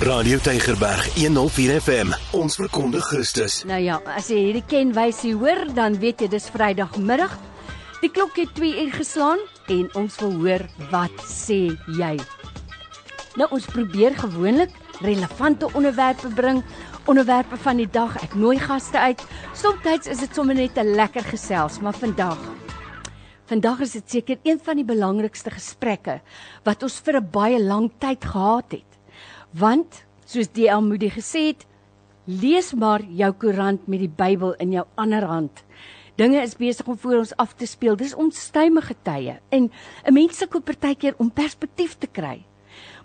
Radio 0.00 0.38
Tygerberg 0.38 1.04
104 1.20 1.80
FM. 1.80 2.12
Ons 2.32 2.54
verkondig 2.56 3.04
Christus. 3.04 3.58
Nou 3.68 3.76
ja, 3.84 3.98
as 4.08 4.30
jy 4.32 4.38
hierdie 4.46 4.64
kenwysie 4.64 5.34
hoor, 5.36 5.66
dan 5.76 5.98
weet 6.00 6.22
jy 6.24 6.28
dis 6.32 6.46
Vrydagmiddag. 6.54 7.34
Die 8.00 8.08
klok 8.08 8.38
het 8.40 8.54
2 8.56 8.86
uur 8.86 8.94
geslaan 8.96 9.42
en 9.68 9.90
ons 10.00 10.16
wil 10.22 10.32
hoor 10.40 10.64
wat 10.88 11.20
sê 11.28 11.76
jy. 11.98 12.14
Nou 13.36 13.50
ons 13.52 13.68
probeer 13.68 14.16
gewoonlik 14.16 14.72
relevante 15.04 15.68
onderwerpe 15.76 16.32
bring, 16.32 16.62
onderwerpe 17.04 17.60
van 17.60 17.84
die 17.84 17.90
dag. 17.92 18.16
Ek 18.24 18.38
nooi 18.40 18.56
gaste 18.56 19.04
uit. 19.04 19.20
Soms 19.52 20.08
is 20.08 20.24
dit 20.24 20.32
sommer 20.32 20.56
net 20.56 20.80
'n 20.80 20.96
lekker 20.96 21.28
gesels, 21.28 21.76
maar 21.80 21.92
vandag 21.92 22.40
Vandag 23.50 23.80
is 23.82 23.92
dit 23.92 24.10
seker 24.10 24.38
een 24.46 24.60
van 24.62 24.78
die 24.78 24.86
belangrikste 24.86 25.50
gesprekke 25.50 26.20
wat 26.62 26.84
ons 26.86 27.00
vir 27.04 27.16
'n 27.18 27.30
baie 27.32 27.58
lang 27.58 27.90
tyd 27.98 28.24
gehad 28.24 28.70
het. 28.70 28.89
Want 29.50 30.04
soos 30.24 30.46
D.L. 30.54 30.82
Moody 30.86 31.08
gesê 31.10 31.48
het, 31.50 31.64
lees 32.24 32.70
maar 32.74 33.02
jou 33.02 33.32
koerant 33.34 33.88
met 33.90 33.98
die 33.98 34.12
Bybel 34.12 34.54
in 34.62 34.76
jou 34.76 34.84
ander 34.94 35.26
hand. 35.26 35.64
Dinge 36.20 36.42
is 36.42 36.54
besig 36.54 36.86
om 36.86 36.98
voor 36.98 37.22
ons 37.22 37.32
af 37.36 37.54
te 37.58 37.66
speel. 37.66 37.96
Dis 37.96 38.14
onstuimige 38.14 38.94
tye 39.02 39.40
en 39.48 39.70
'n 40.04 40.12
mens 40.12 40.36
sukkel 40.36 40.60
partykeer 40.60 41.14
om 41.18 41.30
perspektief 41.30 41.98
te 41.98 42.06
kry. 42.06 42.44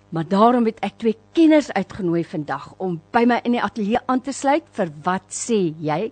Maar 0.09 0.27
daarom 0.29 0.67
het 0.69 0.81
ek 0.85 0.97
twee 1.01 1.17
kenners 1.33 1.71
uitgenooi 1.73 2.23
vandag 2.23 2.67
om 2.77 2.99
by 3.11 3.23
my 3.27 3.39
in 3.43 3.55
die 3.57 3.61
ateljee 3.63 4.01
aan 4.05 4.21
te 4.21 4.33
sluit 4.35 4.67
vir 4.77 4.91
wat 5.03 5.25
sê 5.33 5.59
jy? 5.81 6.11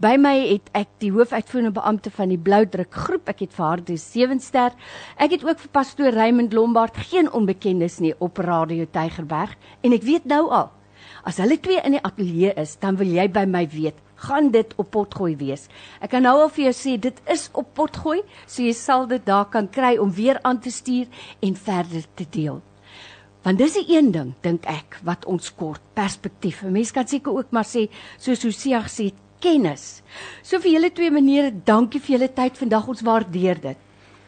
By 0.00 0.14
my 0.20 0.34
het 0.40 0.70
ek 0.78 0.92
die 1.02 1.10
hoofuitvoerende 1.12 1.74
beampte 1.74 2.12
van 2.14 2.30
die 2.30 2.38
Bloudruk 2.38 2.94
groep. 2.94 3.26
Ek 3.28 3.42
het 3.44 3.56
vir 3.56 3.66
haar 3.66 3.82
die 3.84 3.98
7 4.00 4.40
ster. 4.40 4.76
Ek 5.18 5.34
het 5.34 5.42
ook 5.44 5.58
vir 5.64 5.74
pastoor 5.74 6.14
Raymond 6.14 6.54
Lombard, 6.54 6.96
geen 7.10 7.32
onbekendes 7.32 7.98
nie 8.00 8.14
op 8.18 8.38
Radio 8.38 8.86
Tygerberg 8.86 9.58
en 9.82 9.98
ek 9.98 10.06
weet 10.06 10.30
nou 10.30 10.46
al 10.50 10.70
as 11.22 11.38
hulle 11.42 11.58
twee 11.62 11.80
in 11.86 11.96
die 11.96 12.02
ateljee 12.02 12.54
is, 12.58 12.74
dan 12.82 12.98
wil 12.98 13.10
jy 13.10 13.28
by 13.30 13.44
my 13.46 13.62
weet 13.70 13.98
gaan 14.22 14.52
dit 14.54 14.74
op 14.78 14.92
potgooi 14.94 15.34
wees. 15.38 15.66
Ek 15.98 16.12
kan 16.14 16.22
nou 16.22 16.36
al 16.44 16.50
vir 16.54 16.68
jou 16.68 16.74
sê 16.78 16.96
dit 17.00 17.16
is 17.34 17.48
op 17.58 17.72
potgooi, 17.78 18.20
so 18.46 18.62
jy 18.62 18.74
sal 18.78 19.08
dit 19.10 19.24
daar 19.26 19.48
kan 19.50 19.66
kry 19.66 19.96
om 19.98 20.12
weer 20.14 20.38
aan 20.46 20.60
te 20.62 20.70
stuur 20.70 21.10
en 21.42 21.58
verder 21.58 22.06
te 22.14 22.26
deel. 22.30 22.60
Want 23.42 23.58
dis 23.58 23.74
die 23.74 23.96
een 23.96 24.12
ding 24.14 24.34
dink 24.40 24.66
ek 24.70 25.00
wat 25.02 25.24
ons 25.26 25.50
kort 25.54 25.82
perspektief. 25.94 26.62
'n 26.62 26.72
Mens 26.72 26.92
kan 26.92 27.06
seker 27.08 27.32
ook 27.32 27.50
maar 27.50 27.66
sê 27.66 27.88
soos 28.18 28.42
Hosea 28.42 28.82
gesê 28.82 29.04
het, 29.04 29.18
kennis. 29.40 30.02
So 30.42 30.60
vir 30.60 30.72
julle 30.72 30.92
twee 30.92 31.10
menere, 31.10 31.50
dankie 31.64 32.00
vir 32.00 32.18
julle 32.18 32.28
tyd 32.32 32.58
vandag. 32.58 32.88
Ons 32.88 33.02
waardeer 33.02 33.60
dit. 33.60 33.76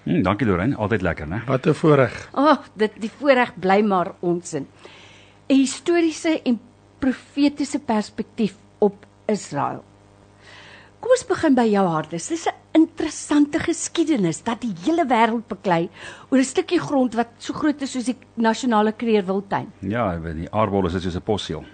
Hm, 0.04 0.22
dankie 0.22 0.46
Lorraine, 0.46 0.76
altyd 0.76 1.02
lekker, 1.02 1.26
né? 1.26 1.42
Wat 1.46 1.66
'n 1.66 1.74
voorreg. 1.74 2.28
Ag, 2.32 2.58
oh, 2.58 2.64
dit 2.76 2.92
die 3.00 3.10
voorreg 3.10 3.54
bly 3.58 3.80
maar 3.82 4.14
ons 4.20 4.54
in. 4.54 4.66
'n 5.48 5.54
Historiese 5.54 6.40
en 6.44 6.60
profetiese 6.98 7.78
perspektief 7.78 8.54
op 8.78 9.06
Israel. 9.26 9.84
Kom 11.04 11.12
ons 11.12 11.26
begin 11.28 11.52
by 11.52 11.66
jou 11.68 11.82
hart. 11.84 12.14
Dis 12.16 12.46
'n 12.48 12.54
interessante 12.72 13.58
geskiedenis 13.60 14.42
dat 14.42 14.62
die 14.62 14.72
hele 14.86 15.04
wêreld 15.04 15.46
beklei 15.46 15.90
oor 16.30 16.38
'n 16.38 16.44
stukkie 16.44 16.80
grond 16.80 17.14
wat 17.14 17.28
so 17.38 17.52
groot 17.52 17.82
is 17.82 17.92
soos 17.92 18.06
die 18.06 18.16
nasionale 18.36 18.92
kreerwiltuin. 18.92 19.66
Ja, 19.80 20.16
die 20.16 20.48
aardbol 20.50 20.86
is 20.86 20.92
soos 20.92 21.14
'n 21.14 21.20
possiel. 21.20 21.64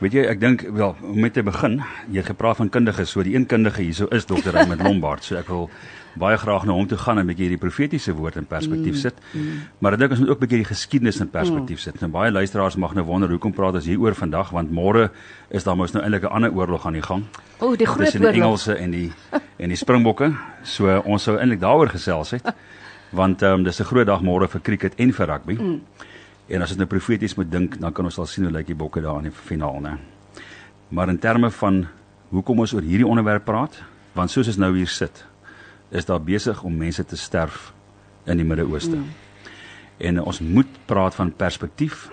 Weet 0.00 0.12
jy, 0.12 0.24
ek 0.26 0.40
dink 0.40 0.60
wel 0.62 0.96
om 1.02 1.20
met 1.20 1.34
te 1.34 1.42
begin, 1.42 1.82
jy 2.10 2.16
het 2.16 2.26
gepraat 2.26 2.56
van 2.56 2.68
kundiges, 2.68 3.10
so 3.10 3.22
die 3.22 3.36
een 3.36 3.46
kundige 3.46 3.82
hierso 3.82 4.06
is 4.06 4.24
Dr. 4.24 4.50
Raymond 4.50 4.82
Lombard, 4.86 5.24
so 5.24 5.36
ek 5.36 5.46
wil 5.48 5.70
baie 6.14 6.36
graag 6.38 6.64
na 6.64 6.72
hom 6.72 6.86
toe 6.86 6.98
gaan 6.98 7.18
en 7.18 7.24
'n 7.24 7.26
bietjie 7.26 7.48
hierdie 7.48 7.58
profetiese 7.58 8.12
woord 8.12 8.36
in 8.36 8.46
perspektief 8.46 8.94
mm, 8.94 9.00
sit. 9.00 9.14
Mm, 9.32 9.40
mm. 9.40 9.60
Maar 9.78 9.92
ek 9.92 9.98
dink 9.98 10.10
ons 10.10 10.20
moet 10.20 10.28
ook 10.28 10.36
'n 10.36 10.40
bietjie 10.40 10.62
die 10.62 10.70
geskiedenis 10.74 11.20
in 11.20 11.30
perspektief 11.30 11.80
sit. 11.80 12.00
Nou 12.00 12.10
baie 12.10 12.30
luisteraars 12.30 12.76
mag 12.76 12.94
nou 12.94 13.04
wonder 13.04 13.30
hoekom 13.30 13.52
praat 13.52 13.74
ons 13.74 13.84
hieroor 13.84 14.14
vandag 14.14 14.50
want 14.50 14.70
môre 14.70 15.10
is 15.50 15.64
daar 15.64 15.76
mos 15.76 15.92
nou 15.92 16.02
eintlik 16.02 16.22
'n 16.22 16.34
ander 16.34 16.52
oorlog 16.52 16.86
aan 16.86 16.92
die 16.92 17.02
gang. 17.02 17.24
O, 17.60 17.66
oh, 17.66 17.76
die 17.76 17.86
groot 17.86 18.14
oorlog. 18.14 18.32
Die 18.32 18.42
Engelse 18.42 18.74
en 18.74 18.90
die 18.90 19.12
en 19.56 19.68
die 19.68 19.76
Springbokke. 19.76 20.34
So 20.62 21.02
ons 21.04 21.22
sou 21.22 21.38
eintlik 21.38 21.60
daaroor 21.60 21.88
gesels 21.88 22.30
het. 22.30 22.54
Want 23.10 23.42
ehm 23.42 23.52
um, 23.52 23.64
dis 23.64 23.80
'n 23.80 23.84
groot 23.84 24.06
dag 24.06 24.22
môre 24.22 24.48
vir 24.48 24.60
cricket 24.60 24.94
en 24.96 25.12
vir 25.12 25.26
rugby. 25.26 25.54
Mm. 25.54 25.80
En 26.46 26.62
as 26.62 26.68
dit 26.68 26.78
nou 26.78 26.86
profeties 26.86 27.34
moet 27.34 27.50
dink, 27.50 27.78
dan 27.80 27.92
kan 27.92 28.04
ons 28.04 28.18
al 28.18 28.26
sien 28.26 28.44
hoe 28.44 28.52
lyk 28.52 28.66
die 28.66 28.76
bokke 28.76 29.00
daar 29.00 29.16
in 29.22 29.30
die 29.30 29.32
finaal, 29.32 29.80
né? 29.80 29.96
Maar 30.88 31.08
in 31.08 31.18
terme 31.18 31.50
van 31.50 31.86
hoekom 32.28 32.58
ons 32.58 32.74
oor 32.74 32.84
hierdie 32.84 33.06
onderwerp 33.06 33.44
praat, 33.44 33.78
want 34.12 34.30
soos 34.30 34.50
ons 34.52 34.60
nou 34.60 34.70
hier 34.76 34.90
sit, 34.90 35.24
is 35.94 36.04
daar 36.04 36.22
besig 36.22 36.62
om 36.62 36.76
mense 36.76 37.04
te 37.04 37.16
sterf 37.16 37.72
in 38.24 38.40
die 38.40 38.46
Midde-Ooste. 38.46 38.96
Mm. 38.96 39.10
En 39.96 40.22
ons 40.22 40.40
moet 40.40 40.70
praat 40.86 41.14
van 41.14 41.30
perspektief 41.32 42.08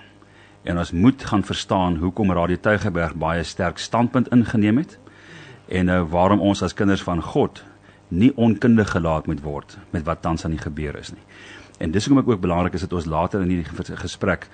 en 0.64 0.78
ons 0.78 0.92
moet 0.92 1.24
gaan 1.26 1.44
verstaan 1.44 1.98
hoekom 1.98 2.32
Radio 2.32 2.60
Tuigerberg 2.62 3.16
baie 3.18 3.44
sterk 3.44 3.82
standpunt 3.82 4.30
ingeneem 4.30 4.78
het 4.78 5.00
en 5.68 5.90
nou 5.90 6.04
waarom 6.14 6.42
ons 6.42 6.62
as 6.62 6.78
kinders 6.78 7.02
van 7.02 7.22
God 7.22 7.64
nie 8.08 8.32
onkundig 8.36 8.92
gelaat 8.92 9.26
moet 9.26 9.42
word 9.42 9.78
met 9.90 10.06
wat 10.06 10.22
tans 10.22 10.46
aan 10.46 10.54
die 10.54 10.62
gebeur 10.62 10.98
is 11.00 11.14
nie. 11.16 11.24
En 11.82 11.92
dis 11.92 12.06
hoekom 12.06 12.22
ek 12.22 12.30
ook 12.36 12.44
belangrik 12.44 12.76
is 12.78 12.86
dat 12.86 12.94
ons 12.94 13.10
later 13.10 13.42
in 13.42 13.50
hierdie 13.50 13.98
gesprek 13.98 14.50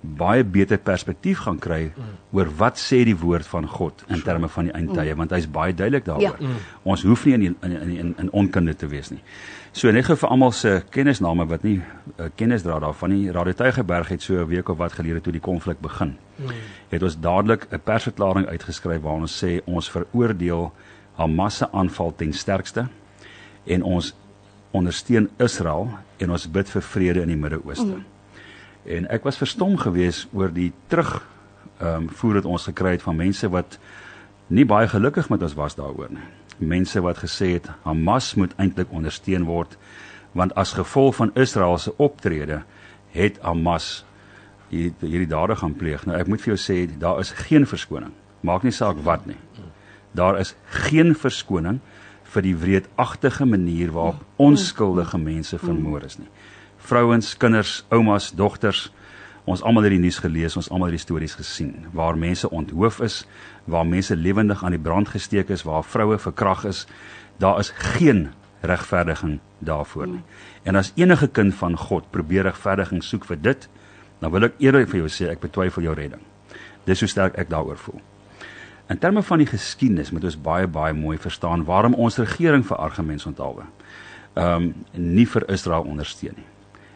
baie 0.00 0.44
beter 0.44 0.78
perspektief 0.78 1.42
gaan 1.44 1.58
kry 1.60 1.90
mm. 1.90 2.12
oor 2.32 2.48
wat 2.56 2.78
sê 2.80 3.02
die 3.04 3.16
woord 3.16 3.46
van 3.46 3.66
God 3.68 4.04
in 4.08 4.22
terme 4.24 4.48
van 4.48 4.70
die 4.70 4.72
eindtye 4.72 5.12
mm. 5.12 5.18
want 5.18 5.34
hy's 5.36 5.48
baie 5.50 5.74
duidelik 5.76 6.06
daaroor. 6.06 6.38
Ja. 6.40 6.48
Mm. 6.48 6.68
Ons 6.82 7.04
hoef 7.04 7.26
nie 7.28 7.34
in 7.36 7.44
in 7.50 7.72
in 7.72 7.96
in, 7.96 8.14
in 8.18 8.30
onkunde 8.32 8.74
te 8.74 8.88
wees 8.88 9.10
nie. 9.10 9.20
So 9.72 9.92
net 9.92 10.08
gou 10.08 10.16
vir 10.16 10.30
almal 10.32 10.52
se 10.56 10.80
kennisname 10.90 11.46
wat 11.46 11.62
nie 11.62 11.76
uh, 11.78 12.30
kennis 12.36 12.64
dra 12.64 12.78
daarvan 12.80 13.12
nie. 13.12 13.30
Radio 13.30 13.52
Tuigerberg 13.52 14.08
het 14.08 14.22
so 14.22 14.40
'n 14.40 14.48
week 14.48 14.68
of 14.68 14.78
wat 14.78 14.92
gelede 14.92 15.20
toe 15.20 15.32
die 15.32 15.40
konflik 15.40 15.80
begin. 15.80 16.16
Mm. 16.36 16.48
Het 16.88 17.02
ons 17.02 17.20
dadelik 17.20 17.66
'n 17.70 17.80
persverklaring 17.84 18.46
uitgeskryf 18.46 19.02
waar 19.02 19.20
ons 19.20 19.44
sê 19.44 19.60
ons 19.66 19.90
veroordeel 19.90 20.72
Hamas 21.14 21.56
se 21.56 21.72
aanval 21.72 22.12
ten 22.16 22.32
sterkste 22.32 22.88
en 23.66 23.82
ons 23.82 24.14
ondersteun 24.70 25.28
Israel 25.38 25.88
en 26.16 26.30
ons 26.30 26.50
bid 26.50 26.68
vir 26.70 26.82
vrede 26.82 27.20
in 27.20 27.28
die 27.28 27.36
Midde-Ooste. 27.36 27.84
Mm. 27.84 28.04
En 28.84 29.08
ek 29.12 29.24
was 29.28 29.36
verstom 29.36 29.76
geweest 29.76 30.28
oor 30.32 30.52
die 30.52 30.72
terug 30.88 31.20
ehm 31.80 32.04
um, 32.04 32.08
voer 32.12 32.40
dit 32.40 32.44
ons 32.44 32.64
gekry 32.68 32.90
het 32.96 33.02
van 33.02 33.16
mense 33.16 33.48
wat 33.48 33.78
nie 34.52 34.66
baie 34.68 34.88
gelukkig 34.88 35.28
met 35.32 35.42
ons 35.42 35.54
was 35.56 35.76
daaroor 35.76 36.10
nie. 36.12 36.26
Mense 36.58 37.00
wat 37.00 37.22
gesê 37.22 37.54
het 37.56 37.70
Hamas 37.84 38.34
moet 38.34 38.52
eintlik 38.56 38.92
ondersteun 38.92 39.46
word 39.48 39.76
want 40.32 40.54
as 40.54 40.76
gevolg 40.76 41.16
van 41.16 41.32
Israel 41.34 41.78
se 41.78 41.92
optrede 41.96 42.62
het 43.12 43.40
Hamas 43.42 44.04
hierdie 44.70 45.26
dade 45.26 45.56
gaan 45.56 45.74
pleeg. 45.74 46.04
Nou 46.06 46.18
ek 46.18 46.28
moet 46.28 46.40
vir 46.40 46.54
jou 46.54 46.60
sê 46.60 46.98
daar 46.98 47.20
is 47.20 47.32
geen 47.32 47.66
verskoning. 47.66 48.12
Maak 48.40 48.62
nie 48.62 48.72
saak 48.72 49.00
wat 49.04 49.26
nie. 49.26 49.40
Daar 50.12 50.38
is 50.38 50.54
geen 50.84 51.14
verskoning 51.14 51.80
vir 52.30 52.42
die 52.42 52.56
wreedagtige 52.56 53.44
manier 53.44 53.90
waarop 53.92 54.20
onskuldige 54.36 55.18
mense 55.18 55.58
vermoor 55.58 56.04
is 56.06 56.18
nie 56.18 56.28
vrouens, 56.80 57.36
kinders, 57.36 57.84
oumas, 57.88 58.30
dogters. 58.32 58.88
Ons 59.48 59.62
almal 59.66 59.86
het 59.88 59.94
die 59.94 60.02
nuus 60.02 60.20
gelees, 60.22 60.56
ons 60.56 60.68
almal 60.70 60.90
het 60.90 60.98
die 60.98 61.04
stories 61.04 61.34
gesien 61.38 61.86
waar 61.96 62.18
mense 62.18 62.50
onthoof 62.50 63.00
is, 63.04 63.22
waar 63.70 63.86
mense 63.88 64.16
lewendig 64.16 64.64
aan 64.64 64.76
die 64.76 64.82
brand 64.82 65.08
gesteek 65.10 65.50
is, 65.50 65.64
waar 65.66 65.84
vroue 65.84 66.18
verkrag 66.20 66.64
is. 66.68 66.84
Daar 67.40 67.58
is 67.60 67.72
geen 67.96 68.28
regverdiging 68.60 69.38
daarvoor 69.64 70.06
nie. 70.06 70.22
En 70.68 70.76
as 70.76 70.92
enige 70.96 71.28
kind 71.28 71.54
van 71.56 71.76
God 71.76 72.10
probeer 72.12 72.44
regverdiging 72.50 73.02
soek 73.04 73.24
vir 73.24 73.40
dit, 73.40 73.66
dan 74.20 74.32
wil 74.34 74.50
ek 74.50 74.60
eerlik 74.60 74.90
vir 74.92 75.02
jou 75.02 75.08
sê 75.08 75.30
ek 75.32 75.40
betwyfel 75.40 75.88
jou 75.88 75.96
redding. 75.96 76.22
Dis 76.84 77.00
hoe 77.00 77.08
sterk 77.08 77.38
ek 77.40 77.48
daaroor 77.50 77.80
voel. 77.80 78.00
In 78.92 78.98
terme 79.00 79.22
van 79.22 79.40
die 79.40 79.48
geskiedenis 79.48 80.10
moet 80.12 80.26
ons 80.28 80.36
baie 80.36 80.68
baie 80.68 80.94
mooi 80.94 81.16
verstaan 81.18 81.64
waarom 81.64 81.94
ons 81.94 82.18
regering 82.20 82.66
vir 82.66 82.76
argumente 82.76 83.28
onthaalwe. 83.30 83.66
Ehm 84.36 84.70
um, 84.70 84.72
nie 84.92 85.26
vir 85.26 85.48
Israel 85.50 85.88
ondersteun 85.88 86.36
nie 86.36 86.48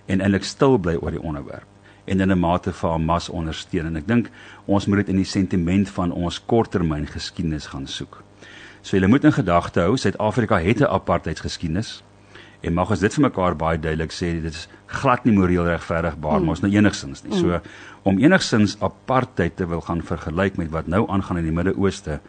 en 0.06 0.20
eintlik 0.20 0.44
stil 0.44 0.78
bly 0.78 0.96
oor 1.00 1.10
die 1.10 1.22
onderwerp 1.22 1.68
en 2.04 2.20
in 2.20 2.30
'n 2.30 2.38
mate 2.38 2.72
vir 2.72 2.90
Hamas 2.90 3.28
ondersteun 3.28 3.86
en 3.86 3.96
ek 3.96 4.06
dink 4.06 4.30
ons 4.64 4.86
moet 4.86 4.96
dit 4.96 5.08
in 5.08 5.16
die 5.16 5.24
sentiment 5.24 5.88
van 5.88 6.12
ons 6.12 6.44
korttermyn 6.46 7.06
geskiedenis 7.06 7.66
gaan 7.66 7.86
soek. 7.86 8.22
So 8.82 8.96
jy 8.96 9.06
moet 9.06 9.24
in 9.24 9.32
gedagte 9.32 9.80
hou 9.80 9.96
Suid-Afrika 9.96 10.58
het 10.60 10.80
'n 10.80 10.84
apartheidsgeskiedenis 10.84 12.02
en 12.60 12.74
mag 12.74 12.90
ons 12.90 13.00
dit 13.00 13.14
vir 13.14 13.22
mekaar 13.22 13.56
baie 13.56 13.78
duidelik 13.78 14.12
sê 14.12 14.40
dit 14.42 14.54
is 14.54 14.68
glad 14.86 15.24
nie 15.24 15.32
moreel 15.32 15.64
regverdigbaar 15.64 16.38
mm. 16.38 16.44
maar 16.44 16.54
ons 16.56 16.60
nou 16.60 16.72
enigsins 16.72 17.22
nie. 17.24 17.38
So 17.38 17.60
om 18.02 18.18
enigsins 18.18 18.76
apartheid 18.80 19.56
te 19.56 19.66
wil 19.66 19.80
gaan 19.80 20.02
vergelyk 20.02 20.56
met 20.56 20.70
wat 20.70 20.86
nou 20.86 21.08
aangaan 21.08 21.38
in 21.38 21.44
die 21.44 21.52
Midde-Ooste 21.52 22.20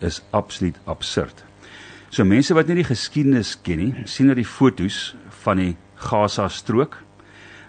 is 0.00 0.22
absoluut 0.30 0.78
absurd. 0.84 1.44
So 2.10 2.24
mense 2.24 2.54
wat 2.54 2.66
nie 2.66 2.74
die 2.74 2.84
geskiedenis 2.84 3.60
ken 3.62 3.78
nie, 3.78 3.94
sien 4.04 4.26
dat 4.26 4.36
die 4.36 4.44
fotos 4.44 5.14
van 5.28 5.56
die 5.56 5.76
Gaza 5.94 6.48
strook 6.48 6.96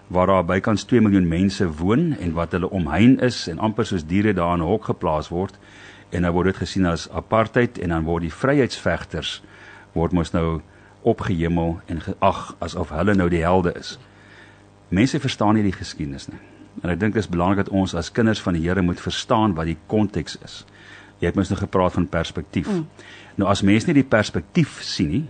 waar 0.06 0.26
daar 0.26 0.44
bykans 0.44 0.84
2 0.84 1.00
miljoen 1.00 1.28
mense 1.28 1.66
woon 1.78 2.12
en 2.20 2.32
wat 2.32 2.52
hulle 2.52 2.70
omhein 2.70 3.18
is 3.20 3.48
en 3.48 3.58
amper 3.58 3.86
soos 3.86 4.06
diere 4.06 4.32
daar 4.32 4.54
in 4.54 4.62
'n 4.62 4.66
hok 4.66 4.84
geplaas 4.84 5.28
word 5.28 5.58
en 6.10 6.22
dan 6.22 6.32
word 6.32 6.46
dit 6.46 6.56
gesien 6.56 6.86
as 6.86 7.08
apartheid 7.10 7.78
en 7.78 7.88
dan 7.88 8.04
word 8.04 8.22
die 8.22 8.32
vryheidsvegters 8.32 9.42
word 9.92 10.12
mos 10.12 10.32
nou 10.32 10.60
opgehemel 11.02 11.80
en 11.86 12.00
geag 12.00 12.54
asof 12.58 12.92
hulle 12.94 13.14
nou 13.14 13.28
die 13.28 13.42
helde 13.42 13.72
is. 13.78 13.98
Mense 14.88 15.20
verstaan 15.20 15.54
nie 15.54 15.62
die 15.62 15.76
geskiedenis 15.76 16.28
nie. 16.28 16.40
En 16.80 16.92
ek 16.92 17.00
dink 17.00 17.16
dit 17.16 17.22
is 17.22 17.28
belangrik 17.28 17.64
dat 17.64 17.74
ons 17.74 17.94
as 17.98 18.12
kinders 18.14 18.40
van 18.40 18.56
die 18.56 18.64
Here 18.64 18.82
moet 18.82 19.00
verstaan 19.00 19.54
wat 19.54 19.68
die 19.68 19.78
konteks 19.86 20.38
is. 20.44 20.62
Jy 21.20 21.30
het 21.30 21.38
mens 21.38 21.52
nou 21.52 21.58
gepraat 21.60 21.92
van 21.92 22.08
perspektief. 22.08 22.70
Mm. 22.70 22.86
Nou 23.36 23.50
as 23.50 23.62
mense 23.62 23.86
nie 23.86 24.00
die 24.00 24.08
perspektief 24.08 24.80
sien 24.82 25.12
nie, 25.12 25.24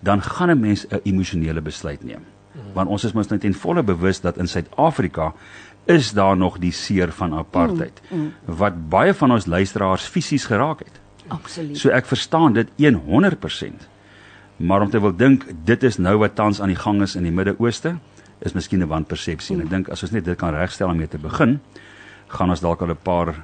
dan 0.00 0.22
gaan 0.22 0.50
'n 0.50 0.60
mens 0.60 0.86
'n 0.88 1.00
emosionele 1.04 1.60
besluit 1.60 2.04
neem. 2.04 2.24
Mm. 2.52 2.72
Want 2.74 2.88
ons 2.88 3.04
is 3.04 3.12
mos 3.12 3.28
net 3.30 3.44
in 3.44 3.54
volle 3.54 3.82
bewus 3.82 4.20
dat 4.20 4.38
in 4.38 4.48
Suid-Afrika 4.48 5.32
is 5.84 6.12
daar 6.12 6.36
nog 6.36 6.58
die 6.58 6.72
seer 6.72 7.12
van 7.12 7.34
apartheid 7.34 8.00
mm. 8.08 8.18
Mm. 8.18 8.56
wat 8.60 8.88
baie 8.88 9.14
van 9.14 9.32
ons 9.32 9.46
luisteraars 9.46 10.06
fisies 10.06 10.44
geraak 10.44 10.78
het. 10.78 11.00
Absoluut. 11.28 11.78
So 11.78 11.90
ek 11.94 12.06
verstaan 12.06 12.52
dit 12.52 12.68
100%. 12.78 13.88
Maar 14.56 14.82
om 14.82 14.90
te 14.90 15.00
wil 15.00 15.16
dink 15.16 15.46
dit 15.64 15.82
is 15.82 15.96
nou 15.96 16.18
wat 16.18 16.34
tans 16.34 16.60
aan 16.60 16.72
die 16.72 16.80
gang 16.80 17.02
is 17.02 17.16
in 17.16 17.24
die 17.24 17.32
Midde-Ooste, 17.32 17.96
is 18.40 18.52
miskien 18.52 18.82
'n 18.82 18.88
wanpersepsie. 18.88 19.56
Mm. 19.56 19.60
En 19.60 19.66
ek 19.66 19.70
dink 19.70 19.88
as 19.88 20.02
ons 20.02 20.12
net 20.12 20.24
dit 20.24 20.36
kan 20.36 20.54
regstel 20.54 20.88
om 20.88 20.96
mee 20.96 21.08
te 21.08 21.18
begin, 21.18 21.60
gaan 22.28 22.50
ons 22.50 22.60
dalk 22.60 22.82
al 22.82 22.90
'n 22.90 23.02
paar 23.02 23.34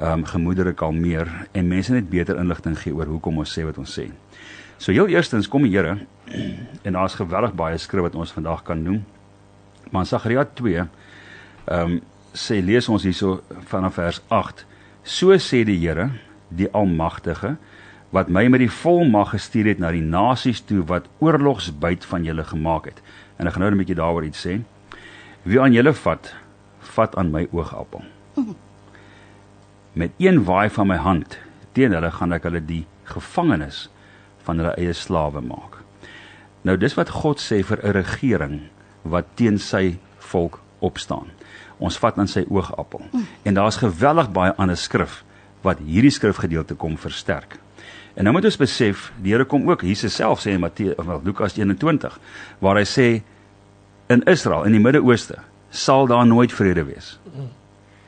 ehm 0.00 0.12
um, 0.12 0.24
gemoedere 0.24 0.72
kalmeer 0.72 1.28
en 1.52 1.68
mense 1.68 1.92
net 1.92 2.10
beter 2.10 2.38
inligting 2.38 2.78
gee 2.78 2.94
oor 2.94 3.06
hoekom 3.06 3.38
ons 3.38 3.58
sê 3.58 3.64
wat 3.64 3.78
ons 3.78 3.98
sê. 3.98 4.10
So 4.80 4.94
heel 4.96 5.10
eerstens 5.12 5.48
kom 5.48 5.66
die 5.66 5.74
Here 5.74 5.98
en 6.88 6.94
daar's 6.96 7.18
geweldig 7.18 7.52
baie 7.52 7.76
skrif 7.78 8.06
wat 8.06 8.14
ons 8.16 8.30
vandag 8.32 8.62
kan 8.64 8.80
noem. 8.80 9.02
Maar 9.92 10.06
Sagaria 10.08 10.46
2 10.56 10.78
ehm 10.80 10.88
um, 11.76 12.00
sê 12.32 12.60
lees 12.62 12.86
ons 12.88 13.02
hierso 13.04 13.42
vanaf 13.68 13.98
vers 13.98 14.20
8. 14.30 14.62
So 15.02 15.36
sê 15.36 15.64
die 15.66 15.76
Here, 15.82 16.06
die 16.48 16.70
Almagtige, 16.72 17.56
wat 18.14 18.30
my 18.32 18.46
met 18.48 18.62
die 18.62 18.70
volmag 18.70 19.34
gestuur 19.34 19.68
het 19.72 19.82
na 19.82 19.90
die 19.92 20.04
nasies 20.04 20.62
toe 20.64 20.80
wat 20.86 21.10
oorlogsbyt 21.18 22.06
van 22.06 22.24
julle 22.24 22.44
gemaak 22.44 22.86
het. 22.86 23.02
En 23.36 23.46
ek 23.46 23.58
gaan 23.58 23.66
nou 23.66 23.70
'n 23.74 23.82
bietjie 23.82 24.00
daaroor 24.00 24.24
iets 24.24 24.46
sê. 24.46 24.60
Wie 25.42 25.60
aan 25.60 25.76
julle 25.76 25.92
vat, 25.92 26.34
vat 26.96 27.16
aan 27.16 27.30
my 27.30 27.48
oogappel. 27.52 28.04
Met 29.92 30.10
een 30.16 30.44
waai 30.44 30.70
van 30.70 30.86
my 30.86 30.96
hand 30.96 31.38
teen 31.72 31.92
hulle 31.92 32.10
gaan 32.10 32.32
ek 32.32 32.42
hulle 32.42 32.64
die 32.64 32.86
gevangenes 33.04 33.90
van 34.42 34.58
hulle 34.58 34.74
eie 34.76 34.92
slawe 34.92 35.40
maak. 35.40 35.80
Nou 36.62 36.76
dis 36.76 36.94
wat 36.94 37.08
God 37.22 37.40
sê 37.40 37.62
vir 37.64 37.78
'n 37.82 37.92
regering 37.92 38.60
wat 39.02 39.26
teen 39.34 39.58
sy 39.58 39.98
volk 40.18 40.60
opstaan. 40.80 41.30
Ons 41.78 41.98
vat 41.98 42.18
aan 42.18 42.28
sy 42.28 42.44
oogappel. 42.48 43.00
En 43.42 43.54
daar's 43.54 43.76
geweldig 43.76 44.32
baie 44.32 44.52
ander 44.56 44.76
skrif 44.76 45.24
wat 45.62 45.78
hierdie 45.78 46.10
skrifgedeelte 46.10 46.74
kom 46.74 46.98
versterk. 46.98 47.58
En 48.14 48.24
nou 48.24 48.34
moet 48.34 48.44
ons 48.44 48.56
besef, 48.56 49.12
die 49.22 49.32
Here 49.32 49.44
kom 49.44 49.68
ook 49.70 49.82
Jesus 49.86 50.14
self 50.14 50.42
sê 50.42 50.54
in 50.56 50.60
Matteus 50.60 50.98
of 50.98 51.24
Lukas 51.24 51.56
21 51.56 52.18
waar 52.60 52.76
hy 52.76 52.84
sê 52.84 53.22
in 54.10 54.22
Israel 54.28 54.66
in 54.66 54.72
die 54.72 54.82
Midde-Ooste 54.82 55.38
sal 55.70 56.06
daar 56.10 56.26
nooit 56.26 56.52
vrede 56.52 56.84
wees. 56.84 57.18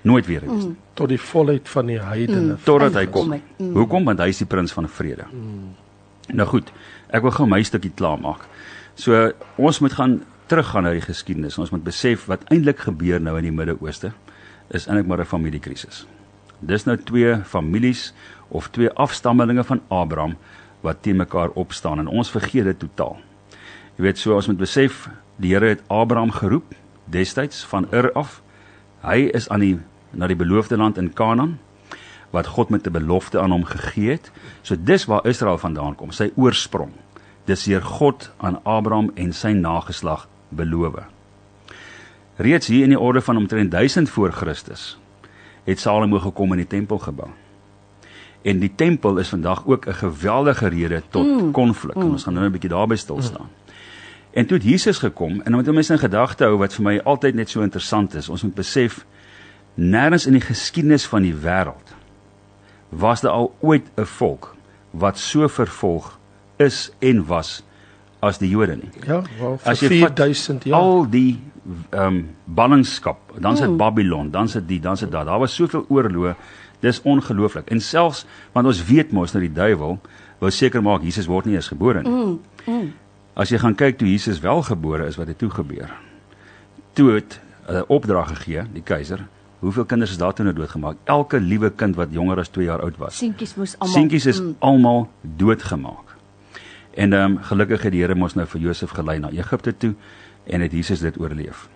Nooit 0.03 0.27
weer 0.27 0.43
wees 0.43 0.65
mm. 0.65 0.77
tot 0.99 1.13
die 1.13 1.21
volheid 1.21 1.69
van 1.69 1.87
die 1.87 2.01
heidene 2.03 2.57
mm. 2.57 2.63
totdat 2.67 2.97
hy 2.99 3.07
kom. 3.07 3.31
Mm. 3.33 3.77
Hoekom? 3.77 4.05
Want 4.11 4.19
hy 4.25 4.33
is 4.35 4.43
die 4.43 4.49
prins 4.51 4.75
van 4.75 4.89
vrede. 4.91 5.29
Mm. 5.31 5.71
Nou 6.33 6.49
goed, 6.49 6.73
ek 7.13 7.23
wil 7.23 7.35
gou 7.37 7.47
my 7.47 7.61
stukkie 7.63 7.93
klaar 7.93 8.21
maak. 8.21 8.47
So 8.97 9.33
ons 9.61 9.81
moet 9.85 9.93
gaan 9.93 10.23
teruggaan 10.49 10.87
na 10.87 10.93
die 10.97 11.05
geskiedenis. 11.05 11.59
Ons 11.61 11.73
moet 11.73 11.85
besef 11.85 12.27
wat 12.31 12.45
eintlik 12.53 12.85
gebeur 12.87 13.21
nou 13.21 13.37
in 13.39 13.49
die 13.49 13.55
Midde-Ooste 13.55 14.13
is 14.73 14.87
eintlik 14.87 15.07
maar 15.07 15.21
'n 15.21 15.29
familiekrisis. 15.29 16.07
Dis 16.61 16.85
nou 16.85 16.97
twee 16.97 17.37
families 17.45 18.13
of 18.49 18.69
twee 18.71 18.91
afstammelinge 18.91 19.65
van 19.65 19.81
Abraham 19.89 20.37
wat 20.81 21.03
teen 21.03 21.17
mekaar 21.17 21.49
opstaan 21.49 21.99
en 21.99 22.07
ons 22.07 22.31
vergeet 22.31 22.65
dit 22.65 22.79
totaal. 22.79 23.19
Jy 23.97 24.03
weet 24.03 24.19
so 24.19 24.35
ons 24.35 24.47
moet 24.47 24.59
besef 24.59 25.09
die 25.37 25.53
Here 25.55 25.67
het 25.67 25.83
Abraham 25.89 26.31
geroep 26.31 26.75
destyds 27.05 27.65
van 27.65 27.87
Ur 27.93 28.13
af. 28.13 28.43
Hy 29.03 29.31
is 29.35 29.49
aan 29.49 29.61
die 29.61 29.79
na 30.11 30.27
die 30.27 30.37
beloofde 30.37 30.77
land 30.77 30.99
in 30.99 31.13
Kanaan 31.13 31.59
wat 32.33 32.47
God 32.47 32.69
met 32.69 32.87
'n 32.87 32.93
belofte 32.93 33.41
aan 33.41 33.51
hom 33.51 33.65
gegee 33.65 34.11
het. 34.11 34.31
So 34.63 34.77
dis 34.79 35.05
waar 35.05 35.27
Israel 35.27 35.59
vandaan 35.59 35.95
kom, 35.95 36.11
sy 36.11 36.33
oorsprong. 36.37 36.93
Dis 37.45 37.65
deur 37.65 37.83
God 37.83 38.31
aan 38.37 38.65
Abraham 38.65 39.11
en 39.15 39.33
sy 39.33 39.53
nageslag 39.53 40.29
beloof. 40.49 41.03
Reeds 42.37 42.67
hier 42.67 42.83
in 42.83 42.89
die 42.89 43.01
orde 43.01 43.21
van 43.21 43.37
omtrent 43.37 43.71
1000 43.71 44.09
voor 44.09 44.33
Christus 44.33 44.99
het 45.65 45.81
Salomo 45.81 46.19
gekom 46.19 46.53
in 46.53 46.59
die 46.59 46.67
tempel 46.67 46.99
gebou. 46.99 47.29
En 48.43 48.59
die 48.59 48.73
tempel 48.75 49.19
is 49.19 49.29
vandag 49.29 49.67
ook 49.67 49.87
'n 49.87 49.95
geweldige 49.95 50.69
rede 50.69 51.03
tot 51.09 51.27
mm. 51.27 51.51
konflik. 51.51 51.95
Mm. 51.97 52.03
Ons 52.03 52.23
gaan 52.23 52.35
nou 52.35 52.47
'n 52.47 52.53
bietjie 52.53 52.71
daarby 52.71 52.97
stil 52.97 53.23
staan. 53.23 53.47
Mm. 53.47 53.63
En 54.31 54.47
toe 54.47 54.57
het 54.57 54.67
Jesus 54.67 54.99
gekom 54.99 55.41
en 55.41 55.55
om 55.55 55.75
mense 55.75 55.93
in 55.93 55.99
gedagte 55.99 56.45
hou 56.45 56.57
wat 56.59 56.75
vir 56.75 56.85
my 56.85 57.01
altyd 57.05 57.35
net 57.35 57.51
so 57.51 57.63
interessant 57.63 58.15
is, 58.15 58.29
ons 58.29 58.43
moet 58.43 58.55
besef 58.55 59.05
nêrens 59.75 60.27
in 60.27 60.33
die 60.33 60.45
geskiedenis 60.45 61.07
van 61.07 61.23
die 61.23 61.35
wêreld 61.35 61.82
was 62.93 63.25
daar 63.25 63.33
al 63.33 63.55
ooit 63.61 63.89
'n 63.97 64.05
volk 64.05 64.55
wat 64.91 65.19
so 65.19 65.49
vervolg 65.49 66.19
is 66.57 66.93
en 66.99 67.25
was 67.27 67.63
as 68.21 68.39
die 68.39 68.49
Jode 68.49 68.77
nie. 68.77 68.91
Ja, 69.07 69.23
wel 69.39 69.59
vir 69.59 69.77
4000 69.77 70.65
jaar. 70.65 70.81
Al 70.81 71.09
die 71.11 71.41
ehm 71.91 72.07
um, 72.07 72.37
ballingskap, 72.45 73.19
dan 73.39 73.57
se 73.57 73.67
mm. 73.67 73.77
Babylon, 73.77 74.31
dan 74.31 74.49
se 74.49 74.67
die, 74.67 74.81
dan 74.81 74.97
se 74.97 75.09
daai. 75.09 75.25
Daar 75.25 75.39
was 75.39 75.55
soveel 75.55 75.87
oorloë 75.89 76.35
Dis 76.83 77.03
ongelooflik. 77.03 77.71
En 77.71 77.81
selfs 77.81 78.25
want 78.53 78.67
ons 78.67 78.85
weet 78.85 79.13
mos 79.15 79.33
dat 79.33 79.45
die 79.45 79.53
duiwel 79.53 80.01
wou 80.43 80.51
seker 80.51 80.83
maak 80.83 81.05
Jesus 81.07 81.29
word 81.31 81.47
nie 81.47 81.55
eens 81.55 81.71
gebore 81.71 82.03
nie. 82.03 82.11
Mm, 82.11 82.41
mm. 82.67 82.89
As 83.39 83.53
jy 83.55 83.61
gaan 83.63 83.77
kyk 83.79 84.01
toe 84.01 84.09
Jesus 84.11 84.41
wel 84.43 84.65
gebore 84.67 85.07
is, 85.07 85.17
wat 85.17 85.31
het 85.31 85.39
toe 85.39 85.51
gebeur? 85.51 85.93
Toe 86.99 87.13
het 87.15 87.39
'n 87.69 87.75
uh, 87.75 87.83
opdrag 87.87 88.29
gegee, 88.35 88.67
die 88.73 88.83
keiser. 88.83 89.23
Hoeveel 89.63 89.85
kinders 89.85 90.11
is 90.11 90.19
daar 90.19 90.33
toe 90.35 90.43
nou 90.45 90.55
doodgemaak? 90.57 90.97
Elke 91.07 91.39
liewe 91.41 91.69
kind 91.71 91.95
wat 91.95 92.11
jonger 92.11 92.41
as 92.43 92.49
2 92.51 92.65
jaar 92.67 92.81
oud 92.83 92.97
was. 92.99 93.19
Seentjies 93.21 93.53
moes 93.55 93.77
almal 93.79 93.95
Seentjies 93.95 94.27
is 94.27 94.41
mm. 94.41 94.57
almal 94.59 95.07
doodgemaak. 95.23 96.17
En 96.99 97.15
ehm 97.15 97.37
um, 97.37 97.37
gelukkig 97.47 97.87
het 97.87 97.95
die 97.95 98.01
Here 98.03 98.17
mos 98.19 98.35
nou 98.35 98.47
vir 98.47 98.61
Josef 98.61 98.91
gelei 98.91 99.21
na 99.23 99.31
Egipte 99.31 99.77
toe 99.77 99.93
en 100.51 100.67
het 100.67 100.75
Jesus 100.75 101.05
dit 101.07 101.21
oorleef. 101.21 101.69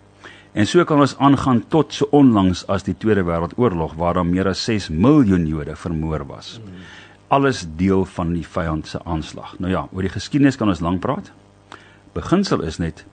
En 0.52 0.66
so 0.66 0.84
kan 0.84 1.00
ons 1.00 1.14
aangaan 1.18 1.62
tot 1.68 1.94
so 1.94 2.08
onlangs 2.10 2.64
as 2.66 2.82
die 2.82 2.96
Tweede 2.98 3.22
Wêreldoorlog 3.22 3.94
waar 3.94 4.18
daar 4.18 4.26
meer 4.26 4.50
as 4.50 4.64
6 4.64 4.88
miljoen 4.88 5.46
Jode 5.46 5.76
vermoor 5.76 6.26
was. 6.26 6.60
Alles 7.28 7.66
deel 7.76 8.04
van 8.04 8.32
die 8.32 8.46
vyand 8.46 8.86
se 8.86 8.98
aanslag. 9.04 9.58
Nou 9.58 9.70
ja, 9.70 9.86
oor 9.92 10.02
die 10.02 10.14
geskiedenis 10.18 10.56
kan 10.56 10.68
ons 10.74 10.82
lank 10.82 11.00
praat. 11.06 11.30
Beginsel 12.18 12.66
is 12.66 12.82
net 12.82 13.06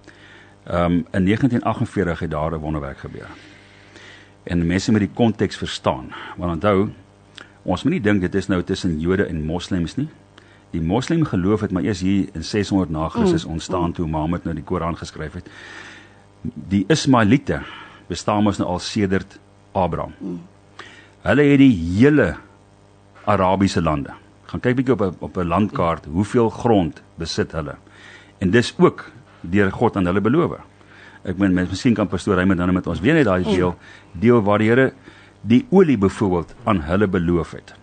ehm 0.66 0.86
um, 0.86 1.06
in 1.12 1.25
1948 1.30 2.20
het 2.20 2.31
daar 2.31 2.58
'n 2.58 2.64
wonderwerk 2.66 2.98
gebeur. 2.98 3.30
En 4.44 4.66
mense 4.68 4.92
moet 4.92 5.06
die 5.06 5.13
konteks 5.13 5.57
verstaan. 5.57 6.12
Want 6.38 6.51
onthou, 6.51 6.90
ons 7.63 7.84
moet 7.84 7.94
nie 7.94 8.01
dink 8.01 8.22
dit 8.22 8.36
is 8.36 8.48
nou 8.48 8.63
tussen 8.63 9.00
Jode 9.00 9.25
en 9.25 9.46
Moslems 9.46 9.96
nie. 9.96 10.10
Die 10.72 10.82
Moslem 10.82 11.24
geloof 11.24 11.62
het 11.62 11.72
maar 11.72 11.84
eers 11.84 12.01
hier 12.01 12.29
in 12.34 12.44
600 12.44 12.89
na 12.89 13.10
Christus 13.10 13.46
mm, 13.46 13.51
ontstaan 13.51 13.91
toe 13.94 14.08
Mohammed 14.08 14.44
nou 14.44 14.56
die 14.56 14.63
Koran 14.63 14.98
geskryf 14.98 15.34
het 15.34 15.50
die 16.44 16.84
Ismaeliete 16.91 17.62
bestaan 18.10 18.44
mos 18.44 18.60
nou 18.60 18.67
al 18.75 18.82
sedert 18.84 19.38
Abraham. 19.72 20.13
Mm. 20.20 20.41
Hulle 21.24 21.46
het 21.48 21.62
die 21.62 21.75
hele 21.96 22.34
Arabiese 23.24 23.82
lande. 23.82 24.12
Gaan 24.51 24.62
kyk 24.62 24.75
bietjie 24.75 24.94
op 24.94 25.01
'n 25.01 25.15
op 25.20 25.38
'n 25.38 25.48
landkaart, 25.48 26.06
hoeveel 26.06 26.50
grond 26.50 27.01
besit 27.15 27.51
hulle. 27.51 27.75
En 28.39 28.51
dis 28.51 28.74
ook 28.77 29.12
deur 29.41 29.72
God 29.72 29.96
aan 29.96 30.06
hulle 30.06 30.22
beloof. 30.22 30.60
Ek 31.24 31.38
meen 31.38 31.53
mens 31.53 31.70
miskien 31.70 31.94
kan 31.94 32.08
pastoor 32.08 32.46
met 32.46 32.58
dan 32.58 32.74
met 32.74 32.88
ons 32.88 33.00
weer 33.00 33.13
net 33.13 33.25
daai 33.25 33.44
deel 33.44 33.75
deel 34.12 34.42
waar 34.42 34.60
die 34.60 34.70
Here 34.70 34.94
die 35.42 35.65
olie 35.70 35.98
byvoorbeeld 35.98 36.56
aan 36.63 36.82
hulle 36.82 37.08
beloof 37.08 37.51
het 37.51 37.74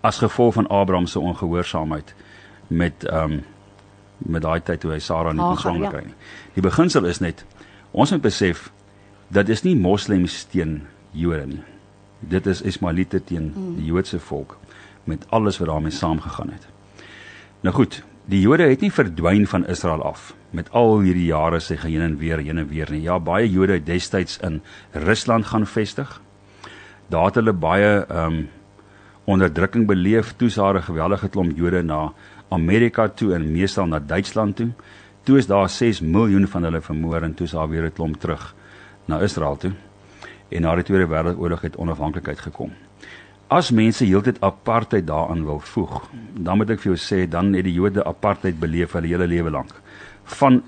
as 0.00 0.18
gevolg 0.18 0.54
van 0.54 0.66
Abraham 0.66 1.06
se 1.06 1.20
ongehoorsaamheid 1.20 2.14
met 2.68 3.04
ehm 3.04 3.32
um, 3.32 3.44
met 4.18 4.42
daai 4.42 4.60
tyd 4.64 4.80
toe 4.80 4.92
hy 4.94 4.98
Sara 4.98 5.32
nie 5.32 5.44
kon 5.44 5.58
swanger 5.58 5.82
ja. 5.82 5.90
kry 5.90 6.04
nie. 6.06 6.14
Die 6.54 6.62
beginsel 6.64 7.04
is 7.04 7.18
net 7.20 7.44
Ons 7.96 8.12
moet 8.12 8.24
besef 8.26 8.68
dat 9.32 9.48
dis 9.48 9.62
nie 9.64 9.76
moslems 9.76 10.42
teen 10.52 10.82
Jode 11.16 11.46
nie. 11.48 11.62
Dit 12.20 12.46
is 12.50 12.60
Ismaelite 12.60 13.22
teen 13.24 13.50
mm. 13.54 13.76
die 13.78 13.88
Joodse 13.88 14.20
volk 14.20 14.58
met 15.08 15.24
alles 15.32 15.56
wat 15.62 15.70
daarmee 15.70 15.94
saamgegaan 15.94 16.52
het. 16.52 16.66
Nou 17.64 17.72
goed, 17.74 18.02
die 18.28 18.42
Jode 18.42 18.68
het 18.68 18.84
nie 18.84 18.92
verdwyn 18.92 19.46
van 19.48 19.64
Israel 19.66 20.04
af 20.04 20.34
met 20.50 20.70
al 20.70 21.00
hierdie 21.00 21.26
jare 21.26 21.60
se 21.60 21.76
heen 21.82 22.00
en 22.00 22.16
weer 22.18 22.38
heen 22.38 22.58
en 22.58 22.68
weer 22.68 22.90
nie. 22.90 23.02
Ja, 23.02 23.18
baie 23.18 23.50
Jode 23.50 23.72
het 23.72 23.86
destyds 23.86 24.38
in 24.38 24.62
Rusland 24.92 25.46
gaan 25.46 25.66
vestig. 25.66 26.20
Daar 27.08 27.24
het 27.24 27.34
hulle 27.34 27.52
baie 27.52 28.04
ehm 28.06 28.32
um, 28.32 28.48
onderdrukking 29.26 29.86
beleef 29.86 30.36
toe 30.36 30.48
se 30.48 30.60
daar 30.60 30.76
'n 30.76 30.82
geweldige 30.82 31.28
klomp 31.28 31.56
Jode 31.56 31.82
na 31.82 32.12
Amerika 32.48 33.08
toe 33.08 33.34
en 33.34 33.52
meestal 33.52 33.86
na 33.86 33.98
Duitsland 33.98 34.56
toe 34.56 34.70
toe 35.26 35.38
is 35.38 35.46
daar 35.46 35.68
6 35.68 36.00
miljoen 36.00 36.46
van 36.46 36.62
hulle 36.62 36.80
vermoor 36.80 37.22
en 37.22 37.34
toe 37.34 37.46
is 37.46 37.52
daar 37.52 37.68
weer 37.68 37.84
'n 37.84 37.92
klomp 37.92 38.16
terug 38.20 38.54
na 39.04 39.20
Israel 39.20 39.56
toe. 39.56 39.72
En 40.48 40.62
na 40.62 40.74
die 40.74 40.84
Tweede 40.84 41.06
Wêreldoorlog 41.06 41.60
het 41.60 41.76
onafhanklikheid 41.76 42.38
gekom. 42.38 42.72
As 43.46 43.70
mense 43.70 44.04
heeltyd 44.04 44.40
apartheid 44.40 45.06
daaraan 45.06 45.44
wil 45.44 45.58
voeg, 45.58 46.02
dan 46.38 46.56
moet 46.56 46.70
ek 46.70 46.80
vir 46.80 46.92
jou 46.94 46.98
sê 46.98 47.28
dan 47.28 47.54
het 47.54 47.64
die 47.64 47.72
Jode 47.72 48.04
apartheid 48.04 48.58
beleef 48.60 48.92
hulle 48.92 49.06
hele 49.06 49.26
lewe 49.26 49.50
lank. 49.50 49.74
Van 50.38 50.62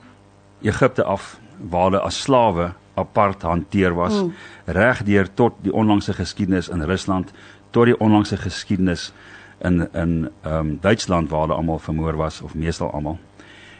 Egipte 0.62 1.04
af 1.04 1.36
waar 1.58 1.90
hulle 1.90 2.00
as 2.06 2.22
slawe 2.22 2.72
apart 2.98 3.42
hanteer 3.42 3.94
was 3.94 4.14
mm. 4.22 4.32
regdeur 4.66 5.28
tot 5.34 5.54
die 5.62 5.72
onlangse 5.72 6.12
geskiedenis 6.14 6.68
in 6.68 6.82
Rusland 6.82 7.32
tot 7.70 7.90
die 7.90 7.98
onlangse 7.98 8.36
geskiedenis 8.36 9.12
in 9.58 9.88
in 9.92 10.30
ehm 10.42 10.54
um, 10.54 10.78
Duitsland 10.80 11.30
waar 11.30 11.46
hulle 11.46 11.54
almal 11.54 11.78
vermoor 11.78 12.16
was 12.16 12.40
of 12.40 12.54
meestal 12.54 12.90
almal 12.90 13.18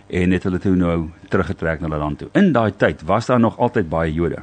en 0.09 0.33
het 0.33 0.43
hulle 0.49 0.59
toe 0.59 0.75
nou 0.77 1.11
teruggetrek 1.29 1.81
na 1.81 1.89
hulle 1.89 2.01
land 2.01 2.23
toe. 2.23 2.29
In 2.33 2.53
daai 2.53 2.73
tyd 2.77 3.03
was 3.07 3.27
daar 3.29 3.41
nog 3.41 3.59
altyd 3.59 3.89
baie 3.89 4.13
Jode. 4.13 4.43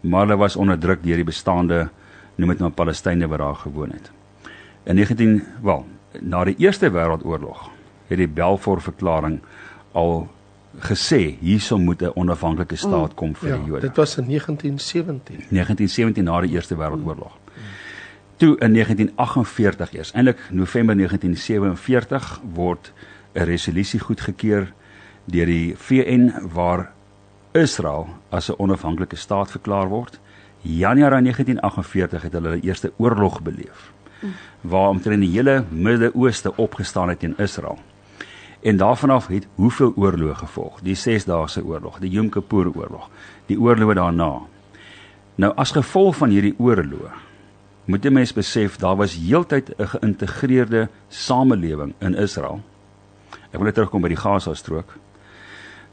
Maar 0.00 0.26
hulle 0.26 0.38
was 0.38 0.56
onderdruk 0.56 1.02
deur 1.02 1.16
die 1.16 1.26
bestaande 1.26 1.88
noem 2.36 2.52
dit 2.54 2.62
nou 2.62 2.70
Palestynë 2.70 3.26
wat 3.26 3.42
daar 3.42 3.58
gewoon 3.64 3.90
het. 3.96 4.10
In 4.86 4.94
19 5.00 5.42
wel, 5.62 5.86
na 6.20 6.44
die 6.44 6.54
Eerste 6.58 6.90
Wêreldoorlog 6.90 7.70
het 8.06 8.18
die 8.18 8.28
Balfour 8.28 8.80
verklaring 8.80 9.40
al 9.92 10.28
gesê 10.78 11.36
hierso 11.40 11.78
moet 11.78 12.02
'n 12.02 12.10
onafhanklike 12.14 12.76
staat 12.76 13.14
kom 13.14 13.34
vir 13.34 13.48
ja, 13.48 13.56
die 13.56 13.66
Jode. 13.66 13.80
Dit 13.80 13.96
was 13.96 14.16
in 14.16 14.26
1917. 14.26 15.36
1917 15.50 16.24
na 16.24 16.40
die 16.40 16.50
Eerste 16.50 16.76
Wêreldoorlog. 16.76 17.32
Toe 18.36 18.56
in 18.58 18.72
1948 18.72 19.92
eers, 19.94 20.12
eintlik 20.12 20.38
November 20.50 20.94
1947 20.96 22.40
word 22.54 22.92
'n 23.34 23.44
resolusie 23.44 24.00
goedgekeur 24.00 24.72
deur 25.24 25.46
die 25.46 25.74
VN 25.76 26.32
waar 26.52 26.92
Israel 27.52 28.08
as 28.30 28.50
'n 28.50 28.54
onafhanklike 28.58 29.16
staat 29.16 29.50
verklaar 29.50 29.88
word. 29.88 30.20
Januarie 30.60 31.22
1948 31.22 32.22
het 32.22 32.32
hulle 32.32 32.60
die 32.60 32.68
eerste 32.68 32.92
oorlog 32.96 33.42
beleef 33.42 33.92
waar 34.60 34.88
omtrent 34.88 35.20
die 35.20 35.30
hele 35.30 35.64
Midde-Ooste 35.68 36.56
opgestaan 36.56 37.08
het 37.08 37.18
teen 37.18 37.34
Israel. 37.36 37.78
En 38.66 38.76
daarvan 38.76 39.10
af 39.10 39.26
het 39.26 39.46
hoeveel 39.54 39.92
oorloë 39.94 40.34
gevolg? 40.34 40.80
Die 40.82 40.96
6-daagse 40.98 41.62
oorlog, 41.64 42.00
die 42.02 42.10
Yom 42.10 42.32
Kippur 42.34 42.66
oorlog, 42.74 43.04
die 43.46 43.58
oorloë 43.62 43.94
daarna. 43.94 44.40
Nou 45.38 45.50
as 45.54 45.70
gevolg 45.76 46.16
van 46.18 46.34
hierdie 46.34 46.56
oorloë 46.58 47.12
moet 47.86 48.02
jy 48.02 48.10
mens 48.10 48.32
besef 48.34 48.80
daar 48.82 48.96
was 48.98 49.14
heeltyd 49.14 49.70
'n 49.78 49.86
geïntegreerde 49.86 50.88
samelewing 51.08 51.94
in 51.98 52.14
Israel. 52.14 52.60
Ek 53.52 53.60
wil 53.60 53.64
net 53.70 53.74
terugkom 53.74 54.02
by 54.02 54.08
die 54.08 54.22
Gaza-strook. 54.24 54.98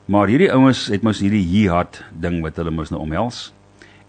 Maar 0.05 0.27
hierdie 0.27 0.51
ouens 0.51 0.87
het 0.87 1.01
mos 1.03 1.19
hierdie 1.19 1.49
jihad 1.49 2.03
ding 2.19 2.41
wat 2.41 2.55
hulle 2.55 2.71
mos 2.71 2.89
nou 2.89 3.01
omhels 3.01 3.53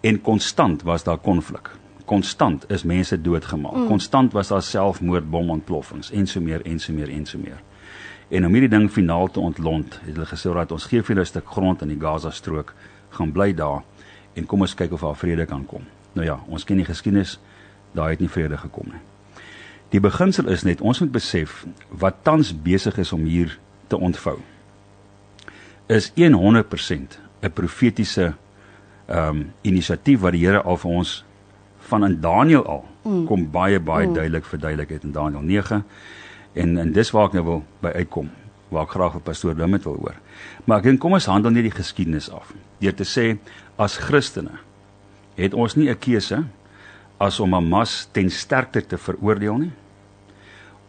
en 0.00 0.20
konstant 0.20 0.82
was 0.82 1.04
daar 1.04 1.18
konflik. 1.18 1.70
Konstant 2.04 2.64
is 2.70 2.82
mense 2.82 3.20
doodgemaak. 3.20 3.74
Mm. 3.74 3.86
Konstant 3.86 4.32
was 4.32 4.48
daar 4.48 4.62
selfmoordbomontploffings 4.62 6.10
en 6.10 6.26
so 6.26 6.40
meer 6.40 6.62
en 6.64 6.78
so 6.78 6.92
meer 6.92 7.08
en 7.08 7.26
so 7.26 7.38
meer. 7.38 7.60
En 8.34 8.46
om 8.46 8.56
hierdie 8.56 8.70
ding 8.72 8.88
finaal 8.90 9.28
te 9.30 9.40
ontlont, 9.40 10.00
het 10.02 10.16
hulle 10.16 10.26
gesê 10.26 10.52
dat 10.56 10.72
ons 10.74 10.86
gee 10.90 11.02
vir 11.02 11.14
hulle 11.14 11.22
'n 11.22 11.32
stuk 11.32 11.46
grond 11.46 11.82
in 11.82 11.88
die 11.88 12.00
Gaza-strook, 12.00 12.74
gaan 13.10 13.32
bly 13.32 13.54
daar 13.54 13.82
en 14.34 14.46
kom 14.46 14.60
ons 14.60 14.74
kyk 14.74 14.92
of 14.92 15.00
daar 15.00 15.16
vrede 15.16 15.46
kan 15.46 15.66
kom. 15.66 15.82
Nou 16.12 16.26
ja, 16.26 16.40
ons 16.48 16.64
ken 16.64 16.76
die 16.76 16.84
geskiedenis, 16.84 17.38
daar 17.92 18.10
het 18.10 18.20
nie 18.20 18.28
vrede 18.28 18.56
gekom 18.56 18.86
nie. 18.86 19.00
Die 19.88 20.00
beginsel 20.00 20.48
is 20.48 20.62
net 20.62 20.80
ons 20.80 21.00
moet 21.00 21.12
besef 21.12 21.66
wat 21.88 22.14
tans 22.22 22.62
besig 22.62 22.98
is 22.98 23.12
om 23.12 23.24
hier 23.24 23.58
te 23.86 23.96
ontvou. 23.96 24.38
Is 25.86 26.12
100% 26.14 27.18
'n 27.42 27.52
profetiese 27.52 28.34
ehm 29.06 29.28
um, 29.28 29.52
inisiatief 29.62 30.20
wat 30.20 30.32
die 30.32 30.46
Here 30.46 30.62
al 30.62 30.76
vir 30.76 30.90
ons 30.90 31.24
van 31.78 32.04
in 32.04 32.20
Daniël 32.20 32.66
al 32.66 32.84
mm. 33.02 33.26
kom 33.26 33.50
baie 33.50 33.80
baie 33.80 34.06
mm. 34.06 34.14
duidelik 34.14 34.44
verduidelik 34.44 34.88
het 34.88 35.02
in 35.02 35.12
Daniël 35.12 35.40
9 35.40 35.84
en 36.54 36.78
en 36.78 36.92
dis 36.92 37.10
waar 37.10 37.30
ek 37.30 37.38
nou 37.38 37.44
wil 37.44 37.62
by 37.82 37.94
uitkom 38.00 38.30
waar 38.74 38.88
ek 38.88 38.94
graag 38.96 39.16
vir 39.16 39.24
pastoor 39.28 39.54
Limit 39.58 39.84
wil 39.86 39.98
hoor. 40.00 40.16
Maar 40.66 40.82
ek 40.82 40.88
dink 40.88 41.00
kom 41.02 41.14
ons 41.14 41.28
handel 41.30 41.54
net 41.54 41.68
die 41.68 41.74
geskiedenis 41.74 42.30
af 42.32 42.52
deur 42.82 42.96
te 42.96 43.06
sê 43.08 43.26
as 43.80 43.98
Christene 44.02 44.58
het 45.38 45.54
ons 45.54 45.76
nie 45.76 45.90
'n 45.90 45.98
keuse 45.98 46.44
as 47.18 47.40
om 47.40 47.52
Hamas 47.52 48.08
ten 48.12 48.30
sterkte 48.30 48.82
te 48.86 48.98
veroordeel 48.98 49.58
nie 49.58 49.72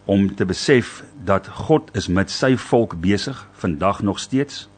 om 0.05 0.35
te 0.35 0.45
besef 0.45 1.03
dat 1.25 1.47
God 1.47 1.89
is 1.97 2.07
met 2.07 2.29
sy 2.29 2.55
volk 2.55 2.95
besig 3.01 3.47
vandag 3.53 4.01
nog 4.01 4.19
steeds 4.19 4.69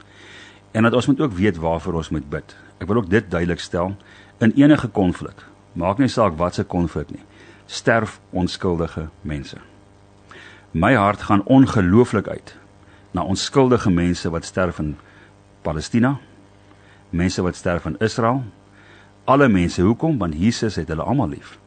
en 0.71 0.83
dat 0.83 0.93
ons 0.93 1.07
moet 1.07 1.21
ook 1.21 1.33
weet 1.33 1.57
waarvoor 1.57 1.93
ons 1.93 2.09
moet 2.09 2.29
bid. 2.29 2.55
Ek 2.79 2.87
wil 2.87 2.97
ook 2.97 3.09
dit 3.09 3.31
duidelik 3.31 3.59
stel 3.59 3.95
in 4.39 4.53
enige 4.55 4.87
konflik. 4.87 5.43
Maak 5.73 5.97
nie 5.97 6.07
saak 6.07 6.37
wat 6.37 6.55
se 6.55 6.63
konflik 6.63 7.09
nie. 7.09 7.23
Sterf 7.65 8.19
onskuldige 8.31 9.09
mense 9.21 9.57
my 10.71 10.93
hart 10.95 11.21
gaan 11.21 11.43
ongelooflik 11.45 12.27
uit 12.27 12.55
na 13.11 13.23
onskuldige 13.23 13.89
mense 13.89 14.29
wat 14.29 14.45
sterf 14.45 14.79
in 14.79 14.95
Palestina, 15.61 16.17
mense 17.09 17.41
wat 17.41 17.55
sterf 17.55 17.85
in 17.85 17.95
Israel, 17.99 18.43
alle 19.25 19.47
mense. 19.47 19.81
Hoekom? 19.81 20.17
Want 20.17 20.35
Jesus 20.35 20.75
het 20.75 20.87
hulle 20.87 21.03
almal 21.03 21.29
lief. 21.29 21.57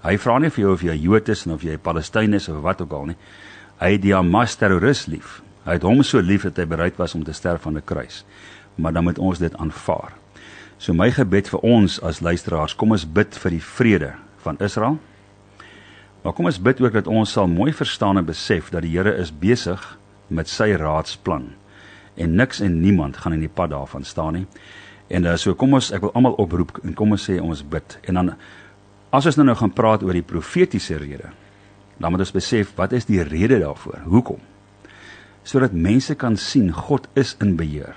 Hy 0.00 0.16
vra 0.18 0.38
nie 0.40 0.50
vir 0.50 0.64
jou 0.64 0.72
of 0.72 0.82
jy 0.82 0.96
Jood 0.96 1.28
is 1.28 1.44
of 1.46 1.62
jy 1.62 1.76
Palestyn 1.76 2.34
is 2.34 2.48
of 2.48 2.62
wat 2.64 2.80
ook 2.80 2.92
al 2.96 3.10
nie. 3.12 3.18
Hy 3.80 3.92
het 3.96 4.02
die 4.02 4.14
Hamas 4.14 4.56
terroris 4.56 5.04
lief. 5.06 5.40
Hy 5.66 5.76
het 5.76 5.84
hom 5.84 6.00
so 6.02 6.22
lief 6.24 6.46
dat 6.48 6.56
hy 6.56 6.64
bereid 6.70 6.96
was 6.96 7.14
om 7.14 7.24
te 7.24 7.36
sterf 7.36 7.66
aan 7.66 7.76
'n 7.76 7.84
kruis. 7.84 8.24
Maar 8.76 8.92
dan 8.92 9.04
moet 9.04 9.18
ons 9.18 9.38
dit 9.38 9.56
aanvaar. 9.56 10.12
So 10.78 10.92
my 10.92 11.10
gebed 11.10 11.48
vir 11.48 11.60
ons 11.60 12.00
as 12.02 12.20
luisteraars, 12.20 12.74
kom 12.74 12.90
ons 12.90 13.04
bid 13.04 13.36
vir 13.36 13.50
die 13.50 13.62
vrede 13.62 14.14
van 14.42 14.56
Israel 14.58 14.98
Maar 16.22 16.32
kom 16.36 16.50
ons 16.50 16.60
bid 16.60 16.80
ook 16.84 16.92
dat 16.92 17.08
ons 17.08 17.32
sal 17.32 17.48
mooi 17.48 17.72
verstaan 17.72 18.20
en 18.20 18.28
besef 18.28 18.68
dat 18.74 18.84
die 18.84 18.92
Here 18.92 19.14
is 19.16 19.32
besig 19.32 19.80
met 20.28 20.48
sy 20.48 20.74
raadsplan 20.76 21.48
en 22.20 22.34
niks 22.36 22.60
en 22.60 22.80
niemand 22.82 23.16
gaan 23.16 23.32
in 23.32 23.44
die 23.46 23.52
pad 23.52 23.70
daarvan 23.72 24.04
staan 24.04 24.36
nie. 24.36 24.46
En 25.08 25.24
uh, 25.24 25.36
so 25.40 25.56
kom 25.58 25.74
ons 25.78 25.90
ek 25.96 26.04
wil 26.04 26.12
almal 26.14 26.36
oproep 26.42 26.76
en 26.84 26.94
kom 26.94 27.16
ons 27.16 27.24
sê 27.30 27.38
ons 27.40 27.62
bid. 27.72 27.96
En 28.10 28.20
dan 28.20 28.34
as 29.10 29.26
ons 29.26 29.40
nou 29.40 29.46
nou 29.48 29.56
gaan 29.58 29.72
praat 29.74 30.04
oor 30.06 30.14
die 30.14 30.26
profetiese 30.26 31.00
rede, 31.00 31.32
dan 31.98 32.12
moet 32.12 32.26
ons 32.26 32.36
besef 32.36 32.74
wat 32.78 32.92
is 32.96 33.08
die 33.08 33.22
rede 33.26 33.58
daarvoor? 33.62 34.04
Hoekom? 34.12 34.42
Sodat 35.42 35.72
mense 35.72 36.14
kan 36.20 36.36
sien 36.36 36.68
God 36.74 37.08
is 37.18 37.34
in 37.40 37.56
beheer. 37.58 37.96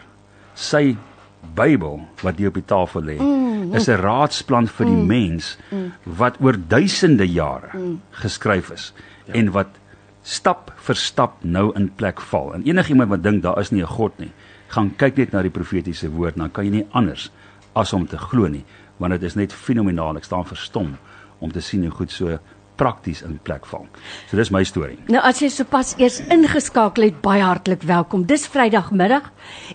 Sy 0.56 0.96
Bybel 1.44 2.00
wat 2.24 2.40
hier 2.40 2.54
op 2.54 2.56
die 2.56 2.66
tafel 2.66 3.04
lê, 3.04 3.18
mm, 3.20 3.53
is 3.72 3.88
'n 3.88 4.02
raadsplan 4.02 4.68
vir 4.68 4.86
die 4.86 4.96
mm, 4.96 5.08
mens 5.08 5.58
mm. 5.72 5.92
wat 6.04 6.38
oor 6.42 6.58
duisende 6.68 7.28
jare 7.28 7.72
mm. 7.74 8.02
geskryf 8.12 8.72
is 8.72 8.94
ja. 9.26 9.34
en 9.34 9.52
wat 9.52 9.80
stap 10.24 10.72
vir 10.76 10.96
stap 10.96 11.44
nou 11.44 11.72
in 11.76 11.90
plek 11.96 12.22
val. 12.22 12.54
En 12.54 12.64
enigiemand 12.64 13.10
wat 13.10 13.24
dink 13.24 13.44
daar 13.44 13.60
is 13.60 13.72
nie 13.72 13.82
'n 13.82 13.88
God 13.88 14.20
nie, 14.20 14.32
gaan 14.68 14.96
kyk 14.96 15.18
net 15.18 15.32
na 15.32 15.42
die 15.42 15.54
profetiese 15.54 16.10
woord, 16.10 16.36
dan 16.36 16.52
kan 16.52 16.66
jy 16.66 16.72
nie 16.72 16.88
anders 16.92 17.32
as 17.76 17.94
om 17.94 18.08
te 18.08 18.18
glo 18.18 18.48
nie, 18.48 18.64
want 18.98 19.12
dit 19.12 19.24
is 19.24 19.36
net 19.36 19.54
fenomenaal. 19.54 20.18
Ek 20.18 20.24
staan 20.24 20.46
verstom 20.46 20.98
om 21.40 21.52
te 21.52 21.62
sien 21.62 21.82
hoe 21.82 21.92
goed 21.92 22.12
so 22.12 22.40
prakties 22.76 23.22
in 23.22 23.40
plek 23.44 23.66
val. 23.66 23.86
So 24.30 24.38
dis 24.38 24.52
my 24.54 24.64
storie. 24.68 24.98
Nou 25.12 25.22
as 25.24 25.42
jy 25.44 25.50
sopas 25.54 25.94
eers 25.98 26.22
ingeskakel 26.34 27.10
het, 27.10 27.22
baie 27.22 27.44
hartlik 27.44 27.84
welkom. 27.88 28.26
Dis 28.30 28.48
Vrydagmiddag 28.48 29.30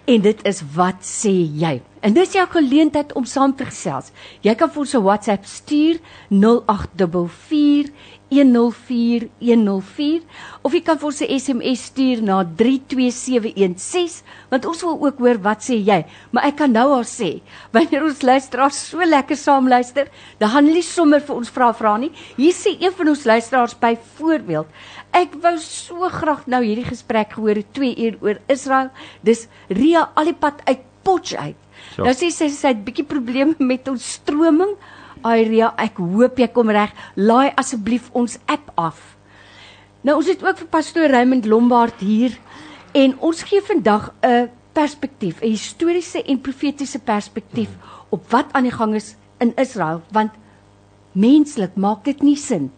en 0.05 0.21
dit 0.25 0.47
is 0.49 0.62
wat 0.75 1.05
sê 1.07 1.33
jy? 1.33 1.78
En 2.00 2.14
dis 2.14 2.33
jou 2.33 2.45
geleentheid 2.50 3.12
om 3.19 3.25
saam 3.26 3.55
te 3.57 3.67
gesels. 3.67 4.12
Jy 4.47 4.55
kan 4.55 4.71
vir 4.71 4.81
ons 4.81 4.95
'n 4.95 5.02
WhatsApp 5.02 5.45
stuur 5.45 5.99
0844 6.31 7.90
104104 8.30 10.23
of 10.62 10.75
jy 10.76 10.80
kan 10.85 10.99
vir 11.00 11.08
ons 11.08 11.20
'n 11.23 11.38
SMS 11.38 11.85
stuur 11.88 12.23
na 12.23 12.44
32716 12.44 14.23
want 14.50 14.66
ons 14.66 14.82
wil 14.82 14.99
ook 15.06 15.18
hoor 15.18 15.38
wat 15.42 15.64
sê 15.64 15.76
jy. 15.80 16.04
Maar 16.30 16.44
ek 16.52 16.56
kan 16.56 16.73
nou 16.73 16.92
al 16.92 17.04
sê 17.08 17.40
wanneer 17.75 18.04
ons 18.04 18.23
luisteraars 18.23 18.88
so 18.90 18.99
lekker 18.99 19.37
saam 19.37 19.68
luister 19.68 20.08
dan 20.38 20.50
gaan 20.50 20.66
hulle 20.66 20.82
sommer 20.82 21.20
vir 21.20 21.37
ons 21.37 21.50
vra 21.50 21.73
vra 21.73 21.97
nie. 21.97 22.12
Hier 22.37 22.52
sê 22.52 22.76
een 22.80 22.92
van 22.92 23.08
ons 23.08 23.25
luisteraars 23.25 23.78
byvoorbeeld 23.78 24.66
ek 25.12 25.35
wou 25.42 25.56
so 25.58 26.08
graag 26.12 26.47
nou 26.47 26.62
hierdie 26.64 26.85
gesprek 26.85 27.32
gehoor 27.32 27.62
2 27.73 27.97
uur 27.97 28.18
oor 28.20 28.38
Israel. 28.49 28.90
Dis 29.23 29.49
Ria 29.68 30.11
alipad 30.14 30.62
uit 30.66 30.85
Potch 31.02 31.35
uit 31.35 31.56
so. 31.97 32.04
nou 32.04 32.12
sê 32.12 32.28
sy 32.35 32.50
sy 32.52 32.75
het 32.75 32.85
bietjie 32.85 33.06
probleme 33.08 33.54
met 33.58 33.88
ons 33.88 34.12
stroming 34.18 34.76
Airia, 35.22 35.72
ek 35.76 35.98
hoop 36.02 36.38
jy 36.38 36.48
kom 36.52 36.70
reg. 36.70 36.92
Laai 37.16 37.52
asseblief 37.56 38.10
ons 38.12 38.38
app 38.46 38.72
af. 38.76 39.16
Nou 40.02 40.18
ons 40.20 40.28
het 40.30 40.42
ook 40.44 40.58
vir 40.62 40.70
pastoor 40.70 41.10
Raymond 41.10 41.46
Lombard 41.46 42.00
hier 42.00 42.37
en 42.96 43.16
ons 43.18 43.42
gee 43.42 43.60
vandag 43.60 44.12
'n 44.22 44.50
perspektief, 44.72 45.42
'n 45.42 45.50
historiese 45.50 46.22
en 46.22 46.40
profetiese 46.40 46.98
perspektief 46.98 47.68
op 48.08 48.30
wat 48.30 48.52
aan 48.52 48.62
die 48.62 48.72
gang 48.72 48.94
is 48.94 49.16
in 49.38 49.52
Israel, 49.56 50.02
want 50.12 50.30
menslik 51.12 51.75
maak 51.75 52.04
dit 52.04 52.22
nie 52.22 52.37
sin 52.37 52.70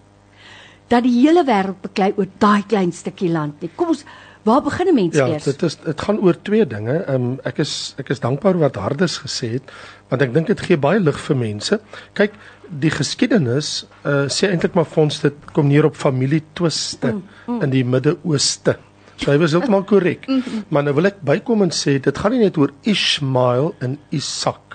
dat 0.88 1.02
die 1.02 1.22
hele 1.22 1.44
wêreld 1.46 1.80
beklei 1.80 2.12
oor 2.16 2.26
daai 2.38 2.62
klein 2.66 2.92
stukkie 2.92 3.30
land 3.30 3.60
nie. 3.62 3.70
Kom 3.76 3.88
ons 3.94 4.04
Waar 4.42 4.62
begin 4.62 4.86
'n 4.88 4.94
mens 4.94 5.16
ja, 5.16 5.26
eers? 5.26 5.44
Ja, 5.44 5.50
dit 5.52 5.62
is 5.62 5.76
dit 5.76 6.00
gaan 6.00 6.20
oor 6.20 6.36
twee 6.42 6.66
dinge. 6.66 6.96
Ehm 7.04 7.14
um, 7.14 7.38
ek 7.44 7.58
is 7.58 7.94
ek 7.98 8.08
is 8.08 8.20
dankbaar 8.20 8.58
wat 8.58 8.76
Hardes 8.76 9.18
gesê 9.18 9.52
het 9.52 9.72
want 10.08 10.22
ek 10.22 10.34
dink 10.34 10.46
dit 10.46 10.60
gee 10.60 10.76
baie 10.76 11.00
lig 11.00 11.20
vir 11.20 11.36
mense. 11.36 11.80
Kyk, 12.12 12.32
die 12.68 12.90
geskiedenis 12.90 13.86
uh 14.04 14.26
sê 14.28 14.48
eintlik 14.50 14.74
maar 14.74 14.88
vir 14.88 15.02
ons 15.02 15.20
dit 15.20 15.34
kom 15.52 15.68
neer 15.68 15.84
op 15.84 15.96
familietwiste 15.96 17.12
mm, 17.12 17.22
mm. 17.46 17.62
in 17.62 17.70
die 17.70 17.84
Midde-Ooste. 17.84 18.76
So 19.16 19.30
hy 19.30 19.38
was 19.38 19.52
heeltemal 19.52 19.84
korrek. 19.84 20.28
Mm, 20.28 20.42
mm. 20.46 20.64
Maar 20.68 20.82
nou 20.82 20.94
wil 20.94 21.06
ek 21.06 21.20
bykom 21.20 21.62
en 21.62 21.70
sê 21.70 22.00
dit 22.00 22.18
gaan 22.18 22.32
nie 22.32 22.44
net 22.44 22.56
oor 22.56 22.72
Ismael 22.82 23.74
en 23.80 23.98
Isak 24.10 24.70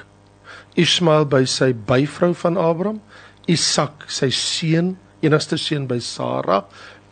Ismael 0.76 1.26
by 1.32 1.46
sy 1.48 1.72
byvrou 1.88 2.34
van 2.36 2.60
Abraham, 2.60 3.00
Isak 3.48 4.08
sy 4.12 4.28
seun, 4.34 4.96
enigste 5.24 5.58
seun 5.62 5.86
by 5.88 6.02
Sara 6.04 6.66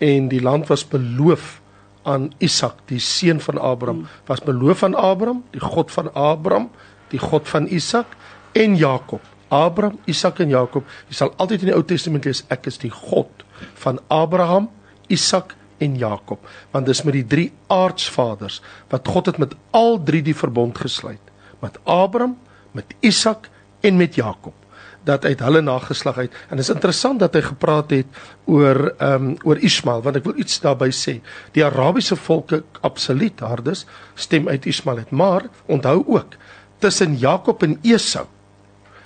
en 0.04 0.28
die 0.32 0.42
land 0.44 0.68
was 0.72 0.84
beloof 0.84 1.62
aan 2.04 2.32
Isak, 2.44 2.84
die 2.90 3.00
seun 3.00 3.40
van 3.44 3.60
Abraham, 3.62 4.06
was 4.28 4.44
beloof 4.44 4.84
aan 4.84 4.96
Abraham, 4.96 5.44
die 5.52 5.62
God 5.64 5.92
van 5.92 6.10
Abraham, 6.14 6.70
die 7.14 7.20
God 7.22 7.48
van 7.50 7.68
Isak 7.68 8.18
en 8.58 8.78
Jakob. 8.80 9.22
Abraham, 9.54 10.00
Isak 10.10 10.40
en 10.44 10.50
Jakob. 10.50 10.88
Jy 11.10 11.18
sal 11.20 11.34
altyd 11.38 11.66
in 11.66 11.72
die 11.72 11.76
Ou 11.78 11.84
Testament 11.86 12.26
lees 12.26 12.42
ek 12.54 12.68
is 12.72 12.80
die 12.82 12.92
God 12.94 13.46
van 13.84 14.00
Abraham, 14.14 14.70
Isak 15.14 15.56
en 15.84 15.98
Jakob, 16.00 16.42
want 16.72 16.88
dis 16.88 17.04
met 17.04 17.18
die 17.18 17.28
drie 17.28 17.50
aardsvaders 17.74 18.62
wat 18.94 19.10
God 19.10 19.32
het 19.32 19.40
met 19.42 19.56
al 19.76 19.98
drie 20.06 20.22
die 20.24 20.38
verbond 20.38 20.80
gesluit, 20.80 21.32
met 21.62 21.80
Abraham, 21.84 22.38
met 22.72 22.96
Isak 23.04 23.50
en 23.84 24.00
met 24.00 24.16
Jakob 24.16 24.63
dat 25.04 25.26
uit 25.26 25.40
hulle 25.40 25.62
nageslag 25.62 26.18
uit 26.18 26.32
en 26.50 26.58
dit 26.58 26.66
is 26.66 26.72
interessant 26.74 27.20
dat 27.20 27.34
hy 27.36 27.42
gepraat 27.42 27.92
het 27.92 28.22
oor 28.46 28.94
ehm 28.98 29.14
um, 29.14 29.36
oor 29.44 29.60
Ismael 29.60 30.02
want 30.06 30.20
ek 30.20 30.28
wil 30.28 30.40
iets 30.40 30.60
daarby 30.64 30.90
sê. 30.96 31.20
Die 31.56 31.66
Arabiese 31.66 32.16
volke 32.16 32.64
absoluut 32.82 33.40
hardes 33.40 33.86
stem 34.16 34.48
uit 34.48 34.66
Ismael 34.66 35.04
uit 35.04 35.12
maar 35.12 35.48
onthou 35.66 36.04
ook 36.08 36.38
tussen 36.80 37.18
Jakob 37.18 37.64
en 37.64 37.78
Esau 37.84 38.26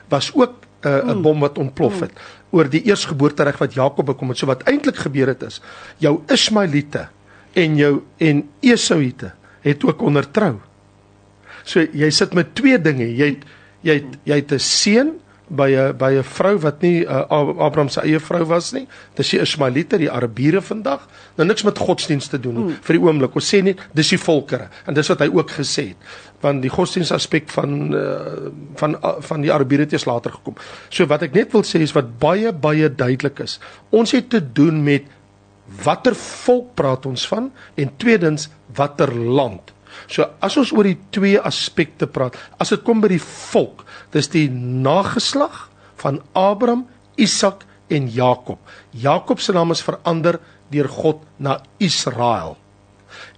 was 0.09 0.31
ook 0.33 0.53
'n 0.83 0.87
uh, 0.87 1.13
'n 1.13 1.21
bom 1.21 1.39
wat 1.39 1.57
ontplof 1.57 1.99
het 1.99 2.13
oor 2.49 2.69
die 2.69 2.83
eersgeboortereg 2.83 3.57
wat 3.57 3.73
Jakob 3.73 4.05
bekom 4.05 4.29
het. 4.29 4.37
So 4.37 4.45
wat 4.45 4.63
eintlik 4.63 4.95
gebeur 4.95 5.27
het 5.27 5.43
is 5.43 5.61
jou 5.97 6.21
Ismaeliete 6.27 7.07
en 7.53 7.75
jou 7.75 8.03
en 8.17 8.49
Esauite 8.61 9.33
het 9.61 9.83
ook 9.83 10.01
ondertrou 10.01 10.59
so 11.63 11.81
jy 11.81 12.09
sit 12.11 12.33
met 12.33 12.55
twee 12.55 12.77
dinge 12.81 13.07
jy 13.15 13.33
het, 13.35 13.45
jy 13.81 13.93
het, 13.93 14.17
jy 14.23 14.35
het 14.35 14.51
'n 14.51 14.59
seun 14.59 15.09
by 15.47 15.69
'n 15.71 15.97
by 15.97 16.11
'n 16.19 16.23
vrou 16.23 16.57
wat 16.59 16.81
nie 16.81 17.05
uh, 17.05 17.23
Abraham 17.29 17.89
se 17.89 18.01
eie 18.01 18.19
vrou 18.19 18.43
was 18.45 18.71
nie. 18.71 18.87
Dis 19.15 19.29
die 19.29 19.39
Ismaelite, 19.39 19.97
die 19.97 20.11
Arabiere 20.11 20.61
vandag. 20.61 21.07
Nou 21.35 21.47
niks 21.47 21.63
met 21.63 21.77
godsdienst 21.77 22.29
te 22.29 22.39
doen 22.39 22.55
nie. 22.55 22.63
Mm. 22.63 22.77
Vir 22.81 22.95
die 22.97 23.03
oomblik, 23.03 23.35
ons 23.35 23.55
sê 23.55 23.61
net 23.63 23.79
dis 23.93 24.09
die 24.09 24.19
volkere 24.19 24.69
en 24.85 24.93
dis 24.93 25.07
wat 25.07 25.19
hy 25.19 25.29
ook 25.31 25.51
gesê 25.51 25.87
het. 25.87 25.97
Want 26.41 26.61
die 26.61 26.69
godsdienst 26.69 27.11
aspek 27.11 27.49
van 27.49 27.93
uh, 27.95 28.51
van 28.75 28.95
uh, 28.95 29.15
van 29.19 29.41
die 29.41 29.53
Arabiere 29.53 29.83
het 29.83 29.93
eers 29.93 30.05
later 30.05 30.31
gekom. 30.31 30.55
So 30.89 31.05
wat 31.05 31.23
ek 31.23 31.33
net 31.33 31.51
wil 31.51 31.63
sê 31.63 31.79
is 31.81 31.95
wat 31.95 32.19
baie 32.19 32.51
baie 32.51 32.89
duidelik 32.89 33.39
is. 33.39 33.59
Ons 33.89 34.11
het 34.11 34.29
te 34.29 34.41
doen 34.53 34.83
met 34.83 35.03
watter 35.83 36.15
volk 36.15 36.75
praat 36.75 37.05
ons 37.05 37.27
van 37.27 37.51
en 37.75 37.97
tweedens 37.97 38.49
watter 38.75 39.15
land. 39.15 39.76
So 40.05 40.27
as 40.43 40.57
ons 40.59 40.73
oor 40.75 40.87
die 40.87 40.99
twee 41.15 41.39
aspekte 41.39 42.07
praat, 42.07 42.37
as 42.61 42.73
dit 42.73 42.83
kom 42.85 43.01
by 43.03 43.09
die 43.15 43.23
volk, 43.23 43.85
dis 44.13 44.29
die 44.33 44.47
nageslag 44.51 45.65
van 46.01 46.21
Abraham, 46.37 46.85
Isak 47.17 47.65
en 47.89 48.09
Jakob. 48.11 48.59
Jakob 48.91 49.41
se 49.41 49.55
naam 49.55 49.73
is 49.73 49.83
verander 49.85 50.39
deur 50.71 50.89
God 50.91 51.23
na 51.41 51.57
Israel. 51.81 52.57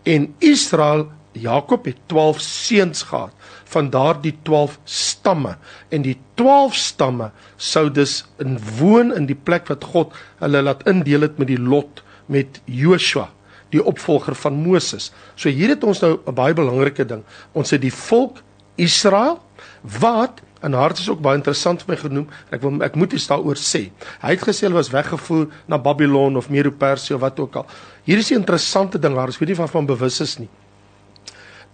En 0.03 0.33
Israel, 0.43 1.07
Jakob 1.37 1.85
het 1.85 1.99
12 2.11 2.39
seuns 2.41 3.03
gehad 3.07 3.33
van 3.69 3.89
daardie 3.93 4.33
12 4.43 4.79
stamme 4.83 5.55
en 5.93 6.01
die 6.01 6.17
12 6.41 6.75
stamme 6.75 7.29
sou 7.55 7.85
dus 7.93 8.23
in 8.41 8.57
woon 8.79 9.13
in 9.15 9.29
die 9.29 9.37
plek 9.37 9.69
wat 9.69 9.85
God 9.93 10.15
hulle 10.41 10.63
laat 10.65 10.81
indeel 10.89 11.27
het 11.27 11.37
met 11.37 11.51
die 11.51 11.61
lot 11.61 12.01
met 12.25 12.59
Joshua 12.65 13.29
die 13.69 13.83
opvolger 13.83 14.35
van 14.35 14.53
Moses. 14.53 15.11
So 15.35 15.49
hier 15.49 15.69
het 15.69 15.83
ons 15.83 16.01
nou 16.01 16.19
'n 16.25 16.33
baie 16.33 16.53
belangrike 16.53 17.05
ding. 17.05 17.23
Ons 17.53 17.71
het 17.71 17.81
die 17.81 17.93
volk 17.93 18.41
Israel 18.75 19.39
wat 19.81 20.41
en 20.61 20.73
hart 20.73 20.97
is 20.97 21.09
ook 21.09 21.21
baie 21.21 21.37
interessant 21.37 21.83
vir 21.83 21.93
my 21.93 21.99
genoem. 22.01 22.27
Ek 22.51 22.61
wil 22.61 22.81
ek 22.83 22.95
moet 22.95 23.13
iets 23.13 23.27
daaroor 23.27 23.55
sê. 23.55 23.91
Hy 24.21 24.29
het 24.35 24.43
gesê 24.43 24.67
hulle 24.67 24.79
was 24.79 24.91
weggevoer 24.91 25.47
na 25.67 25.77
Babylon 25.77 26.37
of 26.37 26.49
Medo-Persië 26.49 27.13
of 27.13 27.21
wat 27.21 27.39
ook 27.39 27.55
al. 27.55 27.65
Hier 28.03 28.17
is 28.17 28.31
'n 28.31 28.35
interessante 28.35 28.99
ding, 28.99 29.15
daar 29.15 29.27
is 29.27 29.37
weet 29.37 29.49
nie 29.49 29.55
van 29.55 29.69
van 29.69 29.85
bewus 29.85 30.19
is 30.19 30.37
nie. 30.37 30.49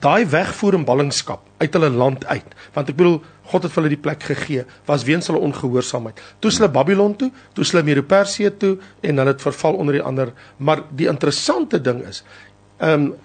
Daai 0.05 0.25
wegvoer 0.29 0.77
in 0.77 0.85
ballingskap 0.85 1.45
uit 1.57 1.73
hulle 1.73 1.89
land 1.89 2.25
uit, 2.29 2.51
want 2.75 2.89
ek 2.91 2.97
bedoel 2.99 3.19
God 3.49 3.65
het 3.65 3.73
vir 3.73 3.81
hulle 3.81 3.93
die 3.93 4.01
plek 4.01 4.25
gegee, 4.25 4.65
was 4.89 5.05
weens 5.07 5.29
hulle 5.29 5.41
ongehoorsaamheid. 5.47 6.19
Toe 6.41 6.51
hulle 6.53 6.69
Babylon 6.73 7.15
toe, 7.17 7.31
toe 7.57 7.65
hulle 7.65 7.85
Medo-Persië 7.87 8.51
toe 8.61 8.75
en 9.01 9.21
hulle 9.21 9.33
het 9.33 9.45
verval 9.45 9.79
onder 9.81 9.97
die 9.97 10.03
ander, 10.05 10.33
maar 10.57 10.83
die 10.93 11.09
interessante 11.11 11.81
ding 11.81 12.03
is, 12.05 12.23
ehm 12.77 13.09
um, 13.09 13.15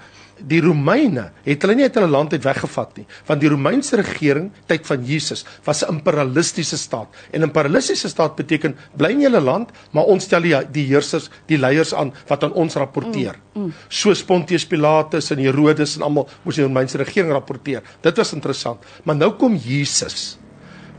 die 0.46 0.60
Romeine 0.64 1.30
het 1.44 1.62
hulle 1.62 1.76
nie 1.78 1.86
uit 1.88 1.96
hulle 1.98 2.10
land 2.10 2.32
uit 2.32 2.44
weggevat 2.44 2.96
nie, 3.00 3.06
want 3.26 3.40
die 3.42 3.50
Romeinse 3.52 3.96
regering 4.00 4.50
tyd 4.70 4.86
van 4.86 5.04
Jesus 5.04 5.44
was 5.64 5.82
'n 5.82 5.98
imperialistiese 5.98 6.76
staat. 6.76 7.08
En 7.32 7.40
'n 7.40 7.48
imperialistiese 7.48 8.08
staat 8.08 8.36
beteken 8.36 8.76
bly 8.96 9.10
in 9.10 9.20
julle 9.20 9.40
land, 9.40 9.70
maar 9.92 10.04
ons 10.04 10.24
stel 10.24 10.42
die, 10.42 10.56
die 10.72 10.86
heersers, 10.86 11.30
die 11.46 11.58
leiers 11.58 11.94
aan 11.94 12.12
wat 12.28 12.44
aan 12.44 12.52
ons 12.52 12.74
rapporteer. 12.74 13.36
Mm, 13.54 13.62
mm. 13.62 13.72
So 13.88 14.14
Pontius 14.26 14.66
Pilatus 14.66 15.30
en 15.30 15.38
Herodes 15.38 15.96
en 15.96 16.02
almal 16.02 16.28
moes 16.44 16.54
die 16.54 16.64
Romeinse 16.64 16.98
regering 16.98 17.32
rapporteer. 17.32 17.82
Dit 18.00 18.16
was 18.16 18.32
interessant. 18.32 18.78
Maar 19.04 19.16
nou 19.16 19.32
kom 19.32 19.56
Jesus 19.56 20.38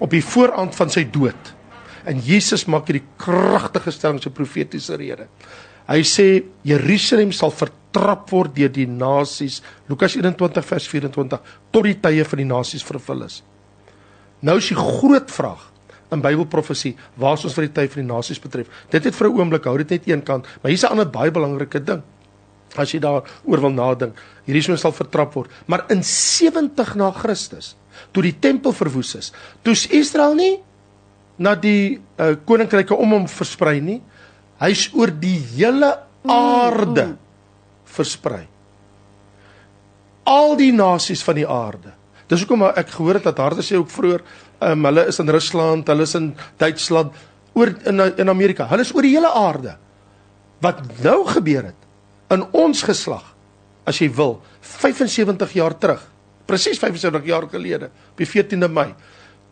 op 0.01 0.09
die 0.09 0.23
vooraand 0.23 0.75
van 0.75 0.89
sy 0.89 1.05
dood. 1.11 1.53
En 2.09 2.17
Jesus 2.25 2.65
maak 2.65 2.87
hierdie 2.89 3.05
kragtige 3.21 3.91
stelling 3.93 4.21
so 4.21 4.33
profetiese 4.33 4.97
rede. 4.97 5.27
Hy 5.91 6.01
sê 6.07 6.27
Jerusalem 6.63 7.33
sal 7.35 7.51
ver 7.51 7.71
getrap 7.91 8.29
word 8.31 8.55
deur 8.55 8.71
die 8.71 8.87
nasies. 8.87 9.59
Lukas 9.89 10.15
21 10.15 10.63
vers 10.63 10.87
24 10.87 11.57
tot 11.71 11.83
die 11.83 11.97
tye 11.99 12.23
van 12.23 12.39
die 12.39 12.47
nasies 12.47 12.85
vervul 12.87 13.25
is. 13.27 13.41
Nou 14.41 14.57
is 14.57 14.71
die 14.71 14.79
groot 14.79 15.29
vraag 15.31 15.67
in 16.11 16.23
Bybelprofesie, 16.23 16.95
waar 17.19 17.37
is 17.37 17.45
ons 17.47 17.55
vir 17.55 17.67
die 17.67 17.75
tyd 17.75 17.91
van 17.93 18.01
die 18.01 18.09
nasies 18.09 18.39
betref? 18.41 18.67
Dit 18.91 19.05
het 19.05 19.15
vir 19.15 19.27
'n 19.27 19.37
oomblik 19.39 19.65
hou 19.65 19.77
dit 19.77 19.89
net 19.89 20.07
een 20.07 20.23
kant, 20.23 20.45
maar 20.61 20.71
hier's 20.71 20.83
'n 20.83 20.91
ander 20.91 21.05
baie 21.05 21.31
belangrike 21.31 21.83
ding. 21.83 22.01
As 22.75 22.91
jy 22.91 22.99
daaroor 22.99 23.61
wil 23.61 23.71
nadink, 23.71 24.15
hierdie 24.45 24.63
sou 24.63 24.77
sal 24.77 24.91
vertrap 24.91 25.33
word, 25.33 25.49
maar 25.67 25.85
in 25.89 26.03
70 26.03 26.95
na 26.95 27.11
Christus, 27.11 27.75
toe 28.11 28.23
die 28.23 28.39
tempel 28.39 28.71
verwoes 28.71 29.15
is, 29.15 29.33
toe's 29.63 29.87
Israel 29.87 30.35
nie 30.35 30.59
na 31.37 31.55
die 31.55 31.99
uh, 32.17 32.35
koninkryke 32.45 32.95
om 32.95 33.11
hom 33.11 33.27
versprei 33.27 33.81
nie. 33.81 34.01
Hy's 34.61 34.87
oor 34.93 35.09
die 35.09 35.39
hele 35.55 35.89
aarde. 36.29 37.15
Versprei. 37.91 38.45
Al 40.29 40.55
die 40.59 40.71
nasies 40.75 41.23
van 41.25 41.39
die 41.39 41.47
aarde. 41.49 41.95
Dis 42.29 42.45
hoekom 42.45 42.63
ek 42.69 42.93
gehoor 42.93 43.19
het 43.19 43.27
dat 43.27 43.41
harde 43.43 43.65
sê 43.65 43.75
ook 43.75 43.89
vroeër, 43.91 44.21
um, 44.69 44.85
hulle 44.87 45.07
is 45.11 45.19
in 45.19 45.31
Rusland, 45.33 45.89
hulle 45.91 46.05
is 46.07 46.15
in 46.15 46.29
Duitsland, 46.61 47.17
oor 47.57 47.73
in 47.89 47.99
in 48.21 48.31
Amerika. 48.31 48.69
Hulle 48.69 48.85
is 48.85 48.93
oor 48.95 49.03
die 49.03 49.15
hele 49.17 49.31
aarde. 49.35 49.75
Wat 50.63 50.79
nou 51.03 51.25
gebeur 51.27 51.71
het 51.71 51.89
in 52.31 52.45
ons 52.55 52.85
geslag, 52.87 53.25
as 53.83 53.99
jy 53.99 54.07
wil, 54.15 54.37
75 54.61 55.57
jaar 55.57 55.75
terug, 55.75 56.05
presies 56.47 56.79
75 56.79 57.27
jaar 57.27 57.49
gelede, 57.51 57.89
op 58.13 58.21
die 58.21 58.29
14de 58.29 58.69
Mei, 58.71 58.93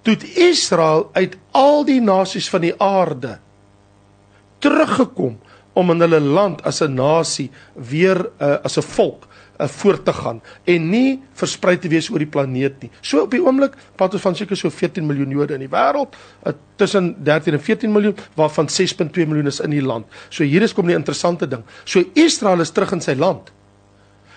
toe 0.06 0.16
Israel 0.46 1.10
uit 1.18 1.36
al 1.52 1.84
die 1.84 2.00
nasies 2.00 2.48
van 2.54 2.64
die 2.64 2.76
aarde 2.78 3.40
teruggekom 4.60 5.40
om 5.74 5.92
in 5.94 6.04
hulle 6.04 6.20
land 6.20 6.62
as 6.68 6.82
'n 6.82 6.94
nasie 6.94 7.50
weer 7.74 8.30
uh, 8.40 8.58
as 8.64 8.78
'n 8.78 8.82
volk 8.82 9.28
uh, 9.60 9.68
voort 9.68 10.06
te 10.06 10.14
gaan 10.14 10.42
en 10.64 10.90
nie 10.90 11.22
versprei 11.34 11.78
te 11.78 11.88
wees 11.88 12.10
oor 12.10 12.20
die 12.20 12.28
planeet 12.28 12.82
nie. 12.82 12.92
So 13.02 13.22
op 13.22 13.32
die 13.32 13.42
oomblik 13.42 13.76
praat 13.96 14.14
ons 14.14 14.22
van 14.22 14.36
seker 14.36 14.58
so 14.58 14.70
14 14.70 15.06
miljoen 15.06 15.32
Jode 15.32 15.54
in 15.54 15.60
die 15.60 15.72
wêreld, 15.72 16.16
uh, 16.46 16.54
tussen 16.76 17.16
13 17.24 17.54
en 17.54 17.62
14 17.62 17.92
miljoen 17.92 18.16
waarvan 18.36 18.68
6.2 18.68 19.28
miljoen 19.28 19.48
is 19.48 19.60
in 19.60 19.72
die 19.76 19.84
land. 19.84 20.06
So 20.30 20.44
hier 20.44 20.62
is 20.62 20.74
kom 20.74 20.88
die 20.88 20.96
interessante 20.96 21.48
ding. 21.48 21.64
So 21.86 22.04
Israel 22.14 22.62
is 22.62 22.72
terug 22.72 22.92
in 22.92 23.02
sy 23.02 23.16
land. 23.16 23.52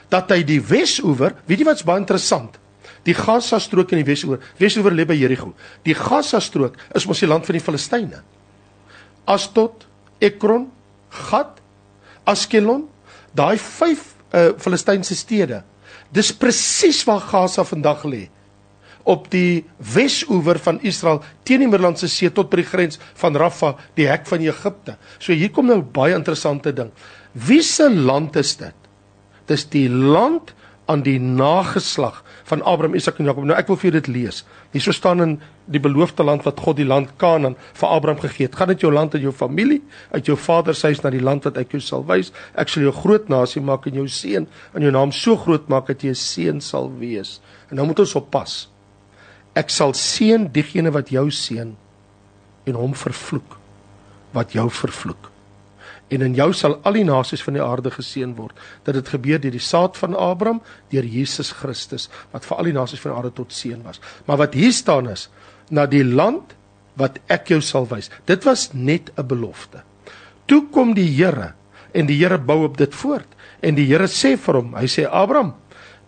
Dat 0.08 0.30
hy 0.30 0.42
die 0.44 0.60
Wesoewer, 0.60 1.34
weet 1.46 1.58
jy 1.58 1.64
wat's 1.64 1.84
baie 1.84 1.98
interessant? 1.98 2.58
Die 3.06 3.14
Gaza 3.14 3.58
strook 3.58 3.90
in 3.92 4.02
die 4.02 4.06
Wesoewer. 4.06 4.38
Wesoewer 4.58 4.92
lê 4.94 5.06
by 5.08 5.16
Jerigo. 5.16 5.54
Die 5.86 5.94
Gaza 5.94 6.40
strook 6.40 6.76
is 6.94 7.06
mos 7.08 7.22
die 7.22 7.30
land 7.30 7.46
van 7.48 7.56
die 7.56 7.64
Filistyne. 7.64 8.20
Astot, 9.24 9.86
Ekron, 10.22 10.68
Gat, 11.12 11.58
Askelon, 12.28 12.86
daai 13.34 13.56
vyf 13.58 14.08
uh 14.32 14.52
Filistynse 14.60 15.16
stede. 15.18 15.62
Dis 16.12 16.32
presies 16.32 17.02
waar 17.08 17.20
Gaza 17.20 17.64
vandag 17.64 18.04
lê. 18.08 18.28
Op 19.02 19.26
die 19.32 19.64
wesoewer 19.76 20.60
van 20.62 20.78
Israel 20.86 21.22
teen 21.42 21.64
die 21.64 21.68
Middellandse 21.68 22.08
See 22.08 22.30
tot 22.30 22.50
by 22.52 22.60
die 22.60 22.68
grens 22.68 23.00
van 23.18 23.36
Rafah, 23.36 23.74
die 23.98 24.06
hek 24.06 24.28
van 24.30 24.44
Egipte. 24.46 24.96
So 25.18 25.34
hier 25.34 25.50
kom 25.50 25.66
nou 25.66 25.80
baie 25.82 26.14
interessante 26.14 26.72
ding. 26.72 26.92
Wie 27.32 27.62
se 27.66 27.88
land 27.90 28.36
is 28.38 28.54
dit? 28.60 28.76
Dis 29.50 29.66
die 29.72 29.88
land 29.90 30.54
aan 30.92 31.02
die 31.06 31.18
nageslag 31.20 32.20
van 32.48 32.62
Abraham, 32.68 32.94
Isak 32.98 33.18
en 33.18 33.28
Jakob. 33.30 33.46
Nou 33.48 33.56
ek 33.56 33.70
wil 33.70 33.78
vir 33.80 33.88
julle 33.88 34.00
dit 34.02 34.10
lees. 34.12 34.42
Hierso 34.74 34.92
staan 34.92 35.24
in 35.24 35.34
die 35.72 35.80
beloofde 35.80 36.24
land 36.26 36.44
wat 36.44 36.60
God 36.60 36.76
die 36.80 36.86
land 36.88 37.14
Kanaan 37.22 37.56
vir 37.78 37.88
Abraham 37.88 38.20
gegee 38.20 38.48
het. 38.48 38.58
Gaan 38.58 38.72
dit 38.74 38.84
jou 38.84 38.92
land 38.92 39.16
en 39.16 39.24
jou 39.24 39.32
familie 39.32 39.80
uit 40.12 40.28
jou 40.28 40.36
vader 40.36 40.76
se 40.76 40.90
huis 40.92 41.00
na 41.04 41.12
die 41.14 41.22
land 41.22 41.48
wat 41.48 41.60
ek 41.62 41.72
jou 41.76 41.80
sal 41.82 42.04
wys. 42.10 42.32
Ek 42.58 42.72
sal 42.72 42.84
jou 42.84 42.94
groot 42.96 43.30
nasie 43.32 43.62
maak 43.64 43.88
en 43.88 44.02
jou 44.02 44.06
seun 44.10 44.48
en 44.74 44.84
jou 44.84 44.92
naam 44.92 45.14
so 45.16 45.38
groot 45.40 45.68
maak 45.72 45.88
dat 45.88 46.04
jy 46.04 46.12
'n 46.12 46.18
seun 46.18 46.60
sal 46.60 46.92
wees. 47.00 47.40
En 47.70 47.76
nou 47.76 47.86
moet 47.86 48.04
ons 48.04 48.14
oppas. 48.14 48.68
Ek 49.54 49.70
sal 49.70 49.94
seën 49.94 50.48
diegene 50.52 50.92
wat 50.92 51.08
jou 51.08 51.30
seën 51.30 51.76
en 52.66 52.74
hom 52.74 52.94
vervloek 52.94 53.58
wat 54.32 54.52
jou 54.52 54.70
vervloek. 54.70 55.31
En 56.12 56.24
in 56.24 56.34
jou 56.36 56.50
sal 56.56 56.76
al 56.84 56.98
die 56.98 57.06
nasies 57.08 57.42
van 57.44 57.56
die 57.56 57.64
aarde 57.64 57.90
geseën 57.94 58.34
word. 58.36 58.58
Dat 58.84 58.98
dit 58.98 59.12
gebeur 59.14 59.40
deur 59.40 59.54
die 59.54 59.62
saad 59.62 59.96
van 59.96 60.16
Abraham, 60.18 60.60
deur 60.92 61.06
Jesus 61.08 61.52
Christus 61.56 62.08
wat 62.34 62.44
vir 62.48 62.58
al 62.58 62.68
die 62.68 62.76
nasies 62.76 63.00
van 63.00 63.14
die 63.14 63.18
aarde 63.18 63.32
tot 63.38 63.54
seën 63.56 63.80
was. 63.86 64.02
Maar 64.28 64.44
wat 64.44 64.58
hier 64.58 64.74
staan 64.76 65.08
is 65.12 65.28
na 65.70 65.86
die 65.88 66.04
land 66.04 66.56
wat 67.00 67.18
ek 67.32 67.54
jou 67.54 67.60
sal 67.64 67.88
wys. 67.88 68.10
Dit 68.28 68.44
was 68.44 68.70
net 68.72 69.10
'n 69.16 69.26
belofte. 69.26 69.82
Toe 70.46 70.68
kom 70.70 70.94
die 70.94 71.08
Here 71.08 71.54
en 71.94 72.06
die 72.06 72.18
Here 72.18 72.38
bou 72.38 72.64
op 72.64 72.76
dit 72.76 72.94
voort. 72.94 73.28
En 73.62 73.74
die 73.74 73.86
Here 73.86 74.08
sê 74.08 74.36
vir 74.36 74.54
hom, 74.54 74.74
hy 74.74 74.86
sê 74.86 75.06
Abraham, 75.06 75.54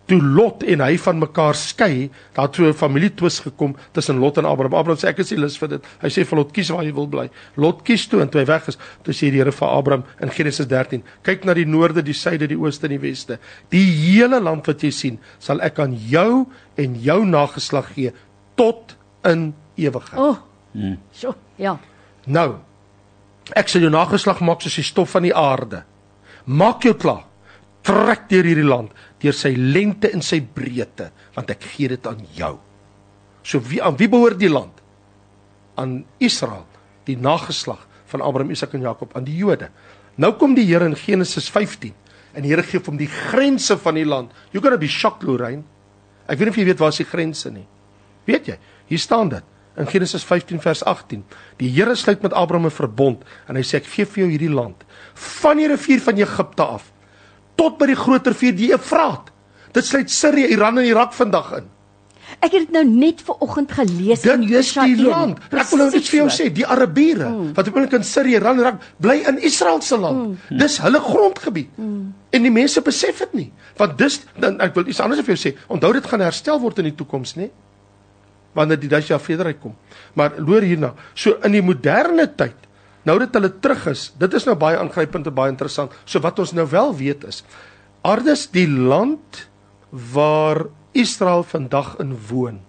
toe 0.09 0.19
Lot 0.21 0.63
en 0.69 0.83
hy 0.85 0.95
van 1.01 1.19
mekaar 1.19 1.57
skei, 1.57 2.09
daar 2.35 2.47
het 2.47 2.55
so 2.55 2.67
'n 2.67 2.73
familietwis 2.73 3.39
gekom 3.39 3.75
tussen 3.91 4.19
Lot 4.19 4.37
en 4.37 4.45
Abraham. 4.45 4.73
Abraham 4.73 4.97
sê 4.97 5.07
ek 5.07 5.19
is 5.19 5.31
nie 5.31 5.39
lus 5.39 5.57
vir 5.57 5.67
dit. 5.67 5.85
Hy 6.01 6.09
sê 6.09 6.25
vir 6.25 6.37
Lot 6.37 6.51
kies 6.51 6.69
waar 6.69 6.83
jy 6.83 6.93
wil 6.93 7.07
bly. 7.07 7.29
Lot 7.55 7.83
kies 7.83 8.07
toe 8.07 8.21
en 8.21 8.29
toe 8.29 8.41
hy 8.41 8.45
weg 8.45 8.67
is, 8.67 8.77
toe 9.03 9.13
sê 9.13 9.31
die 9.31 9.39
Here 9.39 9.51
vir 9.51 9.67
Abraham 9.67 10.03
in 10.21 10.29
Genesis 10.29 10.67
13, 10.67 11.03
kyk 11.23 11.45
na 11.45 11.53
die 11.53 11.65
noorde, 11.65 12.03
die 12.03 12.13
suide, 12.13 12.47
die 12.47 12.57
ooste 12.57 12.85
en 12.85 12.89
die 12.89 12.99
weste. 12.99 13.39
Die 13.69 13.85
hele 13.85 14.39
land 14.39 14.65
wat 14.67 14.81
jy 14.81 14.91
sien, 14.91 15.19
sal 15.39 15.61
ek 15.61 15.79
aan 15.79 15.93
jou 15.93 16.45
en 16.77 16.95
jou 17.01 17.25
nageslag 17.25 17.93
gee 17.93 18.11
tot 18.55 18.95
in 19.23 19.53
ewigheid. 19.75 20.19
O. 20.19 20.29
Oh, 20.29 20.37
mm. 20.73 20.97
So, 21.11 21.35
ja. 21.57 21.77
Nou, 22.25 22.59
ek 23.53 23.69
sal 23.69 23.81
jou 23.81 23.91
nageslag 23.91 24.39
maak 24.41 24.61
soos 24.61 24.75
die 24.75 24.83
stof 24.83 25.09
van 25.09 25.23
die 25.23 25.35
aarde. 25.35 25.83
Maak 26.45 26.83
jou 26.83 26.93
klaar. 26.93 27.25
Trek 27.85 28.29
deur 28.29 28.47
hierdie 28.47 28.65
land 28.65 28.91
deur 29.23 29.35
sy 29.35 29.53
lengte 29.55 30.11
en 30.13 30.21
sy 30.21 30.41
breedte, 30.41 31.09
want 31.35 31.51
ek 31.53 31.63
gee 31.75 31.91
dit 31.93 32.07
aan 32.07 32.23
jou. 32.35 32.55
So 33.45 33.61
wie 33.69 33.81
aan 33.83 33.97
wie 33.99 34.09
behoort 34.11 34.39
die 34.41 34.51
land? 34.51 34.81
Aan 35.79 36.03
Israel, 36.23 36.65
die 37.07 37.17
nageslag 37.17 37.85
van 38.11 38.23
Abraham, 38.25 38.51
Isak 38.51 38.73
en 38.73 38.85
Jakob, 38.85 39.15
aan 39.15 39.27
die 39.27 39.37
Jode. 39.37 39.69
Nou 40.21 40.33
kom 40.39 40.55
die 40.55 40.65
Here 40.65 40.87
in 40.87 40.95
Genesis 40.95 41.49
15 41.51 41.93
en 42.35 42.43
die 42.43 42.51
Here 42.51 42.63
gee 42.67 42.81
hom 42.83 42.97
die 42.99 43.09
grense 43.09 43.77
van 43.79 43.95
die 43.95 44.05
land. 44.07 44.31
You're 44.51 44.63
going 44.63 44.75
to 44.75 44.81
be 44.81 44.91
shocked, 44.91 45.23
Lorraine. 45.23 45.63
Ek 46.27 46.39
weet 46.39 46.49
nie 46.49 46.53
of 46.55 46.59
jy 46.59 46.65
weet 46.71 46.81
waar 46.81 46.93
is 46.93 46.99
die 46.99 47.07
grense 47.07 47.51
nie. 47.53 47.67
Weet 48.27 48.49
jy? 48.49 48.57
Hier 48.89 49.01
staan 49.01 49.29
dit 49.31 49.53
in 49.79 49.87
Genesis 49.91 50.23
15 50.23 50.61
vers 50.63 50.81
18. 50.87 51.23
Die 51.59 51.69
Here 51.75 51.95
sluit 51.99 52.23
met 52.23 52.33
Abraham 52.33 52.67
'n 52.67 52.71
verbond 52.71 53.23
en 53.47 53.55
hy 53.55 53.61
sê 53.61 53.77
ek 53.77 53.85
gee 53.85 54.05
vir 54.05 54.23
jou 54.23 54.29
hierdie 54.31 54.53
land 54.53 54.83
van 55.13 55.57
die 55.57 55.67
rivier 55.67 56.01
van 56.01 56.17
Egipte 56.17 56.63
af 56.63 56.91
tot 57.59 57.79
by 57.79 57.89
die 57.91 57.99
groot 57.99 58.27
rivier 58.27 58.55
die 58.55 58.73
Efraat. 58.75 59.31
Dit 59.75 59.87
sluit 59.87 60.11
Sirië, 60.11 60.51
Iran 60.55 60.79
en 60.79 60.87
Irak 60.87 61.13
vandag 61.15 61.51
in. 61.59 61.71
Ek 62.43 62.51
het 62.51 62.65
dit 62.65 62.73
nou 62.73 62.83
net 62.87 63.21
ver 63.23 63.41
oggend 63.43 63.71
gelees 63.71 64.23
Dit 64.25 64.33
in 64.33 64.43
is 64.47 64.51
Josua 64.51 64.85
die 64.89 64.95
1. 64.97 65.07
land. 65.07 65.41
Ek 65.51 65.69
wil 65.71 65.81
nou 65.83 65.87
net 65.93 66.07
vir 66.09 66.17
jou 66.19 66.27
sê, 66.33 66.47
die 66.53 66.65
Arabiere 66.67 67.29
mm. 67.29 67.51
wat 67.57 67.69
oomblik 67.69 67.95
in 67.97 68.05
Sirië, 68.07 68.39
Iran 68.39 68.59
en 68.59 68.65
Irak 68.65 68.87
bly 69.03 69.17
in 69.31 69.39
Israel 69.45 69.81
se 69.85 69.99
land. 69.99 70.35
Mm. 70.35 70.57
Dis 70.61 70.79
hulle 70.83 71.01
grondgebied. 71.03 71.77
Mm. 71.79 72.01
En 72.35 72.47
die 72.47 72.53
mense 72.53 72.81
besef 72.85 73.21
dit 73.23 73.37
nie. 73.39 73.47
Want 73.79 73.97
dis 73.99 74.19
dan 74.41 74.59
ek 74.63 74.75
wil 74.75 74.89
iets 74.91 75.01
anders 75.03 75.23
vir 75.23 75.35
jou 75.35 75.41
sê. 75.45 75.53
Onthou 75.71 75.93
dit 75.95 76.11
gaan 76.11 76.25
herstel 76.25 76.59
word 76.63 76.81
in 76.83 76.89
die 76.89 76.97
toekoms, 76.97 77.35
né? 77.39 77.49
Wanneer 78.55 78.79
die 78.79 78.89
jaar 78.89 79.19
vrederyk 79.19 79.59
kom. 79.61 79.75
Maar 80.15 80.37
loor 80.39 80.63
hierna. 80.63 80.93
So 81.13 81.39
in 81.43 81.55
die 81.55 81.63
moderne 81.63 82.27
tyd 82.35 82.64
Nou 83.05 83.17
dat 83.21 83.33
hulle 83.37 83.51
terug 83.61 83.85
is, 83.91 84.07
dit 84.17 84.33
is 84.33 84.47
nou 84.47 84.55
baie 84.57 84.77
aangrypend 84.81 85.27
en 85.29 85.35
baie 85.37 85.53
interessant. 85.53 85.93
So 86.05 86.21
wat 86.25 86.39
ons 86.41 86.55
nou 86.57 86.65
wel 86.69 86.95
weet 86.97 87.25
is, 87.29 87.43
Ardes 88.05 88.47
die 88.53 88.67
land 88.69 89.47
waar 90.13 90.65
Israel 90.93 91.43
vandag 91.43 91.95
in 92.01 92.13
woon, 92.29 92.59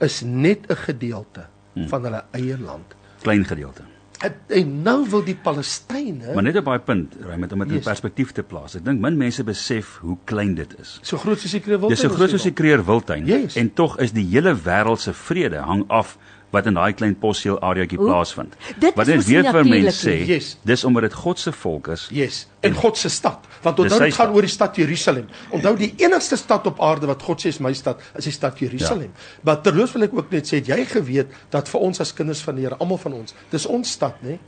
is 0.00 0.20
net 0.24 0.68
'n 0.68 0.76
gedeelte 0.76 1.46
hmm. 1.72 1.88
van 1.88 2.04
hulle 2.04 2.24
eie 2.32 2.58
land. 2.58 2.94
Klein 3.22 3.44
gedeelte. 3.44 3.82
En, 4.22 4.34
en 4.46 4.82
nou 4.82 5.08
wil 5.10 5.24
die 5.26 5.34
Palestynë 5.34 6.34
Maar 6.34 6.44
net 6.46 6.56
op 6.60 6.68
daai 6.70 6.78
punt, 6.86 7.16
Raymond, 7.26 7.52
om 7.52 7.64
dit 7.64 7.72
in 7.78 7.82
perspektief 7.82 8.30
te 8.32 8.44
plaas. 8.46 8.76
Ek 8.78 8.84
dink 8.86 9.00
min 9.02 9.16
mense 9.18 9.42
besef 9.44 9.96
hoe 10.02 10.16
klein 10.30 10.54
dit 10.54 10.76
is. 10.78 10.98
so 11.02 11.18
groot 11.18 11.40
soos 11.42 11.56
die 11.56 11.62
kreewil. 11.64 11.90
Dis 11.90 12.04
so 12.04 12.12
groot 12.12 12.30
soos 12.30 12.46
die 12.46 12.54
Kreer 12.54 12.84
Wildtuin 12.86 13.26
Yes. 13.26 13.56
en 13.56 13.72
tog 13.74 13.98
is 13.98 14.14
die 14.14 14.26
hele 14.30 14.54
wêreld 14.54 15.02
se 15.02 15.12
vrede 15.12 15.64
hang 15.66 15.84
af 15.88 16.16
wat 16.52 16.68
in 16.68 16.76
daai 16.76 16.92
klein 16.92 17.14
posjeel 17.18 17.56
areaatjie 17.64 17.98
Oeh, 17.98 18.10
plaasvind. 18.10 18.56
dit 18.78 18.94
Wat 18.98 19.08
mos 19.08 19.26
weer 19.26 19.48
vir 19.48 19.64
mense 19.68 20.04
sê. 20.04 20.16
Yes. 20.28 20.56
dis 20.68 20.84
omdat 20.84 21.08
dit 21.08 21.16
God 21.22 21.40
se 21.40 21.52
volk 21.52 21.88
is. 21.94 22.06
Yes, 22.12 22.46
in 22.60 22.76
God 22.76 22.98
se 23.00 23.08
stad. 23.08 23.46
Want 23.62 23.78
onthou 23.78 23.98
dit 23.98 24.14
gaan 24.14 24.26
stad. 24.26 24.34
oor 24.36 24.46
die 24.46 24.52
stad 24.52 24.76
Jerusalem. 24.76 25.26
Onthou 25.50 25.74
die 25.76 25.94
enigste 26.04 26.36
stad 26.36 26.66
op 26.68 26.80
aarde 26.82 27.08
wat 27.08 27.22
God 27.22 27.40
sê 27.40 27.52
is 27.54 27.58
my 27.58 27.72
stad, 27.72 28.00
is 28.18 28.28
die 28.28 28.34
stad 28.34 28.58
Jerusalem. 28.58 29.10
Ja. 29.14 29.40
Maar 29.42 29.60
terloops 29.64 29.92
wil 29.96 30.08
ek 30.08 30.16
ook 30.18 30.30
net 30.30 30.50
sê, 30.50 30.60
het 30.60 30.68
jy 30.72 30.84
geweet 30.92 31.32
dat 31.50 31.68
vir 31.72 31.80
ons 31.88 32.00
as 32.04 32.12
kinders 32.12 32.42
van 32.44 32.58
die 32.58 32.66
Here, 32.66 32.76
almal 32.78 33.00
van 33.02 33.16
ons, 33.22 33.34
dis 33.50 33.66
ons 33.66 33.90
stad, 33.98 34.20
né? 34.22 34.38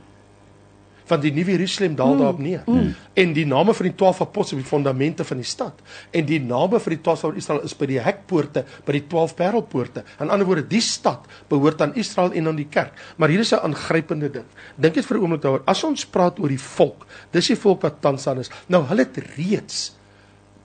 Van 1.05 1.21
die 1.21 1.31
nuwe 1.33 1.55
Jerusalem 1.55 1.95
daal 1.95 2.17
daarop 2.17 2.39
neer. 2.41 2.63
Mm. 2.65 2.93
En 3.13 3.33
die 3.33 3.45
name 3.45 3.73
van 3.73 3.89
die 3.89 3.95
12 3.95 4.21
apostels 4.25 4.57
op 4.57 4.63
die 4.63 4.69
fondamente 4.69 5.25
van 5.27 5.41
die 5.41 5.47
stad. 5.47 5.81
En 6.11 6.25
die 6.25 6.39
name 6.41 6.79
vir 6.79 6.95
die 6.95 7.01
12 7.05 7.25
van 7.25 7.35
Israel 7.41 7.65
is 7.67 7.75
by 7.77 7.89
die 7.89 7.99
hekpoorte, 8.01 8.65
by 8.85 8.97
die 8.97 9.03
12 9.11 9.35
parelpoorte. 9.35 10.05
In 10.19 10.33
ander 10.33 10.47
woorde, 10.47 10.65
die 10.69 10.81
stad 10.81 11.27
behoort 11.51 11.81
aan 11.81 11.95
Israel 11.95 12.33
en 12.33 12.47
aan 12.51 12.59
die 12.59 12.69
kerk. 12.69 12.93
Maar 13.17 13.29
hier 13.29 13.45
is 13.45 13.53
'n 13.53 13.61
aangrypende 13.63 14.29
ding. 14.29 14.47
Dink 14.75 14.95
net 14.95 15.05
vir 15.05 15.17
'n 15.17 15.21
oomblik 15.21 15.41
daaroor. 15.41 15.63
As 15.65 15.83
ons 15.83 16.05
praat 16.05 16.39
oor 16.39 16.49
die 16.49 16.59
volk, 16.59 17.05
dis 17.31 17.47
die 17.47 17.55
volk 17.55 17.81
wat 17.81 18.01
tans 18.01 18.27
aan 18.27 18.39
is. 18.39 18.49
Nou 18.67 18.83
hulle 18.83 19.01
het 19.01 19.17
reeds 19.37 19.95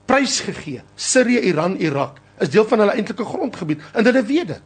prys 0.05 0.39
gegee. 0.39 0.81
Sirië, 0.95 1.39
Iran, 1.39 1.77
Irak 1.79 2.19
is 2.39 2.49
deel 2.49 2.65
van 2.65 2.79
hulle 2.79 2.91
eintlike 2.97 3.25
grondgebied 3.25 3.81
en 3.93 4.05
hulle 4.05 4.23
weet 4.23 4.47
dit. 4.47 4.61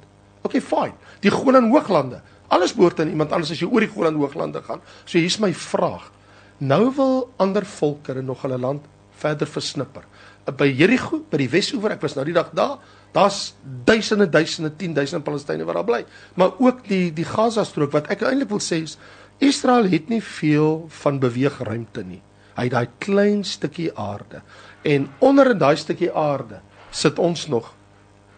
Okay, 0.46 0.62
fine. 0.62 0.94
Die 1.26 1.32
Golan 1.34 1.70
Hooglande, 1.72 2.22
alles 2.48 2.74
behoort 2.74 3.00
aan 3.00 3.10
iemand 3.10 3.32
anders 3.32 3.52
as 3.52 3.62
jy 3.62 3.68
oor 3.70 3.86
die 3.86 3.92
Golan 3.92 4.16
Hooglande 4.20 4.62
gaan. 4.62 4.82
So 5.06 5.18
hier's 5.18 5.40
my 5.40 5.54
vraag. 5.54 6.12
Nou 6.58 6.92
wil 6.96 7.18
ander 7.38 7.66
volkere 7.66 8.22
nog 8.22 8.42
hulle 8.46 8.58
land 8.58 8.86
verder 9.20 9.48
versnipper. 9.48 10.06
By 10.46 10.68
Jerigo, 10.70 11.24
by 11.30 11.40
die 11.42 11.50
Wesoewer, 11.50 11.96
ek 11.96 12.04
was 12.06 12.16
nou 12.16 12.26
die 12.28 12.36
dag 12.36 12.52
daar, 12.56 12.78
daar's 13.16 13.56
duisende, 13.64 14.28
duisende, 14.30 14.70
10000 14.78 15.24
Palestynë 15.26 15.66
wat 15.66 15.80
daar 15.80 15.88
bly. 15.88 16.02
Maar 16.38 16.60
ook 16.62 16.84
die 16.88 17.10
die 17.16 17.26
Gaza-strook 17.26 17.96
wat 17.96 18.12
ek 18.14 18.26
eintlik 18.28 18.52
wil 18.54 18.62
sê 18.64 18.84
is 18.86 18.98
Israel 19.44 19.90
het 19.92 20.12
nie 20.12 20.22
veel 20.24 20.86
van 21.02 21.20
beweegruimte 21.20 22.06
nie. 22.08 22.22
Hy 22.56 22.70
het 22.70 22.76
daai 22.76 22.92
klein 23.04 23.44
stukkie 23.44 23.90
aarde. 24.00 24.44
En 24.88 25.10
onder 25.20 25.52
in 25.52 25.60
daai 25.60 25.76
stukkie 25.80 26.12
aarde 26.12 26.62
sit 26.96 27.20
ons 27.20 27.48
nog 27.52 27.74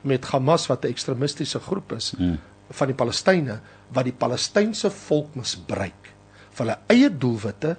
met 0.07 0.25
Hamas 0.31 0.67
wat 0.67 0.85
'n 0.85 0.93
ekstremistiese 0.93 1.59
groep 1.59 1.91
is 1.91 2.13
hmm. 2.17 2.39
van 2.69 2.87
die 2.87 2.95
Palestynë 2.95 3.59
wat 3.93 4.03
die 4.07 4.15
Palestynse 4.15 4.89
volk 4.91 5.35
misbruik 5.35 6.13
vir 6.57 6.65
hulle 6.65 6.77
eie 6.89 7.09
doelwitte 7.09 7.75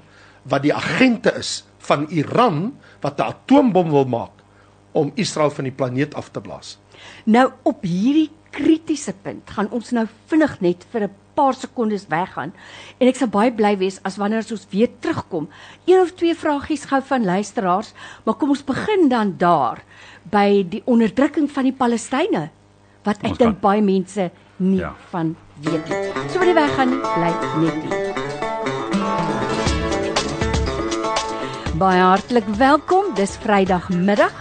wat 0.48 0.62
die 0.62 0.74
agente 0.74 1.32
is 1.38 1.64
van 1.78 2.06
Iran 2.10 2.78
wat 3.02 3.18
'n 3.18 3.22
atoombom 3.32 3.90
wil 3.90 4.04
maak 4.04 4.30
om 4.92 5.12
Israel 5.14 5.50
van 5.50 5.64
die 5.64 5.72
planeet 5.72 6.14
af 6.14 6.30
te 6.30 6.40
blaas. 6.40 6.78
Nou 7.24 7.52
op 7.62 7.82
hierdie 7.82 8.30
kritiese 8.50 9.12
punt 9.22 9.50
gaan 9.50 9.70
ons 9.70 9.90
nou 9.90 10.06
vinnig 10.26 10.60
net 10.60 10.86
vir 10.92 11.02
'n 11.02 11.14
paar 11.34 11.54
sekondes 11.54 12.06
weggaan 12.08 12.52
en 12.98 13.08
ek 13.08 13.16
sal 13.16 13.28
baie 13.28 13.52
bly 13.52 13.76
wees 13.78 14.00
as 14.02 14.16
wanneer 14.16 14.44
ons 14.50 14.66
weer 14.70 14.88
terugkom. 15.00 15.48
Een 15.86 16.00
of 16.00 16.10
twee 16.12 16.34
vragies 16.34 16.84
gou 16.84 17.02
van 17.02 17.24
luisteraars, 17.24 17.92
maar 18.24 18.34
kom 18.34 18.48
ons 18.50 18.64
begin 18.64 19.08
dan 19.08 19.34
daar 19.38 19.82
by 20.30 20.66
die 20.68 20.82
onderdrukking 20.84 21.50
van 21.50 21.64
die 21.64 21.72
Palestynë 21.72 22.50
wat 23.04 23.18
ek 23.22 23.38
dink 23.38 23.60
baie 23.60 23.82
mense 23.82 24.30
nie 24.56 24.78
Ja. 24.78 24.94
van 25.10 25.36
weet 25.60 25.88
nie. 25.88 26.12
So 26.30 26.38
by 26.40 26.46
die 26.48 26.54
weggaan 26.56 26.92
nie, 26.92 27.00
bly 27.14 27.32
net 27.62 27.78
hier. 27.84 27.96
Baie 31.78 32.02
hartlik 32.02 32.46
welkom. 32.58 33.14
Dis 33.14 33.36
Vrydagmiddag. 33.42 34.34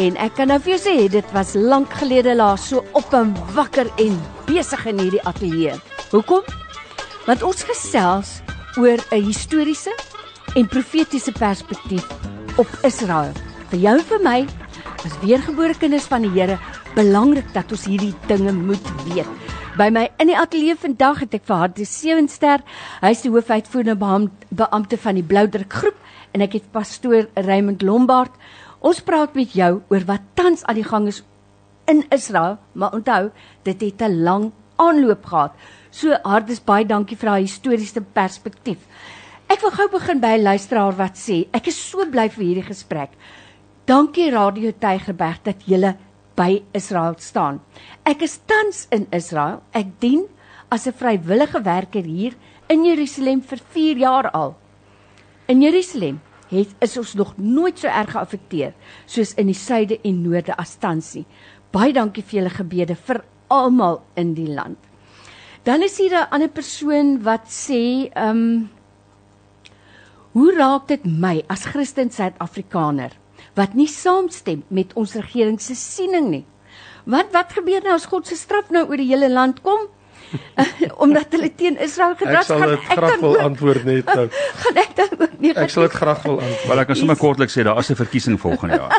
En 0.00 0.16
ek 0.16 0.34
kan 0.38 0.48
nou 0.48 0.58
vir 0.64 0.74
jou 0.74 0.80
sê 0.80 0.94
dit 1.12 1.32
was 1.36 1.52
lank 1.56 1.92
gelede 2.00 2.34
laas 2.36 2.68
so 2.70 2.84
op 2.96 3.12
en 3.16 3.34
wakker 3.56 3.88
en 4.00 4.16
besig 4.48 4.86
in 4.88 5.00
hierdie 5.00 5.24
ateljee. 5.28 5.74
Hoekom? 6.12 6.44
Want 7.26 7.44
ons 7.44 7.64
gesels 7.68 8.40
oor 8.80 8.98
'n 9.12 9.24
historiese 9.24 9.92
en 10.56 10.66
profetiese 10.68 11.32
perspektief 11.32 12.06
op 12.56 12.68
Israel. 12.82 13.32
Vir 13.70 13.78
jou 13.78 13.98
en 13.98 14.04
vir 14.04 14.20
my 14.22 14.46
as 15.04 15.18
weergebore 15.22 15.74
kinders 15.74 16.08
van 16.08 16.22
die 16.22 16.30
Here 16.30 16.58
belangrik 16.94 17.52
dat 17.52 17.70
ons 17.72 17.84
hierdie 17.84 18.14
dinge 18.26 18.52
moet 18.52 18.86
weet. 19.04 19.28
By 19.80 19.86
my 19.88 20.10
in 20.20 20.28
die 20.28 20.36
ateljee 20.36 20.74
vandag 20.76 21.22
het 21.22 21.34
ek 21.38 21.46
vir 21.48 21.56
Hartie 21.56 21.86
Sewenster, 21.88 22.60
hy 23.00 23.10
is 23.14 23.22
die 23.24 23.30
hoofuitvoerende 23.32 23.94
beam- 23.96 24.26
beampte 24.52 24.98
van 25.00 25.16
die 25.16 25.24
Bloudruk 25.24 25.72
groep 25.72 26.34
en 26.36 26.44
ek 26.44 26.58
het 26.58 26.66
pastoor 26.74 27.30
Raymond 27.46 27.80
Lombard. 27.80 28.34
Ons 28.84 29.00
praat 29.00 29.32
met 29.38 29.54
jou 29.56 29.70
oor 29.88 30.04
wat 30.10 30.26
tans 30.36 30.66
aan 30.68 30.76
die 30.76 30.84
gang 30.84 31.06
is 31.08 31.22
in 31.88 32.04
Israel, 32.12 32.58
maar 32.74 32.92
onthou, 32.92 33.30
dit 33.64 33.80
het 33.80 34.02
'n 34.02 34.20
lang 34.22 34.52
aanloop 34.76 35.24
gehad. 35.24 35.56
So 35.90 36.12
Hardes 36.24 36.60
baie 36.60 36.84
dankie 36.84 37.16
vir 37.16 37.30
daai 37.30 37.48
historiese 37.48 38.02
perspektief. 38.02 38.84
Ek 39.48 39.62
wil 39.62 39.70
gou 39.70 39.88
begin 39.88 40.20
by 40.20 40.36
'n 40.36 40.42
luisteraar 40.42 40.92
wat 40.92 41.16
sê, 41.16 41.48
ek 41.54 41.68
is 41.68 41.90
so 41.90 42.04
bly 42.04 42.28
vir 42.28 42.44
hierdie 42.44 42.68
gesprek. 42.68 43.10
Dankie 43.86 44.30
Radio 44.30 44.72
Tygerberg 44.72 45.42
dat 45.42 45.64
julle 45.64 45.96
by 46.40 46.62
Israel 46.72 47.18
staan. 47.20 47.60
Ek 48.08 48.24
is 48.24 48.38
tans 48.48 48.86
in 48.94 49.04
Israel. 49.12 49.60
Ek 49.76 49.92
dien 50.00 50.24
as 50.72 50.86
'n 50.86 50.96
vrywillige 50.96 51.60
werker 51.62 52.04
hier 52.04 52.34
in 52.68 52.84
Jerusalem 52.84 53.42
vir 53.42 53.58
4 53.58 53.96
jaar 53.96 54.30
al. 54.30 54.56
In 55.46 55.60
Jerusalem 55.60 56.20
het 56.48 56.74
is 56.80 56.96
ons 56.96 57.14
nog 57.14 57.36
nooit 57.36 57.78
so 57.78 57.88
erg 57.88 58.10
geaffekteer 58.10 58.72
soos 59.06 59.34
in 59.34 59.46
die 59.46 59.54
suide 59.54 60.00
en 60.02 60.22
noorde 60.22 60.56
as 60.56 60.76
tans 60.78 61.14
nie. 61.14 61.26
Baie 61.70 61.92
dankie 61.92 62.22
vir 62.22 62.40
julle 62.40 62.50
gebede 62.50 62.96
vir 62.96 63.24
almal 63.48 64.02
in 64.16 64.34
die 64.34 64.48
land. 64.48 64.78
Dan 65.64 65.82
is 65.82 65.98
hier 65.98 66.14
'n 66.14 66.30
ander 66.30 66.48
persoon 66.48 67.22
wat 67.22 67.46
sê, 67.48 68.10
ehm 68.14 68.30
um, 68.30 68.70
Hoe 70.30 70.52
raak 70.54 70.84
dit 70.86 71.04
my 71.04 71.40
as 71.50 71.64
Christen 71.66 72.10
Suid-Afrikaner 72.14 73.19
wat 73.60 73.76
nie 73.78 73.88
saamstem 73.88 74.64
met 74.68 74.96
ons 74.96 75.14
regering 75.20 75.60
se 75.60 75.76
siening 75.76 76.28
nie? 76.32 76.44
Wat 77.04 77.32
wat 77.36 77.52
gebeur 77.56 77.84
nou 77.84 77.94
as 77.94 78.08
God 78.08 78.28
se 78.28 78.36
straf 78.36 78.70
nou 78.72 78.86
oor 78.88 79.00
die 79.00 79.10
hele 79.12 79.28
land 79.32 79.60
kom? 79.66 79.88
omdat 81.04 81.26
hulle 81.34 81.50
teen 81.54 81.78
Israel 81.78 82.14
gedras 82.18 82.46
gaan. 82.46 82.62
Ek 82.62 82.68
sal 82.68 82.74
dit 82.74 82.98
graag 82.98 83.22
wil 83.22 83.38
antwoord 83.44 83.86
net 83.88 84.10
nou. 84.18 84.26
gaan 84.64 84.80
ek 84.82 84.92
dan 84.98 85.16
ook 85.16 85.34
nie. 85.42 85.52
Ek 85.58 85.72
sal 85.72 85.86
dit 85.86 85.96
graag 85.96 86.22
wil 86.26 86.38
antwoord. 86.38 86.68
Wel 86.72 86.82
ek 86.82 86.90
kan 86.90 87.00
sommer 87.00 87.18
kortliks 87.20 87.56
sê 87.58 87.64
daar 87.66 87.80
is 87.82 87.90
'n 87.90 87.98
verkiesing 87.98 88.38
volgende 88.40 88.78
jaar. 88.78 88.94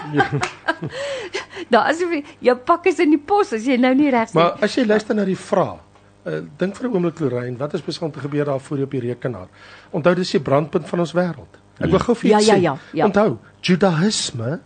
daar 1.73 1.91
is 1.93 2.03
jou 2.39 2.57
pak 2.57 2.91
is 2.91 2.99
in 2.99 3.15
die 3.15 3.21
pos 3.31 3.53
as 3.53 3.65
jy 3.65 3.79
nou 3.79 3.93
nie 3.95 4.11
reg 4.11 4.29
sê. 4.29 4.35
Maar 4.39 4.59
as 4.59 4.75
jy 4.75 4.85
luister 4.85 5.15
na 5.15 5.25
die 5.25 5.39
vraag, 5.39 5.79
uh, 6.25 6.41
dink 6.57 6.75
vir 6.75 6.89
'n 6.89 6.93
oomblik 6.93 7.19
Lorraine, 7.19 7.57
wat 7.57 7.73
is 7.73 7.81
besig 7.81 8.03
om 8.03 8.11
te 8.11 8.19
gebeur 8.19 8.45
daar 8.45 8.59
voor 8.59 8.83
op 8.83 8.91
die 8.91 9.05
rekenaar? 9.07 9.47
Onthou 9.91 10.15
dis 10.15 10.31
die 10.31 10.43
brandpunt 10.43 10.87
van 10.87 10.99
ons 10.99 11.13
wêreld. 11.13 11.59
Ek 11.79 11.89
wil 11.89 12.03
gou 12.03 12.15
vir 12.15 12.29
jou 12.31 12.39
ja, 12.39 12.43
sê. 12.43 12.57
Ja, 12.61 12.73
ja, 12.73 12.75
ja. 12.99 13.07
Onthou, 13.07 13.37
Judaïsme 13.63 14.59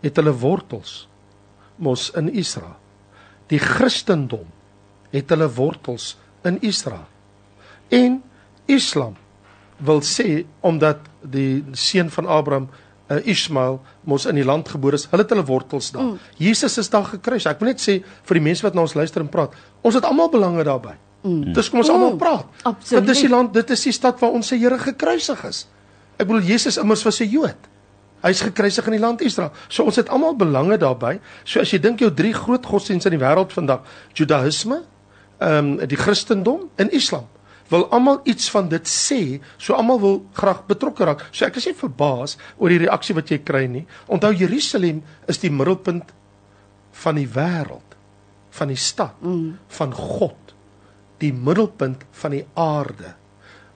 het 0.00 0.16
hulle 0.16 0.32
wortels 0.32 1.04
mos 1.80 2.08
in 2.16 2.30
Israel. 2.32 2.76
Die 3.50 3.60
Christendom 3.60 4.46
het 5.10 5.30
hulle 5.32 5.48
wortels 5.52 6.14
in 6.46 6.60
Israel. 6.64 7.08
En 7.90 8.20
Islam 8.70 9.16
wil 9.80 10.02
sê 10.04 10.44
omdat 10.60 11.08
die 11.20 11.64
seun 11.72 12.10
van 12.12 12.28
Abraham 12.30 12.68
uh, 13.10 13.18
Ismael 13.26 13.80
mos 14.06 14.26
in 14.28 14.38
die 14.38 14.46
land 14.46 14.68
gebore 14.68 15.00
is, 15.00 15.08
hulle 15.10 15.24
het 15.24 15.32
hulle 15.34 15.46
wortels 15.48 15.90
daar. 15.94 16.12
Mm. 16.12 16.18
Jesus 16.38 16.78
is 16.78 16.90
daar 16.92 17.08
gekruis. 17.08 17.48
Ek 17.50 17.60
wil 17.62 17.72
net 17.72 17.82
sê 17.82 18.00
vir 18.04 18.38
die 18.38 18.44
mense 18.44 18.64
wat 18.66 18.76
na 18.76 18.84
ons 18.86 18.96
luister 18.98 19.24
en 19.24 19.30
praat, 19.32 19.56
ons 19.82 19.96
het 19.96 20.06
almal 20.06 20.30
belange 20.32 20.64
daarbey. 20.68 20.98
Mm. 21.22 21.52
Dis 21.56 21.68
kom 21.70 21.82
ons 21.82 21.90
mm. 21.90 21.94
almal 21.94 22.16
praat. 22.20 22.62
Absoluut. 22.62 23.04
Dit 23.04 23.14
is 23.14 23.24
die 23.26 23.32
land, 23.32 23.52
dit 23.54 23.70
is 23.70 23.82
die 23.88 23.92
stad 23.92 24.20
waar 24.22 24.36
ons 24.36 24.46
se 24.46 24.56
Here 24.60 24.78
gekruisig 24.78 25.44
is. 25.48 25.66
Ek 26.20 26.28
bedoel 26.28 26.48
Jesus 26.48 26.78
immers 26.80 27.04
was 27.04 27.20
'n 27.20 27.28
Jood. 27.28 27.68
Hy's 28.20 28.42
gekruisig 28.44 28.86
in 28.86 28.98
die 28.98 29.00
land 29.00 29.20
Israel. 29.24 29.52
So 29.68 29.84
ons 29.84 29.96
het 29.96 30.08
almal 30.08 30.36
belange 30.36 30.76
daarbey. 30.76 31.20
So 31.44 31.60
as 31.60 31.70
jy 31.72 31.80
dink 31.80 32.00
jou 32.00 32.10
drie 32.12 32.34
groot 32.36 32.66
godsdienste 32.66 33.08
in 33.08 33.18
die 33.18 33.24
wêreld 33.24 33.52
vandag, 33.52 33.80
Judaïsme, 34.14 34.82
ehm 35.40 35.80
um, 35.80 35.86
die 35.88 35.96
Christendom 35.96 36.68
en 36.76 36.90
Islam 36.90 37.28
wil 37.70 37.86
almal 37.94 38.20
iets 38.26 38.50
van 38.50 38.68
dit 38.68 38.88
sê, 38.90 39.38
so 39.56 39.76
almal 39.78 40.00
wil 40.02 40.16
graag 40.34 40.64
betrokke 40.66 41.06
raak. 41.06 41.22
So 41.30 41.46
ek 41.46 41.60
is 41.60 41.68
nie 41.70 41.76
verbaas 41.78 42.36
oor 42.58 42.72
die 42.72 42.82
reaksie 42.82 43.14
wat 43.14 43.30
jy 43.30 43.38
kry 43.46 43.66
nie. 43.70 43.84
Onthou 44.10 44.32
Jerusalem 44.34 45.04
is 45.30 45.38
die 45.38 45.52
middelpunt 45.54 46.10
van 47.04 47.20
die 47.20 47.28
wêreld, 47.30 47.96
van 48.58 48.72
die 48.72 48.78
stad, 48.80 49.14
mm. 49.22 49.54
van 49.78 49.94
God, 49.94 50.49
die 51.20 51.32
middelpunt 51.32 52.04
van 52.22 52.36
die 52.36 52.46
aarde 52.58 53.14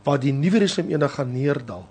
waar 0.04 0.20
die 0.20 0.34
nuwe 0.36 0.60
Jerusalem 0.60 0.90
eendag 0.92 1.14
gaan 1.16 1.32
neerdal, 1.32 1.86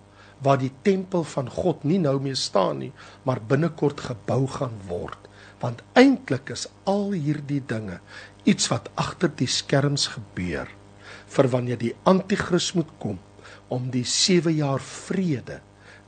waar 0.45 0.59
die 0.61 0.71
tempel 0.85 1.23
van 1.25 1.49
God 1.49 1.83
nie 1.87 1.97
nou 2.01 2.19
meer 2.21 2.37
staan 2.37 2.83
nie, 2.83 2.91
maar 3.25 3.41
binnekort 3.41 4.03
gebou 4.05 4.43
gaan 4.53 4.75
word. 4.85 5.17
Want 5.63 5.81
eintlik 5.97 6.51
is 6.53 6.67
al 6.89 7.15
hierdie 7.15 7.63
dinge 7.65 7.99
iets 8.45 8.67
wat 8.69 8.91
agter 8.99 9.31
die 9.39 9.49
skerms 9.49 10.09
gebeur 10.13 10.69
vir 11.33 11.49
wanneer 11.49 11.79
die 11.79 11.93
anti-kris 12.09 12.73
moet 12.77 12.89
kom 13.01 13.17
om 13.73 13.87
die 13.89 14.03
7 14.05 14.53
jaar 14.53 14.83
vrede 14.83 15.61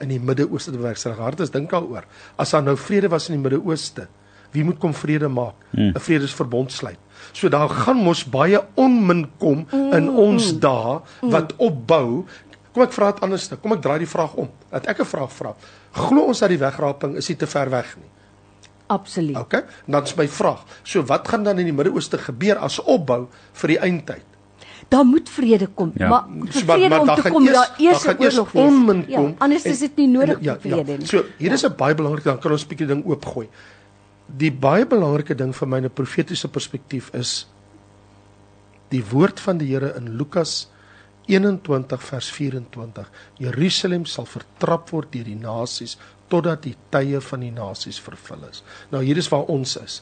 in 0.04 0.12
die 0.12 0.20
Midde-Ooste 0.20 0.74
te 0.74 0.78
bewerkstellig. 0.78 1.22
Hart 1.24 1.42
is 1.46 1.54
dink 1.54 1.72
daaroor. 1.72 2.06
As 2.38 2.52
daar 2.54 2.66
nou 2.66 2.76
vrede 2.78 3.10
was 3.10 3.30
in 3.30 3.38
die 3.38 3.44
Midde-Ooste, 3.46 4.10
wie 4.54 4.64
moet 4.68 4.78
kom 4.80 4.94
vrede 4.94 5.30
maak? 5.32 5.56
'n 5.72 5.80
hmm. 5.80 6.02
Vredesverbond 6.02 6.72
sluit. 6.72 7.00
So 7.36 7.52
daar 7.52 7.70
gaan 7.70 8.00
mos 8.00 8.24
baie 8.32 8.62
onmin 8.80 9.26
kom 9.42 9.66
in 9.74 10.10
ons 10.10 10.54
mm. 10.54 10.60
dae 10.64 11.00
wat 11.36 11.56
opbou. 11.60 12.24
Kom 12.72 12.84
ek 12.86 12.96
vra 12.96 13.12
dit 13.12 13.24
anders. 13.28 13.50
Kom 13.62 13.76
ek 13.76 13.82
draai 13.84 14.00
die 14.04 14.10
vraag 14.10 14.36
om. 14.40 14.52
Dat 14.72 14.88
ek 14.88 15.04
'n 15.04 15.10
vraag 15.10 15.32
vra. 15.32 15.56
Glo 15.92 16.28
ons 16.32 16.40
dat 16.40 16.50
die 16.50 16.60
wegraping 16.60 17.16
is 17.16 17.28
nie 17.30 17.38
te 17.38 17.48
ver 17.48 17.70
weg 17.70 17.96
nie? 18.00 18.12
Absoluut. 18.88 19.38
Okay. 19.38 19.64
Dan 19.88 20.04
is 20.04 20.16
my 20.16 20.28
vraag. 20.28 20.64
So 20.84 21.04
wat 21.04 21.28
gaan 21.28 21.44
dan 21.44 21.60
in 21.60 21.66
die 21.66 21.74
Midde-Ooste 21.74 22.18
gebeur 22.18 22.58
as 22.58 22.80
opbou 22.80 23.28
vir 23.54 23.68
die 23.68 23.80
eindtyd? 23.80 24.26
Daar 24.88 25.06
moet 25.06 25.30
vrede 25.30 25.68
kom. 25.68 25.92
Ja. 25.96 26.10
Maar 26.10 26.24
vir 26.30 26.62
vrede 26.62 26.90
maar, 26.90 27.06
maar 27.06 27.18
om 27.18 27.24
te 27.24 27.30
kom, 27.30 27.46
daar 27.46 27.74
eers 27.78 28.06
oorlog 28.08 28.52
wees. 28.52 28.64
Onmin 28.64 29.06
ja, 29.08 29.18
kom. 29.18 29.28
Ja, 29.28 29.36
anders 29.38 29.64
is 29.66 29.80
dit 29.80 29.96
nie 29.96 30.08
nodig 30.08 30.38
ja, 30.42 30.60
vir 30.60 30.72
vrede 30.72 30.92
ja. 30.92 30.98
nie. 30.98 31.08
So, 31.08 31.24
hier 31.38 31.50
ja. 31.50 31.54
is 31.54 31.66
'n 31.66 31.74
baie 31.78 31.96
belangrike 31.96 32.30
ding. 32.30 32.40
Kan 32.40 32.52
ons 32.52 32.64
'n 32.64 32.68
bietjie 32.68 32.88
ding 32.88 33.06
oopgooi? 33.06 33.50
Die 34.26 34.50
baie 34.50 34.88
belangrike 34.90 35.36
ding 35.38 35.54
vir 35.54 35.68
my 35.68 35.80
'n 35.82 35.90
profetiese 35.90 36.48
perspektief 36.48 37.14
is 37.14 37.46
die 38.90 39.04
woord 39.04 39.40
van 39.40 39.58
die 39.58 39.68
Here 39.68 39.94
in 39.98 40.18
Lukas 40.18 40.68
21 41.28 42.02
vers 42.02 42.32
24. 42.32 43.10
Jerusalem 43.38 44.06
sal 44.06 44.26
vertrap 44.26 44.90
word 44.90 45.12
deur 45.12 45.24
die 45.24 45.36
nasies 45.38 45.98
totdat 46.28 46.64
die 46.64 46.76
tye 46.90 47.22
van 47.22 47.40
die 47.40 47.52
nasies 47.52 48.00
vervul 48.00 48.50
is. 48.50 48.64
Nou 48.92 49.04
hier 49.04 49.18
is 49.18 49.30
waar 49.30 49.46
ons 49.46 49.78
is. 49.78 50.02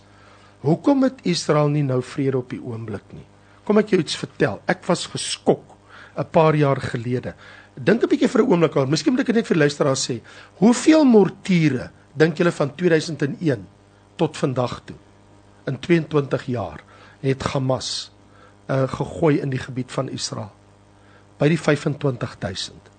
Hoekom 0.62 1.04
het 1.04 1.20
Israel 1.24 1.70
nie 1.70 1.84
nou 1.84 2.02
vrede 2.02 2.38
op 2.38 2.50
die 2.50 2.62
oomblik 2.62 3.04
nie? 3.12 3.26
Kom 3.66 3.78
ek 3.78 3.90
jou 3.90 4.00
iets 4.00 4.16
vertel. 4.16 4.62
Ek 4.68 4.84
was 4.88 5.08
geskok 5.08 5.76
'n 6.18 6.26
paar 6.32 6.56
jaar 6.56 6.80
gelede. 6.80 7.36
Dink 7.76 8.04
'n 8.04 8.08
bietjie 8.08 8.30
vir 8.30 8.42
'n 8.42 8.52
oomblik 8.52 8.78
aan. 8.78 8.90
Miskien 8.90 9.14
moet 9.14 9.28
ek 9.28 9.36
net 9.36 9.48
vir 9.48 9.58
luisteraars 9.58 10.10
sê, 10.10 10.22
hoeveel 10.60 11.04
mortiere 11.04 11.92
dink 12.16 12.38
julle 12.38 12.52
van 12.52 12.76
2001 12.76 13.66
tot 14.16 14.38
vandag 14.38 14.82
toe? 14.86 14.98
In 15.66 15.80
22 15.80 16.46
jaar 16.46 16.84
het 17.20 17.44
Hamas 17.54 18.12
uh, 18.68 18.84
gegooi 18.88 19.40
in 19.40 19.50
die 19.50 19.60
gebied 19.60 19.92
van 19.92 20.10
Israel. 20.10 20.52
By 21.40 21.48
die 21.52 21.60
25000. 21.60 22.92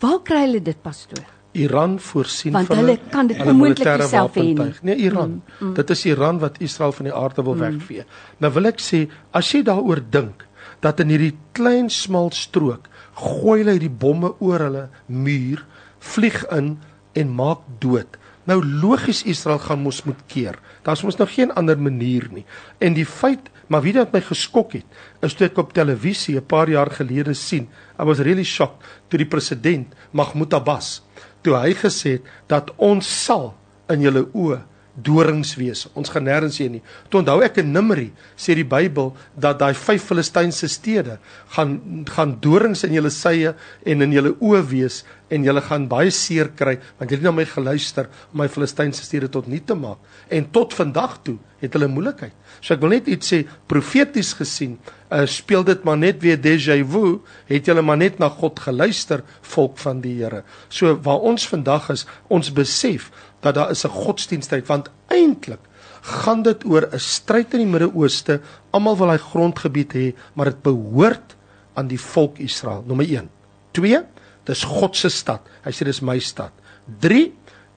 Waar 0.00 0.20
kry 0.24 0.46
hulle 0.46 0.62
dit 0.64 0.82
pastoor? 0.82 1.26
Iran 1.52 1.98
voorsien 2.00 2.52
Want 2.52 2.66
van 2.66 2.76
hulle 2.76 2.98
kan 3.10 3.26
dit 3.26 3.40
onmoontlik 3.42 4.02
self 4.06 4.36
hê 4.38 4.44
nie. 4.54 4.74
Nee, 4.82 4.96
Iran. 4.96 5.30
Mm, 5.30 5.66
mm. 5.66 5.74
Dit 5.74 5.90
is 5.90 6.04
Iran 6.06 6.38
wat 6.38 6.60
Israel 6.62 6.92
van 6.92 7.08
die 7.08 7.14
aarde 7.14 7.42
wil 7.42 7.54
mm. 7.54 7.60
wegvee. 7.60 8.04
Nou 8.38 8.52
wil 8.54 8.70
ek 8.70 8.78
sê, 8.82 9.02
as 9.34 9.50
jy 9.50 9.64
daaroor 9.66 10.02
dink 10.10 10.46
dat 10.80 11.02
in 11.02 11.10
hierdie 11.12 11.34
klein 11.56 11.90
smal 11.90 12.30
strook 12.32 12.86
gooi 13.18 13.60
hulle 13.60 13.74
hierdie 13.76 13.92
bomme 13.92 14.32
oor 14.38 14.62
hulle 14.68 14.86
muur, 15.06 15.64
vlieg 15.98 16.44
in 16.54 16.76
en 17.18 17.34
maak 17.34 17.66
dood. 17.82 18.16
Nou 18.44 18.64
logies 18.64 19.22
Israel 19.28 19.58
gaan 19.58 19.82
mos 19.82 20.02
moet 20.04 20.20
keer. 20.26 20.56
Daar's 20.82 21.02
mos 21.02 21.16
nou 21.16 21.28
geen 21.28 21.52
ander 21.52 21.78
manier 21.78 22.28
nie. 22.32 22.44
En 22.78 22.94
die 22.94 23.06
feit, 23.06 23.50
maar 23.68 23.82
wie 23.82 23.92
dit 23.92 24.12
my 24.12 24.20
geskok 24.20 24.72
het, 24.72 24.86
is 25.22 25.34
toe 25.34 25.46
ek 25.46 25.58
op 25.58 25.72
televisie 25.72 26.36
'n 26.36 26.46
paar 26.46 26.68
jaar 26.68 26.90
gelede 26.90 27.34
sien. 27.34 27.68
I 28.00 28.04
was 28.04 28.18
really 28.18 28.44
shocked 28.44 28.82
toe 29.08 29.18
die 29.18 29.28
president 29.28 29.94
Mahmoud 30.12 30.54
Abbas 30.54 31.02
toe 31.42 31.56
hy 31.56 31.74
gesê 31.78 32.18
het 32.18 32.28
dat 32.50 32.72
ons 32.76 33.06
sal 33.06 33.52
in 33.90 34.04
julle 34.04 34.26
oë 34.36 34.60
dorings 35.00 35.54
wees. 35.56 35.86
Ons 35.96 36.10
gaan 36.12 36.26
nêrens 36.26 36.58
heen 36.60 36.74
nie. 36.76 36.82
Toe 37.08 37.20
onthou 37.22 37.38
ek 37.46 37.60
in 37.62 37.70
Numeri 37.72 38.10
sê 38.38 38.56
die 38.58 38.66
Bybel 38.68 39.12
dat 39.38 39.60
daai 39.62 39.72
vyf 39.78 40.08
Filistynse 40.10 40.68
stede 40.68 41.18
gaan 41.54 42.04
gaan 42.10 42.36
dorings 42.42 42.84
in 42.84 42.96
julle 42.98 43.12
sye 43.14 43.54
en 43.86 44.04
in 44.04 44.12
julle 44.12 44.34
oë 44.36 44.62
wees 44.72 45.02
en 45.30 45.44
julle 45.46 45.62
gaan 45.64 45.86
baie 45.90 46.10
seer 46.14 46.50
kry 46.56 46.76
want 46.98 47.10
julle 47.10 47.22
het 47.22 47.28
na 47.28 47.32
my 47.34 47.46
geluister 47.48 48.08
om 48.32 48.42
my 48.42 48.48
Filistynse 48.50 49.04
stede 49.06 49.30
tot 49.32 49.48
nul 49.50 49.62
te 49.64 49.76
maak. 49.78 49.98
En 50.28 50.50
tot 50.50 50.74
vandag 50.74 51.18
toe 51.26 51.38
het 51.60 51.74
hulle 51.76 51.88
moeilikheid. 51.92 52.34
So 52.60 52.74
ek 52.74 52.82
wil 52.82 52.94
net 52.96 53.08
iets 53.12 53.32
sê 53.32 53.40
profeties 53.70 54.32
gesien, 54.38 54.76
uh, 55.10 55.24
speel 55.28 55.64
dit 55.68 55.84
maar 55.84 55.98
net 56.00 56.20
weer 56.24 56.38
déjà 56.40 56.76
vu, 56.84 57.20
het 57.50 57.68
julle 57.68 57.84
maar 57.84 58.00
net 58.00 58.18
na 58.20 58.30
God 58.32 58.60
geluister, 58.64 59.24
volk 59.54 59.78
van 59.78 60.00
die 60.04 60.16
Here. 60.20 60.42
So 60.68 60.96
waar 61.04 61.20
ons 61.30 61.46
vandag 61.48 61.90
is, 61.94 62.06
ons 62.28 62.52
besef 62.52 63.10
dat 63.44 63.54
daar 63.54 63.70
is 63.70 63.84
'n 63.84 63.92
godsdienstheid 63.92 64.66
want 64.66 64.90
eintlik 65.08 65.60
gaan 66.00 66.42
dit 66.42 66.64
oor 66.64 66.88
'n 66.92 66.98
stryd 66.98 67.52
in 67.54 67.58
die 67.60 67.72
Midde-Ooste. 67.72 68.40
Almal 68.70 68.96
wil 68.96 69.10
hy 69.10 69.18
grondgebied 69.18 69.92
hê, 69.92 70.14
maar 70.34 70.46
dit 70.46 70.62
behoort 70.62 71.36
aan 71.74 71.86
die 71.86 72.00
volk 72.00 72.38
Israel. 72.38 72.84
Nommer 72.86 73.06
1. 73.06 73.28
2. 73.72 74.02
Dis 74.44 74.64
God 74.64 74.96
se 74.96 75.08
stad. 75.08 75.46
Hy 75.64 75.70
sê 75.70 75.84
dis 75.84 76.02
my 76.02 76.18
stad. 76.18 76.52
3. 77.00 77.32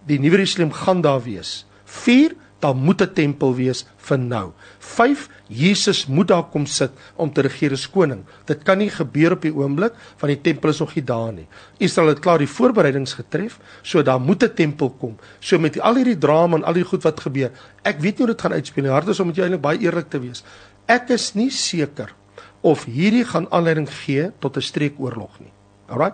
Die 0.08 0.20
nuwe 0.20 0.38
Jerusalem 0.38 0.72
gaan 0.72 1.02
daar 1.02 1.22
wees. 1.24 1.66
4 1.86 2.36
daar 2.64 2.76
moet 2.76 3.02
'n 3.02 3.14
tempel 3.14 3.56
wees 3.56 3.86
vir 3.98 4.20
nou. 4.20 4.52
5 4.80 5.30
Jesus 5.48 6.06
moet 6.06 6.28
daar 6.28 6.44
kom 6.44 6.66
sit 6.66 6.92
om 7.16 7.34
te 7.34 7.42
regeer 7.42 7.72
as 7.72 7.90
koning. 7.90 8.24
Dit 8.46 8.64
kan 8.64 8.78
nie 8.78 8.90
gebeur 8.90 9.32
op 9.32 9.42
die 9.42 9.54
oomblik 9.54 9.94
van 10.18 10.30
die 10.30 10.42
tempel 10.42 10.70
is 10.70 10.80
nog 10.80 10.96
nie 10.96 11.04
daar 11.04 11.34
nie. 11.34 11.48
Israel 11.78 12.08
het 12.08 12.20
klaar 12.20 12.38
die 12.38 12.48
voorbereidings 12.48 13.14
getref, 13.14 13.60
so 13.82 14.02
daar 14.02 14.22
moet 14.22 14.44
'n 14.44 14.54
tempel 14.56 14.90
kom. 14.90 15.18
So 15.40 15.60
met 15.60 15.80
al 15.80 15.96
hierdie 15.96 16.18
drama 16.18 16.56
en 16.58 16.64
al 16.64 16.74
die 16.74 16.84
goed 16.84 17.04
wat 17.04 17.20
gebeur, 17.20 17.52
ek 17.84 18.00
weet 18.00 18.18
nie 18.18 18.26
hoe 18.26 18.36
dit 18.36 18.42
gaan 18.42 18.54
uitspeel 18.54 18.84
nie. 18.84 18.92
Hardes 18.92 19.20
om 19.20 19.28
met 19.28 19.36
jou 19.36 19.46
eintlik 19.46 19.62
baie 19.62 19.80
eerlik 19.80 20.10
te 20.10 20.20
wees. 20.20 20.44
Ek 20.86 21.10
is 21.10 21.34
nie 21.34 21.50
seker 21.50 22.14
of 22.62 22.86
hierdie 22.86 23.26
gaan 23.26 23.52
aanleiding 23.52 23.90
gee 23.90 24.32
tot 24.40 24.58
'n 24.58 24.62
streekoorlog 24.62 25.40
nie. 25.40 25.52
Alraai. 25.88 26.14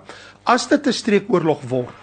As 0.49 0.67
dit 0.67 0.87
'n 0.87 0.93
streekoorlog 0.93 1.61
word, 1.69 1.99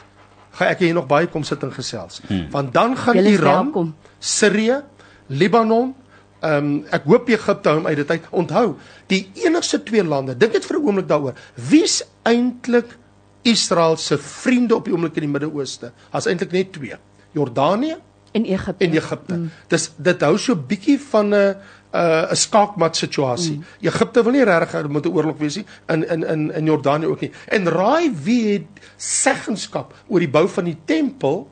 gaan 0.55 0.69
ek 0.69 0.79
hier 0.79 0.95
nog 0.95 1.07
baie 1.07 1.27
kom 1.27 1.43
sit 1.43 1.63
en 1.63 1.73
gesels. 1.73 2.21
Hmm. 2.27 2.47
Want 2.51 2.73
dan 2.73 2.97
gaan 2.97 3.19
Iran. 3.19 3.95
Sirië, 4.19 4.83
Libanon, 5.27 5.95
ehm 6.41 6.65
um, 6.65 6.85
ek 6.91 7.05
hoop 7.05 7.29
Egipte 7.29 7.69
hou 7.69 7.79
hom 7.79 7.87
uit 7.87 7.97
dit 7.97 8.11
uit. 8.11 8.25
Onthou, 8.31 8.77
die 9.07 9.31
enigste 9.35 9.83
twee 9.83 10.05
lande, 10.05 10.37
dink 10.37 10.53
dit 10.53 10.65
vir 10.65 10.79
'n 10.79 10.85
oomblik 10.87 11.09
daaroor. 11.09 11.35
Wie's 11.55 12.05
eintlik 12.23 12.99
Israel 13.43 13.97
se 13.97 14.19
vriende 14.19 14.75
op 14.75 14.85
die 14.85 14.93
oomblik 14.93 15.17
in 15.17 15.23
die 15.23 15.31
Midde-Ooste? 15.31 15.93
Daar's 16.11 16.27
eintlik 16.27 16.53
net 16.53 16.73
twee. 16.73 16.97
Jordanië 17.33 17.97
in 18.33 18.45
Egipte. 18.45 18.85
en 18.85 18.93
Egipte. 18.93 19.35
Mm. 19.35 19.51
Dis 19.69 19.91
dit 19.97 20.21
hou 20.21 20.39
so 20.39 20.57
bietjie 20.57 20.99
van 21.01 21.35
'n 21.35 21.57
'n 21.97 22.31
'n 22.31 22.37
skaakmat 22.37 22.97
situasie. 22.97 23.57
Mm. 23.57 23.65
Egipte 23.81 24.23
wil 24.23 24.33
nie 24.33 24.45
regtig 24.45 24.89
moet 24.89 25.07
'n 25.07 25.13
oorlog 25.13 25.39
wees 25.39 25.57
nie 25.57 25.67
in 25.89 26.09
in 26.09 26.25
in 26.25 26.53
in 26.53 26.65
Jordanië 26.65 27.07
ook 27.07 27.21
nie. 27.21 27.33
En 27.49 27.69
raai 27.69 28.13
wie 28.23 28.53
het 28.53 28.67
seggenskap 28.97 29.95
oor 30.07 30.19
die 30.19 30.31
bou 30.31 30.49
van 30.49 30.65
die 30.65 30.79
tempel 30.85 31.49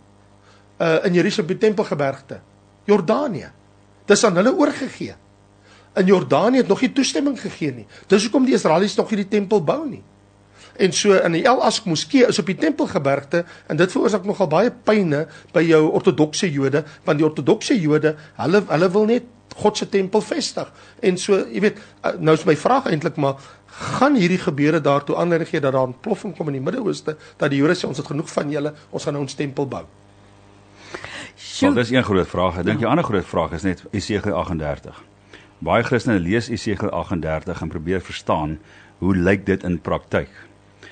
uh 0.80 1.04
in 1.04 1.12
Jerusalem 1.14 1.46
die 1.46 1.58
tempelgebergte? 1.58 2.40
Jordanië. 2.84 3.50
Dis 4.06 4.24
aan 4.24 4.36
hulle 4.36 4.54
oorgegee. 4.56 5.14
In 5.94 6.06
Jordanië 6.06 6.56
het 6.56 6.68
nog 6.68 6.80
nie 6.80 6.92
toestemming 6.92 7.40
gegee 7.40 7.72
nie. 7.72 7.86
Dis 8.06 8.22
hoekom 8.22 8.44
die 8.44 8.54
Israelies 8.54 8.96
nog 8.96 9.10
nie 9.10 9.16
die 9.16 9.28
tempel 9.28 9.64
bou 9.64 9.88
nie. 9.88 10.02
En 10.76 10.92
so 10.92 11.14
in 11.14 11.32
die 11.32 11.44
El 11.46 11.62
Ask 11.62 11.84
moskee 11.84 12.26
is 12.26 12.38
op 12.38 12.46
die 12.50 12.58
Tempelgebergte 12.58 13.44
en 13.66 13.76
dit 13.76 13.92
veroorsaak 13.92 14.24
nogal 14.24 14.48
baie 14.50 14.72
pyne 14.84 15.26
by 15.54 15.62
jou 15.62 15.84
ortodokse 15.90 16.50
Jode 16.50 16.84
want 17.04 17.18
die 17.18 17.26
ortodokse 17.26 17.76
Jode, 17.80 18.16
hulle 18.40 18.64
hulle 18.68 18.90
wil 18.90 19.06
net 19.10 19.30
God 19.54 19.78
se 19.78 19.86
tempel 19.88 20.22
vestig. 20.24 20.70
En 20.98 21.18
so, 21.20 21.36
jy 21.46 21.60
weet, 21.62 21.76
uh, 22.02 22.16
nou 22.18 22.34
is 22.34 22.42
my 22.48 22.56
vraag 22.58 22.88
eintlik 22.90 23.20
maar 23.22 23.38
gaan 23.94 24.16
hierdie 24.18 24.40
gebeure 24.42 24.80
daartoe 24.82 25.16
aanleiding 25.18 25.50
gee 25.50 25.60
dat 25.60 25.72
daar 25.72 25.88
'n 25.88 25.94
ploffing 26.00 26.36
kom 26.36 26.48
in 26.48 26.58
die 26.58 26.62
Midde-Ooste 26.62 27.16
dat 27.36 27.50
die 27.50 27.58
Jode 27.58 27.74
sê 27.74 27.86
ons 27.86 27.98
het 27.98 28.06
genoeg 28.06 28.30
van 28.30 28.50
julle, 28.50 28.74
ons 28.90 29.04
gaan 29.04 29.12
nou 29.12 29.22
ons 29.22 29.34
tempel 29.34 29.68
bou. 29.68 29.84
Sjoe. 31.36 31.74
Wel, 31.74 31.82
dis 31.82 31.90
een 31.90 32.04
groot 32.04 32.28
vraag. 32.28 32.58
Ek 32.58 32.64
dink 32.64 32.78
die 32.78 32.86
ander 32.86 33.04
groot 33.04 33.26
vraag 33.26 33.52
is 33.52 33.62
net 33.62 33.84
Esegiel 33.90 34.34
38. 34.34 35.02
Baie 35.58 35.82
Christene 35.82 36.18
lees 36.18 36.48
Esegiel 36.48 36.90
38 36.90 37.60
en 37.62 37.68
probeer 37.68 38.00
verstaan 38.00 38.58
hoe 38.98 39.16
lyk 39.16 39.46
dit 39.46 39.62
in 39.62 39.80
praktyk? 39.80 40.28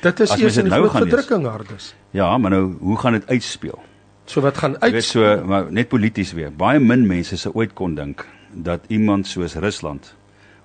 Dit 0.02 0.20
is 0.20 0.30
eers 0.34 0.56
in 0.58 0.66
dit 0.66 0.72
die 0.72 0.80
nou 0.80 0.88
groot 0.88 1.06
verdrukking 1.06 1.46
hardes. 1.46 1.92
Ja, 2.10 2.38
maar 2.38 2.50
nou 2.50 2.76
hoe 2.80 2.96
gaan 2.98 3.12
dit 3.12 3.28
uitspeel? 3.28 3.78
So 4.24 4.40
wat 4.40 4.58
gaan 4.58 4.74
uit 4.80 4.92
weet 4.92 5.04
so, 5.04 5.44
maar 5.46 5.72
net 5.72 5.88
polities 5.88 6.32
weer. 6.32 6.50
Baie 6.50 6.80
min 6.80 7.06
mense 7.06 7.36
se 7.36 7.54
ooit 7.54 7.72
kon 7.78 7.94
dink 7.94 8.26
dat 8.52 8.84
iemand 8.88 9.26
soos 9.26 9.54
Rusland 9.54 10.14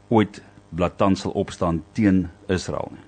ooit 0.07 0.41
blaatant 0.69 1.17
sal 1.17 1.31
opstaan 1.31 1.83
teen 1.91 2.29
Israel 2.47 2.91
nie. 2.91 3.05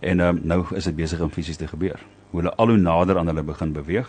En 0.00 0.20
um, 0.20 0.40
nou 0.42 0.64
is 0.74 0.84
dit 0.84 0.96
besig 0.96 1.20
om 1.20 1.30
fisies 1.30 1.56
te 1.56 1.68
gebeur. 1.68 2.00
Hoe 2.30 2.40
hulle 2.40 2.54
al 2.56 2.72
hoe 2.72 2.76
nader 2.76 3.18
aan 3.18 3.26
hulle 3.26 3.42
begin 3.42 3.72
beweeg. 3.72 4.08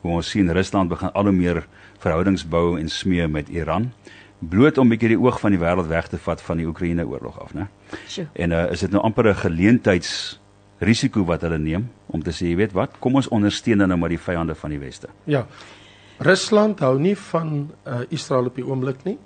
Hoe 0.00 0.16
ons 0.16 0.30
sien 0.30 0.52
Rusland 0.52 0.88
begin 0.88 1.12
al 1.12 1.28
hoe 1.28 1.36
meer 1.36 1.66
verhoudings 1.98 2.48
bou 2.48 2.78
en 2.80 2.88
smee 2.88 3.28
met 3.28 3.48
Iran 3.48 3.92
bloot 4.40 4.78
om 4.78 4.86
'n 4.86 4.88
bietjie 4.88 5.08
die 5.08 5.20
oog 5.20 5.40
van 5.40 5.50
die 5.50 5.60
wêreld 5.60 5.86
weg 5.86 6.06
te 6.08 6.18
vat 6.18 6.42
van 6.42 6.56
die 6.56 6.66
Oekraïne 6.66 7.06
oorlog 7.06 7.40
af, 7.40 7.54
né? 7.54 7.68
Sjoe. 8.08 8.26
En 8.32 8.50
uh, 8.50 8.70
is 8.70 8.80
dit 8.80 8.90
nou 8.90 9.02
amper 9.02 9.28
'n 9.28 9.34
geleentheidsrisiko 10.80 11.24
wat 11.26 11.42
hulle 11.42 11.58
neem 11.58 11.88
om 12.08 12.22
te 12.22 12.32
sê, 12.32 12.48
jy 12.50 12.56
weet 12.56 12.72
wat, 12.74 12.98
kom 13.00 13.16
ons 13.16 13.28
ondersteun 13.28 13.78
nou 13.84 13.96
maar 13.98 14.10
die 14.10 14.18
vyande 14.18 14.54
van 14.54 14.70
die 14.70 14.80
weste. 14.80 15.08
Ja. 15.26 15.46
Rusland 16.20 16.80
hou 16.80 16.98
nie 16.98 17.16
van 17.16 17.70
uh, 17.86 18.00
Israel 18.10 18.46
op 18.46 18.56
die 18.56 18.64
oomblik 18.64 19.04
nie, 19.04 19.18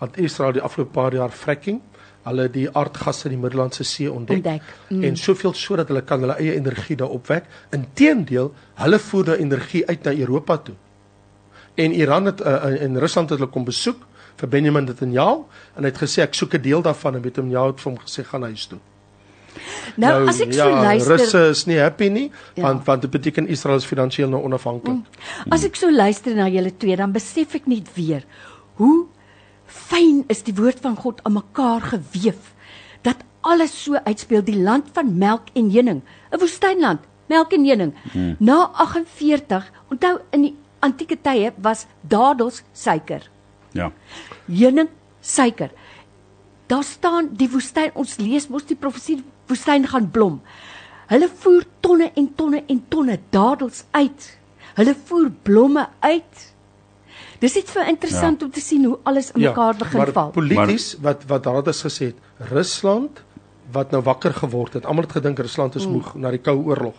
want 0.00 0.18
Israel 0.18 0.52
die 0.52 0.62
afgelope 0.62 0.92
paar 0.92 1.14
jaar 1.14 1.30
fracking, 1.30 1.80
hulle 2.24 2.46
die 2.52 2.68
aardgasse 2.70 3.28
in 3.28 3.36
die 3.36 3.40
Middellandse 3.42 3.84
See 3.84 4.10
ontdek, 4.10 4.44
Ontdek, 4.44 4.62
mm. 4.90 5.02
en 5.04 5.16
soveel 5.16 5.54
sodat 5.54 5.88
hulle 5.90 6.04
kan 6.06 6.22
hulle 6.22 6.36
eie 6.38 6.54
energie 6.54 6.96
daar 6.96 7.10
opwek. 7.10 7.48
Inteendeel, 7.74 8.52
hulle 8.78 9.00
voer 9.02 9.32
nou 9.32 9.36
energie 9.42 9.82
uit 9.88 10.04
na 10.06 10.14
Europa 10.14 10.56
toe. 10.68 10.76
En 11.82 11.92
Iran 11.96 12.30
het 12.30 12.40
uh, 12.40 12.82
en 12.84 12.98
Rusland 13.00 13.32
het 13.32 13.40
hulle 13.40 13.50
kom 13.50 13.64
besoek 13.66 14.06
vir 14.38 14.48
Benjamin 14.48 14.86
Netanyahu 14.86 15.42
en 15.76 15.82
hy 15.82 15.90
het 15.90 15.98
gesê 15.98 16.22
ek 16.22 16.36
soek 16.36 16.54
'n 16.54 16.62
deel 16.62 16.82
daarvan 16.82 17.16
en 17.16 17.22
Netanyahu 17.26 17.72
het 17.72 17.80
vir 17.80 17.90
hom 17.92 18.00
gesê 18.00 18.24
gaan 18.24 18.46
huis 18.46 18.66
toe. 18.66 18.78
Nou, 19.96 20.28
as 20.28 20.40
ek 20.40 20.52
ja, 20.52 20.64
so 20.64 20.82
luister, 20.82 21.16
Russe 21.16 21.42
is 21.50 21.64
nie 21.66 21.78
happy 21.78 22.08
nie 22.08 22.30
Ja. 22.54 22.62
want 22.62 22.86
want 22.86 23.02
dit 23.02 23.10
beteken 23.10 23.48
Israel 23.48 23.76
is 23.76 23.84
finansiëel 23.84 24.28
nou 24.28 24.42
onafhanklik. 24.42 24.94
Mm. 24.94 25.52
as 25.52 25.64
ek 25.64 25.76
so 25.76 25.90
luister 25.90 26.34
na 26.34 26.48
julle 26.48 26.72
twee, 26.76 26.96
dan 26.96 27.12
besef 27.12 27.54
ek 27.54 27.66
net 27.66 27.88
weer 27.94 28.24
hoe 28.80 29.06
fyn 29.66 30.24
is 30.28 30.42
die 30.42 30.54
woord 30.54 30.80
van 30.80 30.96
God 30.96 31.20
aan 31.24 31.32
mekaar 31.32 31.80
geweef 31.80 32.52
dat 33.02 33.16
alles 33.40 33.74
so 33.84 33.98
uitspeel 34.04 34.44
die 34.46 34.58
land 34.62 34.92
van 34.94 35.18
melk 35.18 35.50
en 35.54 35.70
heuning, 35.70 36.02
'n 36.30 36.38
woestynland, 36.38 37.00
melk 37.28 37.52
en 37.52 37.64
heuning. 37.64 37.94
Hmm. 38.12 38.36
Na 38.38 38.70
48, 38.72 39.70
onthou 39.90 40.18
in 40.30 40.42
die 40.42 40.56
antieke 40.80 41.16
tye 41.20 41.52
was 41.56 41.86
dadels 42.00 42.62
suiker. 42.72 43.30
Ja. 43.72 43.92
heuning, 44.46 44.88
suiker. 45.20 45.70
Daar 46.66 46.84
staan 46.84 47.30
die 47.36 47.48
woestyn, 47.50 47.90
ons 47.94 48.16
lees 48.18 48.48
mos 48.48 48.64
die 48.64 48.76
profesie 48.76 49.22
woestyn 49.52 49.88
gaan 49.88 50.08
blom. 50.10 50.40
Hulle 51.12 51.28
voer 51.42 51.66
tonne 51.84 52.10
en 52.16 52.30
tonne 52.38 52.62
en 52.66 52.80
tonne 52.88 53.18
dadels 53.34 53.84
uit. 53.90 54.30
Hulle 54.78 54.94
voer 55.08 55.28
blomme 55.44 55.86
uit. 56.00 56.48
Dis 57.42 57.56
iets 57.58 57.74
vir 57.74 57.90
interessant 57.90 58.40
ja. 58.40 58.46
om 58.46 58.52
te 58.54 58.62
sien 58.62 58.84
hoe 58.86 58.98
alles 59.08 59.32
in 59.34 59.42
mekaar 59.42 59.76
begin 59.76 59.98
maar 59.98 60.14
val. 60.14 60.30
Polities 60.36 60.92
wat 61.04 61.26
wat 61.30 61.44
daar 61.44 61.60
het 61.60 61.80
gesê 61.86 62.12
het, 62.12 62.18
Rusland 62.52 63.22
wat 63.72 63.90
nou 63.90 64.02
wakker 64.06 64.34
geword 64.34 64.78
het. 64.78 64.86
Almal 64.86 65.08
het 65.08 65.16
gedink 65.18 65.40
Rusland 65.42 65.74
is 65.80 65.88
moeg 65.88 66.14
mm. 66.14 66.20
na 66.22 66.30
die 66.30 66.40
Koue 66.40 66.64
Oorlog. 66.70 66.96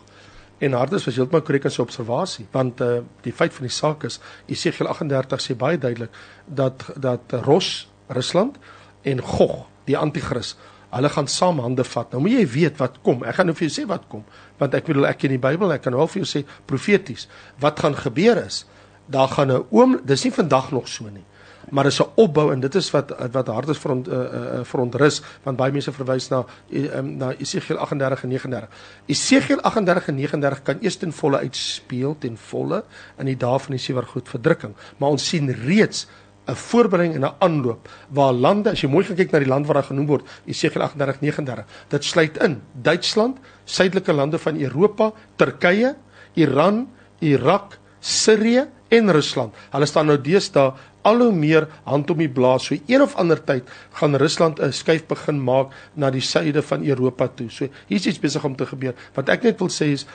En 0.63 0.75
Hardes 0.77 1.05
was 1.05 1.17
heeltemal 1.17 1.43
korrek 1.43 1.65
in 1.67 1.73
sy 1.73 1.81
observasie, 1.83 2.45
want 2.53 2.81
uh, 2.81 3.01
die 3.25 3.33
feit 3.35 3.53
van 3.55 3.67
die 3.67 3.73
saak 3.73 4.05
is, 4.07 4.19
Esegiel 4.47 4.87
38 4.87 5.41
sê 5.43 5.55
baie 5.59 5.79
duidelik 5.81 6.13
dat 6.45 6.85
dat 6.95 7.35
Ros 7.47 7.89
Rusland 8.13 8.59
en 9.03 9.19
Gog, 9.33 9.65
die 9.89 9.97
anti-kris, 9.99 10.53
hulle 10.93 11.09
gaan 11.09 11.27
saam 11.27 11.59
hande 11.59 11.83
vat. 11.83 12.11
Nou 12.11 12.21
moet 12.21 12.37
jy 12.37 12.45
weet 12.53 12.79
wat 12.81 12.99
kom. 13.05 13.23
Ek 13.23 13.35
gaan 13.35 13.49
nou 13.49 13.55
vir 13.57 13.67
jou 13.67 13.73
sê 13.81 13.87
wat 13.89 14.07
kom, 14.11 14.23
want 14.59 14.73
ek 14.77 14.85
bedoel 14.85 15.09
ek 15.09 15.23
ken 15.23 15.35
die 15.35 15.41
Bybel, 15.41 15.73
ek 15.75 15.85
kan 15.87 15.97
wel 15.97 16.07
vir 16.07 16.23
jou 16.23 16.29
sê 16.29 16.43
profeties 16.69 17.27
wat 17.63 17.79
gaan 17.79 17.97
gebeur 17.97 18.45
is. 18.45 18.65
Daar 19.07 19.27
gaan 19.27 19.51
'n 19.51 19.65
oom, 19.71 19.99
dis 20.05 20.23
nie 20.23 20.31
vandag 20.31 20.71
nog 20.71 20.87
so 20.87 21.09
nie 21.09 21.25
maar 21.69 21.85
is 21.85 21.99
'n 21.99 22.09
opbou 22.15 22.51
en 22.51 22.59
dit 22.59 22.75
is 22.75 22.91
wat 22.91 23.15
wat 23.31 23.47
hard 23.47 23.69
is 23.69 23.77
vir 23.77 23.91
ont, 23.91 24.07
uh, 24.07 24.13
uh, 24.13 24.63
vir 24.63 24.79
ontrus 24.79 25.21
want 25.43 25.57
baie 25.57 25.71
mense 25.71 25.91
verwys 25.91 26.29
na 26.29 26.45
um, 26.69 27.17
na 27.17 27.33
Esegiel 27.37 27.77
38 27.77 28.23
en 28.23 28.29
39. 28.29 28.69
Esegiel 29.05 29.61
38 29.61 30.07
en 30.07 30.15
39 30.15 30.63
kan 30.63 30.77
eers 30.81 30.97
ten 30.97 31.11
volle 31.11 31.37
uitspeel 31.37 32.15
ten 32.19 32.37
volle 32.37 32.83
in 33.17 33.25
die 33.25 33.37
dae 33.37 33.59
van 33.59 33.71
die 33.71 33.79
sewer 33.79 34.05
goed 34.05 34.29
verdrukking, 34.29 34.75
maar 34.97 35.09
ons 35.09 35.27
sien 35.27 35.49
reeds 35.51 36.07
'n 36.47 36.55
voorbereiding 36.55 37.15
en 37.15 37.25
'n 37.29 37.35
aanloop 37.39 37.89
waar 38.09 38.33
lande 38.33 38.69
as 38.71 38.81
jy 38.81 38.89
mooi 38.89 39.05
kyk 39.05 39.31
na 39.31 39.39
die 39.39 39.47
land 39.47 39.65
wat 39.67 39.75
daar 39.75 39.89
genoem 39.91 40.07
word 40.07 40.27
Esegiel 40.45 40.81
38 40.81 41.21
39 41.21 41.65
dit 41.89 42.03
sluit 42.03 42.37
in 42.37 42.61
Duitsland, 42.73 43.37
suidelike 43.65 44.13
lande 44.13 44.37
van 44.37 44.59
Europa, 44.59 45.13
Turkye, 45.35 45.95
Iran, 46.35 46.87
Irak, 47.19 47.77
Sirië 47.99 48.67
en 48.93 49.11
Rusland. 49.11 49.53
Hulle 49.71 49.87
staan 49.89 50.09
nou 50.11 50.17
deesdae 50.21 50.73
al 51.07 51.21
hoe 51.25 51.35
meer 51.35 51.67
hand 51.87 52.11
om 52.11 52.19
die 52.21 52.31
blaas. 52.31 52.67
So 52.69 52.77
een 52.87 53.03
of 53.03 53.15
ander 53.19 53.39
tyd 53.43 53.69
gaan 53.99 54.15
Rusland 54.15 54.59
'n 54.59 54.71
skuif 54.71 55.07
begin 55.07 55.43
maak 55.43 55.71
na 55.95 56.09
die 56.09 56.21
suide 56.21 56.61
van 56.61 56.83
Europa 56.83 57.27
toe. 57.27 57.49
So 57.49 57.67
hier's 57.87 58.05
iets 58.05 58.19
besig 58.19 58.43
om 58.43 58.55
te 58.55 58.65
gebeur. 58.65 58.93
Wat 59.13 59.29
ek 59.29 59.43
net 59.43 59.59
wil 59.59 59.69
sê 59.69 59.91
is 59.91 60.05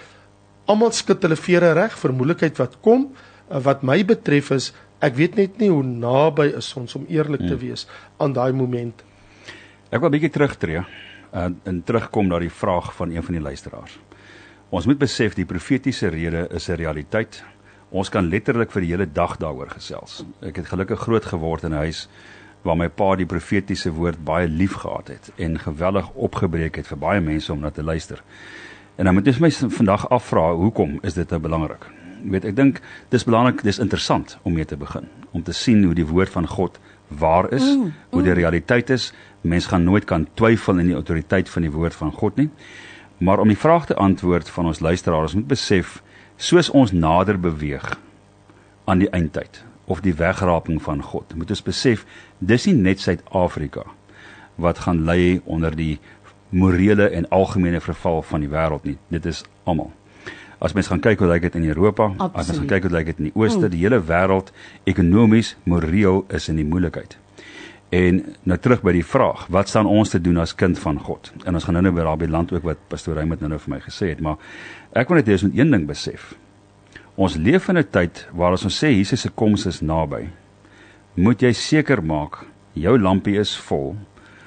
almal 0.67 0.93
skud 0.93 1.23
hulle 1.23 1.37
vere 1.37 1.73
reg 1.73 1.99
vir 1.99 2.13
moeilikheid 2.13 2.57
wat 2.59 2.81
kom. 2.81 3.13
Wat 3.49 3.83
my 3.83 4.05
betref 4.05 4.51
is 4.51 4.73
ek 5.01 5.15
weet 5.15 5.37
net 5.37 5.59
nie 5.59 5.71
hoe 5.71 5.85
naby 5.85 6.49
is 6.59 6.71
ons 6.77 6.95
om 6.99 7.07
eerlik 7.09 7.47
te 7.47 7.57
wees 7.57 7.87
aan 8.19 8.33
daai 8.33 8.53
moment. 8.53 9.05
Ek 9.91 10.01
wil 10.01 10.09
'n 10.09 10.13
bietjie 10.13 10.31
terugtreë 10.31 10.85
en 11.33 11.61
en 11.65 11.83
terugkom 11.83 12.29
na 12.29 12.39
die 12.39 12.51
vraag 12.51 12.95
van 12.95 13.11
een 13.11 13.23
van 13.23 13.35
die 13.35 13.43
luisteraars. 13.43 13.99
Ons 14.71 14.87
moet 14.87 14.99
besef 14.99 15.35
die 15.35 15.47
profetiese 15.47 16.09
rede 16.09 16.49
is 16.51 16.69
'n 16.69 16.77
realiteit. 16.77 17.45
Ons 17.91 18.09
kan 18.09 18.29
letterlik 18.29 18.71
vir 18.71 18.81
die 18.81 18.91
hele 18.91 19.07
dag 19.07 19.37
daaroor 19.37 19.71
gesels. 19.71 20.25
Ek 20.43 20.57
het 20.57 20.67
gelukkig 20.67 21.01
groot 21.01 21.25
geword 21.25 21.65
in 21.65 21.73
'n 21.73 21.77
huis 21.77 22.09
waar 22.63 22.77
my 22.77 22.89
pa 22.89 23.17
die 23.17 23.27
profetiese 23.27 23.91
woord 23.91 24.25
baie 24.25 24.49
lief 24.49 24.73
gehad 24.73 25.09
het 25.09 25.33
en 25.37 25.59
geweldig 25.59 26.11
opgebreek 26.15 26.77
het 26.77 26.87
vir 26.87 26.99
baie 26.99 27.21
mense 27.21 27.53
om 27.53 27.61
na 27.61 27.71
te 27.71 27.83
luister. 27.83 28.23
En 28.97 29.05
dan 29.05 29.15
moet 29.15 29.27
jy 29.27 29.37
my 29.41 29.51
vandag 29.51 30.09
afvra 30.09 30.53
hoekom 30.53 30.99
is 31.03 31.15
dit 31.15 31.31
nou 31.31 31.41
belangrik? 31.41 31.98
Jy 32.25 32.31
weet, 32.35 32.45
ek 32.45 32.57
dink 32.57 32.83
dis 33.13 33.25
belangrik, 33.25 33.63
dis 33.63 33.79
interessant 33.79 34.39
om 34.43 34.55
mee 34.55 34.65
te 34.65 34.77
begin. 34.77 35.09
om 35.33 35.43
te 35.43 35.53
sien 35.53 35.85
hoe 35.85 35.95
die 35.95 36.07
woord 36.07 36.33
van 36.33 36.47
God 36.49 36.79
waar 37.09 37.51
is, 37.53 37.65
mm, 37.65 37.83
mm. 37.83 37.93
hoe 38.11 38.23
die 38.23 38.37
realiteit 38.37 38.91
is. 38.91 39.13
Mens 39.41 39.69
gaan 39.71 39.85
nooit 39.85 40.05
kan 40.09 40.27
twyfel 40.35 40.81
in 40.83 40.91
die 40.91 40.97
autoriteit 40.99 41.49
van 41.49 41.65
die 41.65 41.73
woord 41.73 41.95
van 41.95 42.13
God 42.13 42.37
nie. 42.37 42.49
Maar 43.19 43.43
om 43.43 43.49
die 43.49 43.59
vraag 43.59 43.87
te 43.87 43.97
antwoord 43.97 44.51
van 44.51 44.67
ons 44.71 44.81
luisteraars 44.81 45.35
moet 45.35 45.49
besef 45.49 45.99
soos 46.37 46.71
ons 46.71 46.93
nader 46.93 47.39
beweeg 47.41 47.87
aan 48.85 49.03
die 49.03 49.11
eindtyd 49.11 49.63
of 49.85 50.03
die 50.05 50.15
wegraping 50.15 50.83
van 50.83 51.03
God. 51.03 51.35
Moet 51.35 51.51
ons 51.51 51.65
besef 51.65 52.05
dis 52.39 52.69
nie 52.69 52.77
net 52.77 53.03
Suid-Afrika 53.03 53.87
wat 54.59 54.85
gaan 54.87 55.05
lê 55.07 55.39
onder 55.47 55.75
die 55.77 55.99
morele 56.51 57.09
en 57.15 57.29
algemene 57.35 57.81
verval 57.81 58.23
van 58.27 58.43
die 58.43 58.51
wêreld 58.51 58.87
nie. 58.89 58.97
Dit 59.13 59.27
is 59.27 59.45
almal. 59.65 59.93
As 60.59 60.75
mens 60.75 60.89
gaan 60.91 61.01
kyk 61.01 61.21
hoe 61.23 61.29
lyk 61.31 61.43
dit 61.43 61.55
in 61.55 61.69
Europa, 61.69 62.09
Absoluut. 62.09 62.35
as 62.35 62.47
mens 62.47 62.59
gaan 62.59 62.71
kyk 62.73 62.89
hoe 62.89 62.93
lyk 62.97 63.07
dit 63.13 63.19
in 63.19 63.31
die 63.31 63.37
ooste, 63.39 63.67
mm. 63.67 63.71
die 63.71 63.83
hele 63.85 64.01
wêreld 64.03 64.53
ekonomies, 64.91 65.55
moreel 65.65 66.25
is 66.35 66.49
in 66.51 66.59
die 66.59 66.67
moeilikheid. 66.67 67.17
En 67.95 68.19
nou 68.45 68.59
terug 68.61 68.83
by 68.85 68.93
die 68.93 69.05
vraag, 69.07 69.47
wat 69.55 69.71
staan 69.71 69.89
ons 69.89 70.11
te 70.13 70.21
doen 70.21 70.43
as 70.43 70.53
kind 70.59 70.77
van 70.83 70.99
God? 71.01 71.31
En 71.47 71.57
ons 71.57 71.65
gaan 71.65 71.79
nou 71.79 71.87
nou 71.87 71.95
by 71.97 72.05
daardie 72.05 72.29
land 72.29 72.53
ook 72.53 72.67
wat 72.67 72.83
pastoor 72.91 73.17
Raymond 73.17 73.41
nou 73.41 73.55
nou 73.55 73.61
vir 73.63 73.75
my 73.77 73.81
gesê 73.87 74.11
het, 74.13 74.21
maar 74.21 74.37
ek 74.93 75.09
wil 75.09 75.21
net 75.21 75.31
hê 75.31 75.39
ons 75.39 75.47
moet 75.47 75.57
een 75.63 75.73
ding 75.73 75.87
besef. 75.89 76.35
Ons 77.17 77.39
leef 77.41 77.69
in 77.69 77.79
'n 77.79 77.89
tyd 77.91 78.27
waar 78.33 78.53
as 78.53 78.65
ons 78.65 78.77
sê 78.85 78.91
Jesus 78.93 79.21
se 79.21 79.31
koms 79.31 79.67
is 79.67 79.81
naby, 79.81 80.29
moet 81.15 81.41
jy 81.43 81.53
seker 81.53 82.03
maak 82.03 82.45
jou 82.75 82.99
lampie 82.99 83.39
is 83.39 83.57
vol 83.57 83.97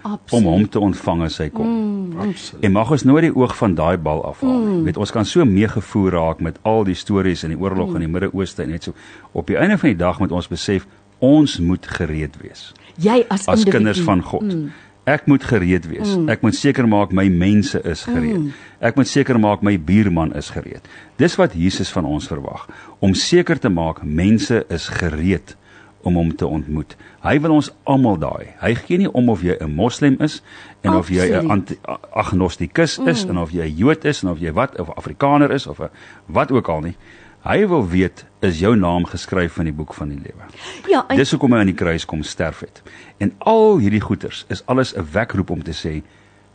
Absoluut. 0.01 0.31
om 0.33 0.51
hom 0.51 0.69
te 0.69 0.79
ontvang 0.79 1.23
as 1.23 1.37
hy 1.37 1.49
kom. 1.53 1.67
Mm, 1.67 2.33
en 2.61 2.71
mag 2.71 2.91
ons 2.91 3.03
nooit 3.03 3.27
die 3.27 3.35
oog 3.35 3.55
van 3.57 3.75
daai 3.77 3.97
bal 3.97 4.23
afhaal 4.25 4.57
nie. 4.57 4.77
Mm. 4.77 4.83
Weet 4.89 4.97
ons 4.97 5.13
kan 5.13 5.25
so 5.25 5.45
meegevoer 5.45 6.17
raak 6.17 6.41
met 6.41 6.57
al 6.67 6.83
die 6.87 6.97
stories 6.97 7.43
in 7.43 7.53
die 7.53 7.59
oorlog 7.59 7.91
mm. 7.91 7.99
in 7.99 8.05
die 8.07 8.11
Midde-Ooste 8.15 8.65
en 8.65 8.73
net 8.73 8.89
so. 8.89 8.97
Op 9.31 9.51
die 9.51 9.59
einde 9.61 9.77
van 9.77 9.93
die 9.93 9.99
dag 9.99 10.19
moet 10.19 10.31
ons 10.31 10.49
besef 10.51 10.87
ons 11.21 11.59
moet 11.61 11.85
gereed 11.97 12.37
wees. 12.41 12.71
Jy 13.01 13.21
as, 13.29 13.45
as 13.51 13.63
kinders 13.69 14.01
van 14.05 14.23
God. 14.25 14.47
Mm. 14.49 14.71
Ek 15.09 15.25
moet 15.29 15.43
gereed 15.43 15.85
wees. 15.89 16.15
Mm. 16.15 16.29
Ek 16.29 16.43
moet 16.45 16.57
seker 16.57 16.85
maak 16.89 17.13
my 17.13 17.25
mense 17.29 17.79
is 17.85 18.03
gereed. 18.05 18.37
Mm. 18.37 18.51
Ek 18.81 18.97
moet 18.97 19.09
seker 19.09 19.39
maak 19.41 19.63
my 19.65 19.77
buurman 19.81 20.33
is 20.37 20.51
gereed. 20.53 20.85
Dis 21.21 21.37
wat 21.41 21.57
Jesus 21.57 21.89
van 21.93 22.05
ons 22.09 22.29
verwag, 22.29 22.67
om 23.01 23.13
seker 23.17 23.61
te 23.61 23.69
maak 23.69 24.03
mense 24.05 24.63
is 24.69 24.89
gereed 25.01 25.55
om 26.03 26.15
hom 26.15 26.35
te 26.35 26.47
ontmoet. 26.47 26.95
Hy 27.21 27.39
wil 27.39 27.55
ons 27.59 27.71
almal 27.83 28.17
daai. 28.21 28.53
Hy 28.61 28.73
gee 28.75 28.97
nie 28.97 29.11
om 29.11 29.29
of 29.29 29.41
jy 29.41 29.57
'n 29.59 29.75
moslim 29.75 30.15
is 30.19 30.41
en 30.81 30.93
Absoluut. 30.93 30.99
of 30.99 31.09
jy 31.09 31.25
'n 31.29 31.77
agnostikus 32.11 32.99
is 32.99 33.23
mm. 33.25 33.29
en 33.29 33.37
of 33.37 33.51
jy 33.51 33.65
'n 33.65 33.75
Jood 33.75 34.05
is 34.05 34.23
en 34.23 34.29
of 34.29 34.39
jy 34.39 34.51
wat 34.51 34.79
of 34.79 34.89
Afrikaner 34.89 35.51
is 35.51 35.67
of 35.67 35.79
'n 35.79 35.89
wat 36.25 36.51
ook 36.51 36.67
al 36.67 36.81
nie. 36.81 36.95
Hy 37.43 37.67
wil 37.67 37.87
weet 37.87 38.25
is 38.39 38.59
jou 38.59 38.75
naam 38.75 39.05
geskryf 39.05 39.57
in 39.57 39.65
die 39.65 39.73
boek 39.73 39.93
van 39.93 40.09
die 40.09 40.19
lewe. 40.19 40.45
Ja, 40.87 41.05
en... 41.07 41.17
dis 41.17 41.31
hoekom 41.31 41.53
hy 41.53 41.59
aan 41.59 41.65
die 41.65 41.75
kruis 41.75 42.05
kom 42.05 42.23
sterf 42.23 42.59
het. 42.59 42.81
En 43.17 43.33
al 43.37 43.77
hierdie 43.77 44.01
goeters 44.01 44.45
is 44.49 44.65
alles 44.65 44.95
'n 44.95 45.07
wekroep 45.11 45.49
om 45.49 45.63
te 45.63 45.73
sê 45.73 46.01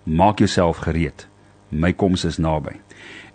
maak 0.02 0.38
jouself 0.38 0.76
gereed. 0.76 1.26
My 1.68 1.92
koms 1.92 2.24
is 2.24 2.38
naby. 2.38 2.80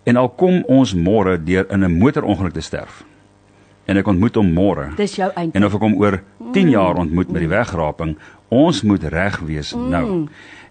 En 0.04 0.16
al 0.16 0.28
kom 0.28 0.64
ons 0.64 0.94
môre 0.94 1.42
deur 1.42 1.70
in 1.70 1.84
'n 1.84 1.98
motorongeluk 1.98 2.52
te 2.52 2.60
sterf 2.60 3.04
en 3.86 3.98
ek 4.00 4.06
ontmoet 4.06 4.38
hom 4.38 4.52
môre. 4.54 4.90
Dis 4.96 5.16
jou 5.18 5.30
einde. 5.34 5.56
En 5.58 5.66
of 5.66 5.74
ek 5.74 5.84
hom 5.84 5.96
oor 6.00 6.20
10 6.52 6.66
mm. 6.66 6.72
jaar 6.72 7.00
ontmoet 7.02 7.32
met 7.32 7.44
die 7.44 7.50
wegraping, 7.50 8.16
ons 8.52 8.82
moet 8.86 9.04
reg 9.12 9.40
wees 9.48 9.72
mm. 9.74 9.88
nou. 9.92 10.06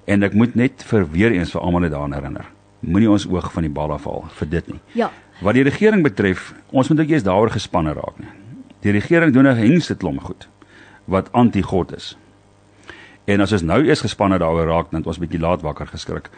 En 0.06 0.24
ek 0.24 0.38
moet 0.38 0.56
net 0.56 0.86
vir 0.90 1.06
weer 1.12 1.36
eens 1.36 1.52
vir 1.54 1.62
almal 1.62 1.86
net 1.86 1.94
daaraan 1.96 2.16
herinner. 2.18 2.48
Moenie 2.82 3.12
ons 3.12 3.28
oog 3.30 3.52
van 3.54 3.68
die 3.68 3.74
bal 3.74 3.94
afhaal 3.94 4.26
vir 4.40 4.50
dit 4.50 4.72
nie. 4.74 4.80
Ja. 5.04 5.12
Wat 5.42 5.58
die 5.58 5.66
regering 5.66 6.04
betref, 6.06 6.52
ons 6.72 6.90
moet 6.90 7.04
ook 7.04 7.14
eers 7.14 7.26
daaroor 7.26 7.54
gespanne 7.54 7.94
raak 7.98 8.18
nie. 8.22 8.32
Die 8.82 8.94
regering 8.96 9.34
doen 9.34 9.48
'n 9.48 9.58
hengse 9.58 9.96
klomp 9.96 10.24
goed 10.24 10.48
wat 11.06 11.32
anti-God 11.32 11.94
is. 11.96 12.16
En 13.26 13.42
as 13.42 13.52
ons 13.52 13.62
nou 13.62 13.84
eers 13.86 14.02
gespanne 14.02 14.38
daaroor 14.42 14.68
raak, 14.68 14.92
dan 14.92 15.00
het 15.00 15.08
ons 15.08 15.20
bietjie 15.22 15.40
laat 15.40 15.62
wakker 15.62 15.88
geskrik 15.88 16.30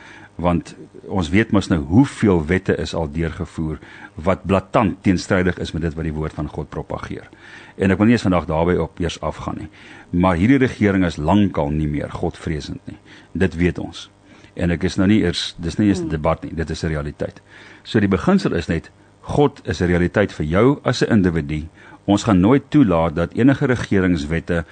want 0.41 0.73
ons 1.13 1.29
weet 1.29 1.51
mos 1.53 1.67
nou 1.69 1.77
hoeveel 1.85 2.39
wette 2.49 2.73
is 2.81 2.95
al 2.97 3.11
deurgevoer 3.13 3.77
wat 4.25 4.45
blaatant 4.49 4.97
teenstrydig 5.05 5.59
is 5.61 5.71
met 5.71 5.85
dit 5.85 5.93
wat 5.93 6.07
die 6.07 6.13
woord 6.13 6.33
van 6.33 6.49
God 6.49 6.69
propageer. 6.73 7.27
En 7.77 7.93
ek 7.93 7.99
wil 7.99 8.09
nie 8.09 8.17
eens 8.17 8.25
vandag 8.25 8.47
daarby 8.49 8.75
op 8.81 8.97
eers 8.99 9.19
afgaan 9.21 9.59
nie. 9.61 9.69
Maar 10.09 10.39
hierdie 10.41 10.57
regering 10.65 11.05
is 11.05 11.19
lankal 11.21 11.69
nie 11.69 11.87
meer 11.87 12.09
godvreesend 12.09 12.81
nie. 12.89 12.97
Dit 13.31 13.57
weet 13.61 13.79
ons. 13.79 14.09
En 14.57 14.73
ek 14.73 14.83
is 14.89 14.97
nou 14.97 15.07
nie 15.09 15.21
eers 15.21 15.53
dis 15.61 15.77
nie 15.77 15.87
eers 15.87 16.01
'n 16.01 16.09
debat 16.09 16.43
nie, 16.43 16.53
dit 16.53 16.69
is 16.69 16.83
'n 16.83 16.87
realiteit. 16.89 17.41
So 17.83 17.99
die 17.99 18.09
beginsel 18.09 18.53
is 18.53 18.67
net 18.67 18.89
God 19.21 19.61
is 19.63 19.81
'n 19.81 19.87
realiteit 19.87 20.31
vir 20.31 20.45
jou 20.45 20.79
as 20.83 21.01
'n 21.01 21.11
individu. 21.11 21.67
Ons 22.05 22.23
gaan 22.23 22.39
nooit 22.39 22.63
toelaat 22.69 23.15
dat 23.15 23.33
enige 23.33 23.65
regeringswette 23.65 24.65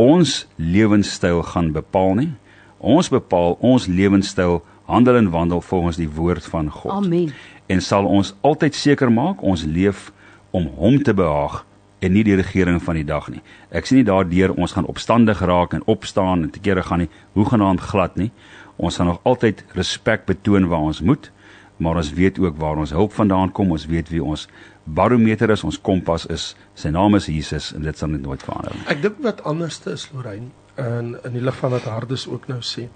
ons 0.00 0.46
lewenstyl 0.56 1.42
gaan 1.42 1.72
bepaal 1.72 2.14
nie. 2.14 2.30
Ons 2.78 3.08
bepaal 3.08 3.56
ons 3.60 3.86
lewenstyl 3.86 4.62
handel 4.90 5.16
en 5.16 5.30
wandel 5.30 5.60
volgens 5.60 5.96
die 5.96 6.08
woord 6.10 6.44
van 6.46 6.70
God. 6.70 6.92
Amen. 6.92 7.32
En 7.66 7.80
sal 7.80 8.04
ons 8.04 8.34
altyd 8.40 8.74
seker 8.74 9.12
maak 9.12 9.42
ons 9.42 9.64
leef 9.64 10.10
om 10.50 10.66
hom 10.76 11.00
te 11.02 11.14
behaag 11.14 11.62
en 12.04 12.12
nie 12.12 12.24
die 12.26 12.36
regering 12.36 12.82
van 12.84 12.98
die 12.98 13.06
dag 13.08 13.30
nie. 13.32 13.40
Ek 13.72 13.88
sien 13.88 14.02
nie 14.02 14.08
daardeur 14.08 14.52
ons 14.52 14.74
gaan 14.76 14.88
opstandig 14.90 15.40
raak 15.40 15.72
en 15.72 15.86
opstaan 15.88 16.44
en 16.44 16.50
te 16.52 16.60
kere 16.60 16.84
gaan 16.84 17.04
nie, 17.04 17.10
hoegenaamd 17.32 17.80
glad 17.80 18.18
nie. 18.20 18.30
Ons 18.76 18.98
gaan 19.00 19.08
nog 19.08 19.22
altyd 19.24 19.64
respek 19.78 20.26
betoon 20.28 20.68
waar 20.68 20.84
ons 20.90 21.00
moet, 21.00 21.30
maar 21.76 21.96
ons 21.96 22.12
weet 22.12 22.38
ook 22.38 22.56
waar 22.56 22.76
ons 22.76 22.90
hulp 22.90 23.12
vandaan 23.12 23.52
kom. 23.52 23.70
Ons 23.70 23.86
weet 23.86 24.08
wie 24.08 24.22
ons 24.22 24.48
barometer 24.84 25.50
is, 25.50 25.64
ons 25.64 25.80
kompas 25.80 26.26
is. 26.26 26.52
Sy 26.78 26.92
naam 26.94 27.18
is 27.18 27.26
Jesus 27.30 27.72
en 27.74 27.82
dit 27.82 27.98
sal 27.98 28.12
net 28.14 28.22
nooit 28.22 28.42
verander 28.42 28.74
nie. 28.76 28.86
Ek 28.92 29.02
dink 29.02 29.20
wat 29.24 29.42
anderste 29.48 29.94
is 29.96 30.08
Lorraine 30.12 30.52
in 30.80 31.14
in 31.24 31.36
die 31.36 31.42
lig 31.44 31.56
van 31.60 31.74
wat 31.74 31.86
Hardes 31.88 32.26
ook 32.30 32.48
nou 32.50 32.60
sê. 32.62 32.88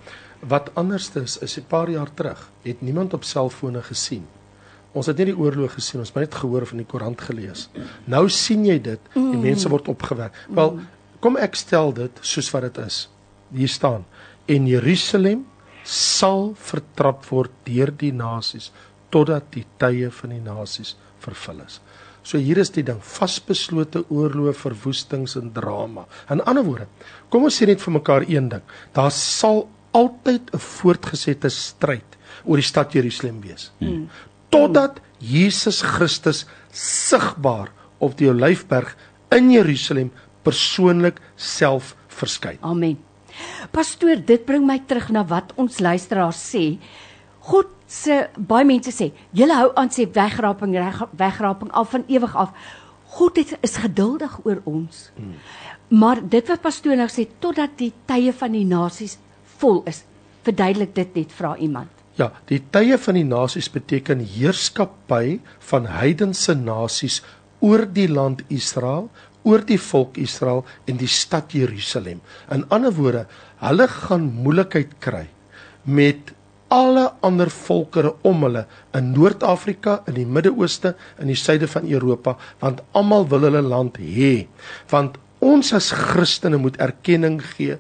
Wat 0.49 0.71
anderste 0.79 1.23
is, 1.27 1.39
is 1.43 1.59
'n 1.59 1.67
paar 1.69 1.91
jaar 1.91 2.11
terug 2.15 2.51
het 2.63 2.83
niemand 2.83 3.15
op 3.15 3.25
selfone 3.25 3.83
gesien. 3.83 4.27
Ons 4.93 5.07
het 5.07 5.17
nie 5.17 5.27
die 5.27 5.39
oorlog 5.39 5.75
gesien, 5.75 6.01
ons 6.01 6.09
het 6.09 6.17
net 6.17 6.35
gehoor 6.35 6.67
van 6.67 6.79
die 6.79 6.87
koerant 6.87 7.21
gelees. 7.21 7.69
Nou 8.05 8.29
sien 8.29 8.65
jy 8.65 8.81
dit, 8.81 9.01
die 9.15 9.23
mm. 9.23 9.41
mense 9.41 9.69
word 9.69 9.89
opgewek. 9.89 10.33
Wel, 10.49 10.79
kom 11.21 11.37
ek 11.37 11.55
stel 11.55 11.93
dit 11.93 12.11
soos 12.21 12.51
wat 12.51 12.63
dit 12.63 12.79
is. 12.87 13.09
Hier 13.53 13.69
staan: 13.69 14.05
"En 14.47 14.67
Jerusalem 14.67 15.47
sal 15.85 16.55
vertrap 16.55 17.25
word 17.31 17.51
deur 17.65 17.91
die 17.91 18.13
nasies 18.13 18.71
totdat 19.11 19.53
die 19.55 19.65
tye 19.79 20.11
van 20.11 20.31
die 20.31 20.43
nasies 20.43 20.97
vervul 21.21 21.65
is." 21.67 21.81
So 22.29 22.37
hier 22.37 22.59
is 22.61 22.69
die 22.75 22.85
ding, 22.85 22.99
vasbeslote 23.01 24.03
oorlog, 24.13 24.57
verwoestings 24.59 25.37
en 25.41 25.53
drama. 25.57 26.05
In 26.29 26.43
ander 26.45 26.65
woorde, 26.67 26.89
kom 27.33 27.47
ons 27.49 27.57
sê 27.57 27.69
net 27.71 27.81
vir 27.81 27.95
mekaar 27.95 28.27
een 28.29 28.51
ding. 28.53 28.65
Daar 28.93 29.13
sal 29.15 29.65
altyd 29.97 30.53
'n 30.53 30.59
voortgesette 30.59 31.49
stryd 31.49 32.19
oor 32.45 32.57
die 32.57 32.67
stad 32.67 32.93
Jerusalem 32.93 33.41
wees. 33.41 33.71
Hmm. 33.79 34.09
Totdat 34.51 35.01
Jesus 35.19 35.83
Christus 35.83 36.47
sigbaar 36.71 37.73
op 37.99 38.17
die 38.19 38.29
Olyfberg 38.29 38.97
in 39.31 39.51
Jerusalem 39.51 40.13
persoonlik 40.43 41.21
self 41.37 41.97
verskyn. 42.09 42.59
Amen. 42.61 43.08
Pastoor, 43.75 44.21
dit 44.25 44.45
bring 44.47 44.67
my 44.67 44.79
terug 44.87 45.11
na 45.15 45.25
wat 45.29 45.53
ons 45.57 45.81
luisteraars 45.81 46.41
sê. 46.55 46.65
God 47.49 47.71
se 47.89 48.27
baie 48.37 48.67
mense 48.69 48.93
sê, 48.93 49.13
julle 49.33 49.57
hou 49.57 49.71
aan 49.81 49.91
sê 49.93 50.05
wegraping 50.13 50.77
wegraping 51.17 51.73
al 51.73 51.89
van 51.89 52.05
ewig 52.09 52.37
af. 52.37 52.53
God 53.19 53.41
het, 53.41 53.55
is 53.65 53.79
geduldig 53.81 54.35
oor 54.45 54.61
ons. 54.69 55.09
Hmm. 55.17 55.37
Maar 55.89 56.21
dit 56.21 56.51
wat 56.53 56.61
pastoor 56.61 56.99
nou 57.01 57.09
sê 57.09 57.25
totdat 57.41 57.79
die 57.81 57.93
tye 58.07 58.35
van 58.37 58.53
die 58.53 58.67
nasies 58.69 59.17
vol 59.59 59.81
is. 59.89 60.03
Verduidelik 60.45 60.93
dit 60.95 61.17
net 61.17 61.33
vra 61.33 61.55
iemand. 61.57 61.89
Ja, 62.19 62.33
die 62.51 62.61
tye 62.75 62.99
van 62.99 63.17
die 63.17 63.27
nasies 63.27 63.71
beteken 63.73 64.21
heerskappy 64.27 65.39
van 65.71 65.87
heidense 65.89 66.55
nasies 66.59 67.23
oor 67.65 67.87
die 67.87 68.09
land 68.11 68.43
Israel, 68.53 69.09
oor 69.49 69.65
die 69.65 69.81
volk 69.81 70.19
Israel 70.21 70.65
en 70.89 70.99
die 71.01 71.11
stad 71.11 71.55
Jerusalem. 71.57 72.21
In 72.53 72.67
ander 72.75 72.93
woorde, 72.95 73.25
hulle 73.63 73.89
gaan 73.91 74.29
moeilikheid 74.45 74.99
kry 75.05 75.27
met 75.89 76.35
alle 76.69 77.07
ander 77.25 77.49
volkere 77.53 78.13
om 78.29 78.45
hulle 78.45 78.67
in 78.97 79.13
Noord-Afrika, 79.15 80.03
in 80.11 80.19
die 80.19 80.27
Midde-Ooste, 80.29 80.93
in 81.21 81.31
die 81.33 81.39
suide 81.39 81.69
van 81.71 81.89
Europa, 81.89 82.37
want 82.61 82.83
almal 82.99 83.25
wil 83.31 83.47
hulle 83.49 83.63
land 83.65 83.97
hê. 84.03 84.45
Want 84.93 85.17
ons 85.45 85.73
as 85.77 85.91
Christene 85.97 86.61
moet 86.61 86.77
erkenning 86.83 87.41
gee 87.55 87.79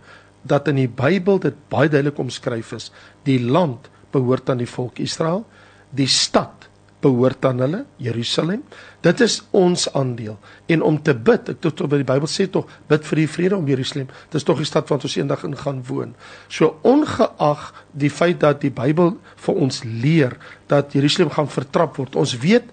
dat 0.49 0.71
in 0.73 0.81
die 0.81 0.89
Bybel 0.89 1.41
dit 1.43 1.57
baie 1.69 1.91
duidelik 1.91 2.21
omskryf 2.23 2.73
is. 2.77 2.89
Die 3.29 3.41
land 3.43 3.91
behoort 4.15 4.49
aan 4.49 4.63
die 4.63 4.71
volk 4.71 5.03
Israel, 5.05 5.45
die 5.93 6.09
stad 6.09 6.68
behoort 7.05 7.45
aan 7.47 7.63
hulle, 7.63 7.81
Jerusalem. 8.03 8.65
Dit 9.07 9.21
is 9.23 9.39
ons 9.55 9.87
aandeel. 9.95 10.39
En 10.67 10.83
om 10.83 10.99
te 11.03 11.15
bid, 11.15 11.53
ek 11.55 11.61
tot 11.63 11.85
op 11.87 11.95
die 11.95 12.07
Bybel 12.07 12.31
sê 12.31 12.49
tog, 12.51 12.67
bid 12.91 13.07
vir 13.07 13.23
die 13.23 13.29
vrede 13.31 13.59
om 13.59 13.69
Jerusalem. 13.71 14.11
Dis 14.33 14.47
tog 14.47 14.59
die 14.63 14.69
stad 14.69 14.91
wat 14.91 15.07
ons 15.07 15.17
eendag 15.19 15.45
in 15.47 15.57
gaan 15.59 15.83
woon. 15.87 16.15
So 16.51 16.77
ongeag 16.89 17.71
die 17.93 18.11
feit 18.11 18.43
dat 18.43 18.63
die 18.65 18.75
Bybel 18.75 19.15
vir 19.47 19.63
ons 19.67 19.83
leer 19.87 20.39
dat 20.71 20.97
Jerusalem 20.97 21.33
gaan 21.37 21.51
vertrap 21.53 22.01
word. 22.01 22.19
Ons 22.19 22.35
weet 22.43 22.67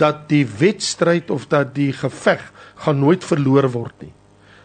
dat 0.00 0.26
die 0.28 0.44
wedstryd 0.46 1.30
of 1.30 1.48
dat 1.52 1.74
die 1.76 1.92
geveg 1.96 2.44
gaan 2.84 3.00
nooit 3.00 3.24
verloor 3.24 3.68
word 3.72 4.04
nie. 4.06 4.12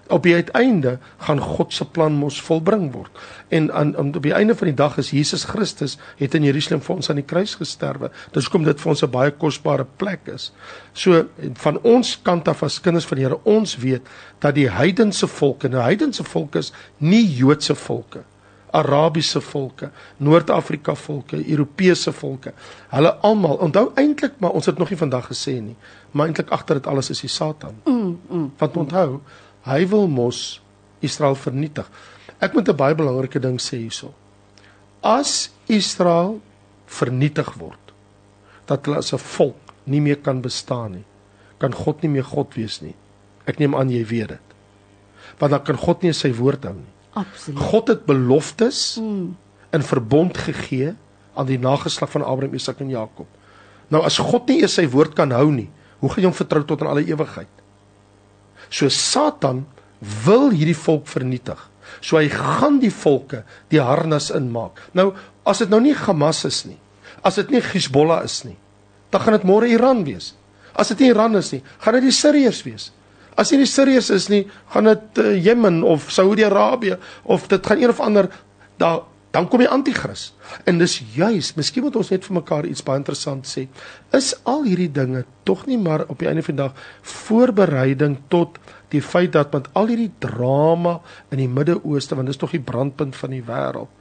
Op 0.08 0.24
die 0.24 0.34
uiteinde 0.34 0.98
gaan 1.18 1.40
God 1.40 1.74
se 1.74 1.86
plan 1.86 2.14
mos 2.14 2.42
volbring 2.42 2.92
word. 2.94 3.12
En 3.48 3.72
aan, 3.74 3.98
aan 3.98 4.16
op 4.16 4.24
die 4.24 4.34
einde 4.34 4.56
van 4.56 4.68
die 4.68 4.76
dag 4.76 4.98
is 4.98 5.12
Jesus 5.12 5.44
Christus 5.44 5.98
het 6.18 6.36
in 6.36 6.44
Jerusalem 6.48 6.82
vir 6.82 6.96
ons 6.96 7.10
aan 7.10 7.20
die 7.22 7.26
kruis 7.28 7.56
gesterwe. 7.60 8.12
Dis 8.32 8.48
hoekom 8.48 8.64
dit 8.68 8.82
vir 8.82 8.90
ons 8.90 9.04
'n 9.04 9.12
baie 9.12 9.32
kosbare 9.32 9.86
plek 9.98 10.32
is. 10.34 10.52
So 10.94 11.26
van 11.54 11.80
ons 11.84 12.22
kant 12.22 12.48
af 12.48 12.64
as 12.64 12.82
kinders 12.82 13.06
van 13.06 13.18
die 13.18 13.26
Here, 13.26 13.40
ons 13.44 13.78
weet 13.78 14.02
dat 14.40 14.56
die 14.56 14.70
heidense 14.70 15.28
volke, 15.28 15.68
nou 15.68 15.82
heidense 15.82 16.24
volke 16.24 16.60
is 16.60 16.72
nie 16.98 17.26
Joodse 17.36 17.76
volke 17.76 18.24
Arabiese 18.72 19.42
volke, 19.42 19.90
Noord-Afrika 20.18 20.96
volke, 20.96 21.50
Europese 21.50 22.12
volke. 22.12 22.54
Hulle 22.92 23.14
almal, 23.26 23.56
onthou 23.64 23.92
eintlik 23.96 24.40
maar 24.44 24.56
ons 24.58 24.66
het 24.66 24.78
nog 24.78 24.92
nie 24.92 25.00
vandag 25.00 25.30
gesê 25.32 25.58
nie, 25.62 25.76
maar 26.12 26.28
eintlik 26.28 26.52
agter 26.52 26.82
dit 26.82 26.88
alles 26.88 27.10
is 27.14 27.24
die 27.24 27.32
Satan. 27.32 27.80
Mm, 27.86 28.18
mm. 28.30 28.50
Want 28.60 28.78
onthou, 28.78 29.22
hy 29.68 29.86
wil 29.92 30.08
mos 30.08 30.62
Israel 31.06 31.36
vernietig. 31.36 31.88
Ek 32.40 32.54
moet 32.54 32.70
'n 32.70 32.76
baie 32.76 32.96
belangrike 32.96 33.40
ding 33.40 33.60
sê 33.60 33.78
hierso. 33.78 34.14
As 35.04 35.50
Israel 35.68 36.42
vernietig 36.86 37.54
word, 37.58 37.94
dat 38.66 38.86
hulle 38.86 38.98
as 38.98 39.14
'n 39.14 39.18
volk 39.20 39.58
nie 39.86 40.02
meer 40.02 40.18
kan 40.18 40.42
bestaan 40.42 40.92
nie, 40.92 41.06
kan 41.58 41.74
God 41.74 42.02
nie 42.02 42.10
meer 42.10 42.24
God 42.24 42.54
wees 42.56 42.82
nie. 42.82 42.96
Ek 43.46 43.60
neem 43.60 43.76
aan 43.76 43.90
jy 43.90 44.06
weet 44.06 44.28
dit. 44.28 44.48
Want 45.40 45.52
dan 45.52 45.64
kan 45.64 45.78
God 45.78 46.04
nie 46.04 46.14
sy 46.14 46.34
woord 46.34 46.64
hou 46.64 46.74
nie. 46.74 46.94
Absoluut. 47.14 47.60
God 47.60 47.88
het 47.88 48.06
beloftes 48.06 48.98
mm. 49.02 49.36
in 49.74 49.84
verbond 49.84 50.38
gegee 50.38 50.94
aan 51.34 51.46
die 51.46 51.58
nageslag 51.58 52.12
van 52.12 52.24
Abraham, 52.24 52.54
Isak 52.54 52.80
en 52.80 52.90
Jakob. 52.90 53.28
Nou 53.90 54.04
as 54.04 54.18
God 54.18 54.50
nie 54.50 54.62
eers 54.62 54.78
sy 54.78 54.88
woord 54.92 55.16
kan 55.16 55.32
hou 55.32 55.50
nie, 55.52 55.70
hoe 56.00 56.10
gaan 56.10 56.24
jy 56.24 56.30
hom 56.30 56.38
vertrou 56.38 56.64
tot 56.68 56.84
in 56.84 56.92
alle 56.92 57.06
ewigheid? 57.08 57.57
So 58.70 58.90
Satan 58.94 59.66
wil 60.26 60.52
hierdie 60.54 60.78
volk 60.78 61.08
vernietig. 61.10 61.60
So 62.02 62.20
hy 62.20 62.28
gaan 62.32 62.82
die 62.84 62.92
volke 62.94 63.44
die 63.72 63.82
harnas 63.82 64.30
inmaak. 64.36 64.82
Nou 64.94 65.14
as 65.48 65.64
dit 65.64 65.72
nou 65.72 65.80
nie 65.82 65.96
Hamas 65.96 66.44
is 66.46 66.66
nie, 66.68 66.78
as 67.24 67.40
dit 67.40 67.54
nie 67.54 67.64
Hezbollah 67.64 68.26
is 68.28 68.42
nie, 68.44 68.58
dan 69.12 69.24
gaan 69.24 69.38
dit 69.38 69.48
môre 69.48 69.70
Iran 69.72 70.04
wees. 70.08 70.34
As 70.78 70.92
dit 70.92 71.06
nie 71.06 71.14
Iran 71.14 71.40
is 71.40 71.54
nie, 71.56 71.62
gaan 71.82 71.96
dit 71.98 72.10
die 72.10 72.16
Siriërs 72.16 72.62
wees. 72.68 72.92
As 73.38 73.54
dit 73.54 73.62
nie 73.62 73.70
Sirius 73.70 74.10
is 74.14 74.28
nie, 74.34 74.48
gaan 74.74 74.90
dit 74.90 75.20
uh, 75.22 75.36
Jemen 75.38 75.84
of 75.86 76.10
Saudi-Arabië 76.14 76.98
of 77.30 77.46
dit 77.52 77.70
gaan 77.70 77.84
een 77.84 77.94
of 77.94 78.02
ander 78.02 78.30
daar 78.82 79.04
dan 79.38 79.48
kom 79.52 79.62
die 79.62 79.70
anti-kris. 79.70 80.32
En 80.66 80.80
dis 80.82 80.98
juis, 81.14 81.52
miskien 81.58 81.86
moet 81.86 81.98
ons 82.00 82.10
net 82.10 82.26
vir 82.26 82.38
mekaar 82.40 82.66
iets 82.66 82.82
baie 82.86 82.98
interessant 82.98 83.46
sê. 83.46 83.68
Is 84.18 84.32
al 84.50 84.66
hierdie 84.66 84.90
dinge 84.92 85.26
tog 85.46 85.68
nie 85.70 85.78
maar 85.78 86.08
op 86.10 86.18
die 86.20 86.30
einde 86.30 86.42
van 86.46 86.58
die 86.58 86.64
dag 86.64 86.88
voorbereiding 87.06 88.18
tot 88.34 88.58
die 88.94 89.04
feit 89.04 89.36
dat 89.36 89.54
met 89.54 89.68
al 89.78 89.92
hierdie 89.92 90.12
drama 90.24 90.98
in 91.30 91.42
die 91.44 91.50
Midde-Ooste, 91.52 92.16
want 92.18 92.32
dis 92.32 92.40
tog 92.40 92.56
die 92.56 92.64
brandpunt 92.64 93.18
van 93.20 93.36
die 93.36 93.44
wêreld, 93.46 93.92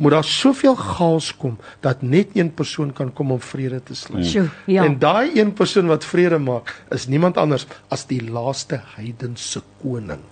moet 0.00 0.16
daar 0.16 0.26
soveel 0.26 0.74
chaos 0.80 1.28
kom 1.36 1.58
dat 1.84 2.02
net 2.02 2.32
een 2.34 2.50
persoon 2.56 2.90
kan 2.96 3.12
kom 3.12 3.36
om 3.36 3.42
vrede 3.44 3.82
te 3.84 3.94
sluit. 3.94 4.26
Sjoe, 4.26 4.48
ja. 4.66 4.88
En 4.88 4.96
daai 4.98 5.36
een 5.36 5.52
persoon 5.52 5.92
wat 5.92 6.08
vrede 6.08 6.40
maak, 6.40 6.72
is 6.90 7.06
niemand 7.06 7.38
anders 7.38 7.68
as 7.92 8.08
die 8.10 8.22
laaste 8.24 8.80
heidense 8.96 9.62
koning, 9.84 10.24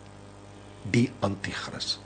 die 0.90 1.10
anti-kris. 1.20 1.98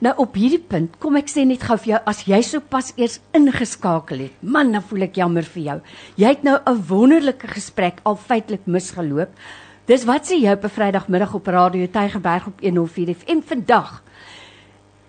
Nou 0.00 0.14
op 0.24 0.34
hierdie 0.34 0.60
punt 0.60 0.98
kom 0.98 1.16
ek 1.16 1.28
sê 1.28 1.44
net 1.46 1.62
gou 1.62 1.76
vir 1.76 1.92
jou 1.94 2.00
as 2.06 2.24
jy 2.26 2.40
sopas 2.42 2.92
eers 2.96 3.20
ingeskakel 3.32 4.18
het. 4.18 4.32
Man, 4.40 4.72
dan 4.72 4.82
voel 4.82 5.02
ek 5.02 5.16
jammer 5.16 5.42
vir 5.42 5.62
jou. 5.62 5.80
Jy 6.16 6.28
het 6.28 6.42
nou 6.42 6.58
'n 6.66 6.82
wonderlike 6.88 7.48
gesprek 7.48 8.00
al 8.04 8.16
feitelik 8.16 8.66
misgeloop. 8.66 9.30
Dis 9.86 10.04
wat 10.04 10.26
sê 10.26 10.38
jy 10.38 10.52
op 10.52 10.64
'n 10.64 10.68
Vrydagmiddag 10.68 11.34
op 11.34 11.46
Radio 11.46 11.86
Tygerberg 11.86 12.46
op 12.46 12.60
104 12.60 13.14
FM 13.14 13.40
vandag. 13.40 14.02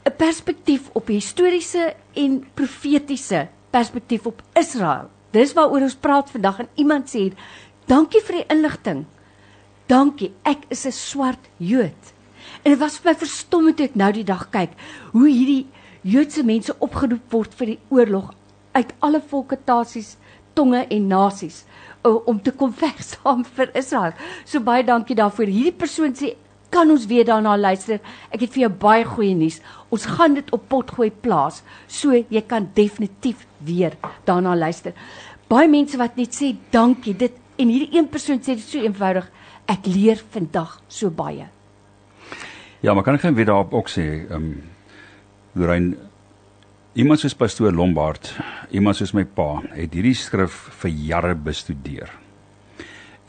'n 0.05 0.15
Perspektief 0.17 0.89
op 0.93 1.07
historiese 1.07 1.93
en 2.13 2.45
profetiese 2.53 3.47
perspektief 3.69 4.25
op 4.25 4.41
Israel. 4.53 5.09
Dis 5.31 5.53
waaroor 5.53 5.81
ons 5.81 5.95
praat 5.95 6.29
vandag 6.29 6.59
en 6.59 6.67
iemand 6.75 7.09
sê 7.09 7.31
dankie 7.85 8.21
vir 8.21 8.35
die 8.35 8.49
inligting. 8.49 9.05
Dankie. 9.87 10.33
Ek 10.43 10.65
is 10.69 10.85
'n 10.85 10.91
swart 10.91 11.49
Jood. 11.57 12.13
En 12.63 12.71
dit 12.71 12.79
was 12.79 12.95
vir 12.95 13.11
my 13.11 13.13
verstommend 13.19 13.75
toe 13.77 13.89
ek 13.89 13.95
nou 13.99 14.07
die 14.15 14.27
dag 14.27 14.45
kyk 14.53 14.75
hoe 15.11 15.27
hierdie 15.27 15.65
Joodse 16.07 16.43
mense 16.47 16.73
opgeroep 16.83 17.31
word 17.31 17.55
vir 17.59 17.73
die 17.73 17.79
oorlog 17.91 18.29
uit 18.75 18.93
alle 19.03 19.19
volke, 19.19 19.57
tasies, 19.67 20.15
tonge 20.55 20.85
en 20.91 21.09
nasies 21.11 21.63
om 22.03 22.39
te 22.43 22.51
kom 22.55 22.71
veg 22.75 22.99
saam 23.11 23.43
vir 23.57 23.71
Israel. 23.79 24.15
So 24.45 24.63
baie 24.63 24.83
dankie 24.83 25.15
daarvoor. 25.15 25.51
Hierdie 25.51 25.75
persoon 25.75 26.15
sê 26.19 26.33
kan 26.73 26.89
ons 26.89 27.05
weer 27.07 27.27
daarna 27.27 27.53
luister. 27.59 27.99
Ek 28.33 28.43
het 28.43 28.53
vir 28.55 28.65
jou 28.65 28.71
baie 28.83 29.03
goeie 29.07 29.35
nuus. 29.37 29.59
Ons 29.93 30.07
gaan 30.15 30.35
dit 30.39 30.51
op 30.55 30.67
potgooi 30.71 31.11
plaas. 31.11 31.61
So 31.87 32.15
jy 32.15 32.43
kan 32.47 32.69
definitief 32.75 33.43
weer 33.63 33.95
daarna 34.27 34.55
luister. 34.55 34.95
Baie 35.51 35.71
mense 35.71 35.99
wat 35.99 36.15
net 36.19 36.35
sê 36.35 36.53
dankie. 36.71 37.15
Dit 37.15 37.39
en 37.59 37.71
hierdie 37.71 37.99
een 37.99 38.07
persoon 38.11 38.39
sê 38.39 38.55
dit 38.55 38.65
so 38.65 38.79
eenvoudig. 38.83 39.27
Ek 39.67 39.87
leer 39.87 40.23
vandag 40.33 40.79
so 40.91 41.11
baie. 41.11 41.51
Ja, 42.83 42.91
maar 42.93 43.05
kan 43.07 43.15
ek 43.15 43.23
net 43.23 43.37
weer 43.37 43.47
daarop 43.47 43.73
ook 43.73 43.87
sê, 43.87 44.03
ehm 44.27 44.33
um, 44.35 44.55
Lorraine 45.55 45.95
iemand 46.99 47.21
soos 47.21 47.35
pastoor 47.37 47.71
Lombard, 47.71 48.33
iemand 48.75 48.97
soos 48.97 49.13
my 49.15 49.23
pa, 49.23 49.61
het 49.71 49.93
hierdie 49.95 50.15
skrif 50.17 50.57
vir 50.81 50.91
jare 50.91 51.35
bestudeer. 51.35 52.11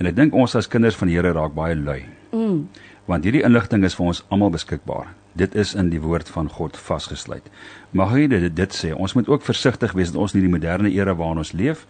En 0.01 0.09
ek 0.11 0.17
dink 0.17 0.35
ons 0.35 0.57
as 0.59 0.67
kinders 0.69 0.99
van 0.99 1.09
die 1.09 1.15
Here 1.15 1.31
raak 1.37 1.55
baie 1.55 1.77
lui. 1.79 2.01
Mm. 2.33 2.65
Want 3.07 3.29
hierdie 3.29 3.45
inligting 3.47 3.87
is 3.87 3.95
vir 3.95 4.09
ons 4.11 4.25
almal 4.35 4.51
beskikbaar. 4.57 5.13
Dit 5.39 5.55
is 5.55 5.77
in 5.79 5.93
die 5.93 6.03
woord 6.03 6.29
van 6.35 6.51
God 6.51 6.75
vasgesluit. 6.75 7.47
Mag 7.93 8.17
jy 8.19 8.27
dit 8.35 8.49
dit 8.57 8.75
sê, 8.75 8.91
ons 8.91 9.15
moet 9.15 9.31
ook 9.31 9.47
versigtig 9.47 9.95
wees 9.95 10.11
dat 10.11 10.19
ons 10.19 10.35
in 10.35 10.41
hierdie 10.41 10.57
moderne 10.57 10.91
era 10.91 11.15
waarin 11.15 11.45
ons 11.45 11.55
leef, 11.55 11.87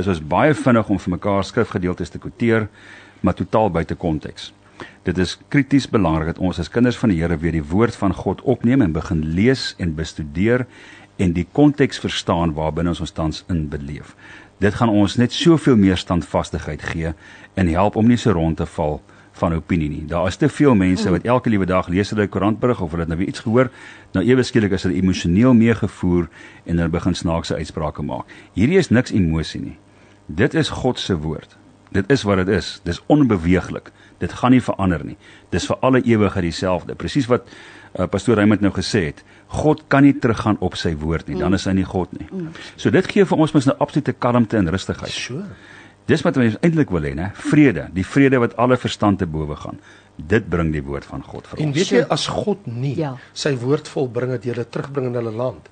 is 0.00 0.08
ons 0.08 0.24
baie 0.24 0.56
vinnig 0.56 0.88
om 0.88 0.98
vir 0.98 1.16
mekaar 1.18 1.44
skrifgedeeltes 1.44 2.16
te 2.16 2.24
quoteer, 2.24 2.70
maar 3.20 3.36
totaal 3.36 3.68
buite 3.68 4.00
konteks. 4.00 4.54
Dit 5.02 5.18
is 5.18 5.38
krities 5.50 5.88
belangrik 5.90 6.28
dat 6.30 6.38
ons 6.38 6.60
as 6.62 6.68
kinders 6.70 6.96
van 6.96 7.10
die 7.10 7.18
Here 7.18 7.34
weer 7.42 7.56
die 7.56 7.64
woord 7.66 7.96
van 7.98 8.12
God 8.14 8.42
opneem 8.46 8.84
en 8.84 8.92
begin 8.94 9.24
lees 9.34 9.72
en 9.82 9.96
bestudeer 9.98 10.62
en 11.18 11.32
die 11.34 11.46
konteks 11.52 11.98
verstaan 11.98 12.52
waarbinne 12.54 12.92
ons 12.94 13.00
ons 13.02 13.14
tans 13.16 13.40
in 13.50 13.64
beleef. 13.72 14.14
Dit 14.62 14.76
gaan 14.78 14.92
ons 14.94 15.16
net 15.18 15.34
soveel 15.34 15.74
meer 15.76 15.98
standvastigheid 15.98 16.84
gee 16.92 17.10
en 17.58 17.72
help 17.74 17.98
om 17.98 18.06
nie 18.06 18.18
so 18.20 18.30
rond 18.36 18.56
te 18.62 18.66
val 18.76 19.00
van 19.40 19.56
opinie 19.56 19.88
nie. 19.90 20.04
Daar 20.06 20.28
is 20.30 20.38
te 20.38 20.48
veel 20.48 20.76
mense 20.78 21.10
wat 21.10 21.26
elke 21.26 21.50
liewe 21.50 21.66
dag 21.66 21.88
lees 21.90 22.12
hulle 22.14 22.28
koerantberig 22.30 22.80
of 22.84 22.94
hulle 22.94 23.02
het 23.02 23.10
nou 23.10 23.18
weer 23.18 23.32
iets 23.32 23.42
gehoor, 23.42 23.72
nou 24.14 24.22
ewe 24.22 24.44
skielik 24.46 24.76
is 24.76 24.86
hulle 24.86 25.00
emosioneel 25.00 25.56
meegevoer 25.58 26.28
en 26.62 26.76
hulle 26.76 26.94
begin 26.94 27.18
snaakse 27.18 27.58
uitsprake 27.58 28.06
maak. 28.06 28.30
Hierdie 28.54 28.78
is 28.78 28.92
niks 28.94 29.10
emosie 29.10 29.64
nie. 29.64 29.76
Dit 30.30 30.54
is 30.54 30.70
God 30.70 31.02
se 31.02 31.18
woord. 31.18 31.58
Dit 31.92 32.06
is 32.12 32.22
wat 32.22 32.44
dit 32.44 32.54
is. 32.54 32.76
Dis 32.86 33.02
onbeweeglik. 33.10 33.90
Dit 34.22 34.32
gaan 34.38 34.54
nie 34.54 34.62
verander 34.62 35.02
nie. 35.04 35.16
Dis 35.50 35.66
vir 35.70 35.80
alle 35.82 36.00
ewigheid 36.06 36.46
dieselfde. 36.46 36.94
Presies 36.98 37.26
wat 37.30 37.48
uh, 37.50 38.06
pastoor 38.06 38.38
Raymond 38.38 38.62
nou 38.64 38.70
gesê 38.76 39.08
het. 39.10 39.22
God 39.52 39.82
kan 39.92 40.06
nie 40.06 40.14
teruggaan 40.14 40.56
op 40.64 40.78
sy 40.78 40.94
woord 40.96 41.28
nie. 41.28 41.40
Dan 41.40 41.58
is 41.58 41.66
hy 41.68 41.74
nie 41.80 41.86
God 41.88 42.12
nie. 42.16 42.28
So 42.80 42.90
dit 42.94 43.06
gee 43.10 43.26
vir 43.28 43.38
ons 43.44 43.52
mos 43.56 43.66
'n 43.66 43.76
absolute 43.82 44.14
kalmte 44.18 44.56
en 44.56 44.70
rustigheid. 44.70 45.10
So. 45.12 45.42
Dis 46.06 46.22
wat 46.26 46.36
ons 46.36 46.56
eintlik 46.62 46.90
wil 46.90 47.02
hê, 47.06 47.14
né? 47.14 47.30
Vrede, 47.34 47.88
die 47.94 48.04
vrede 48.06 48.38
wat 48.42 48.56
alle 48.58 48.76
verstand 48.76 49.18
te 49.18 49.26
bowe 49.26 49.54
gaan. 49.56 49.78
Dit 50.16 50.48
bring 50.50 50.72
die 50.72 50.82
woord 50.82 51.04
van 51.04 51.22
God 51.22 51.46
vir 51.46 51.58
ons. 51.58 51.66
En 51.66 51.72
weet 51.72 51.92
jy 51.94 52.00
as 52.10 52.26
God 52.26 52.66
nie 52.66 52.96
Ja. 52.98 53.16
sy 53.32 53.54
woord 53.56 53.88
volbring 53.88 54.32
het 54.32 54.44
jy 54.44 54.54
dit 54.54 54.70
terugbring 54.70 55.06
in 55.06 55.14
hulle 55.14 55.30
land, 55.32 55.68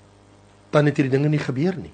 dan 0.71 0.87
het 0.87 0.97
hierdie 0.97 1.11
dinge 1.19 1.29
nie 1.29 1.39
gebeur 1.43 1.75
nie. 1.77 1.91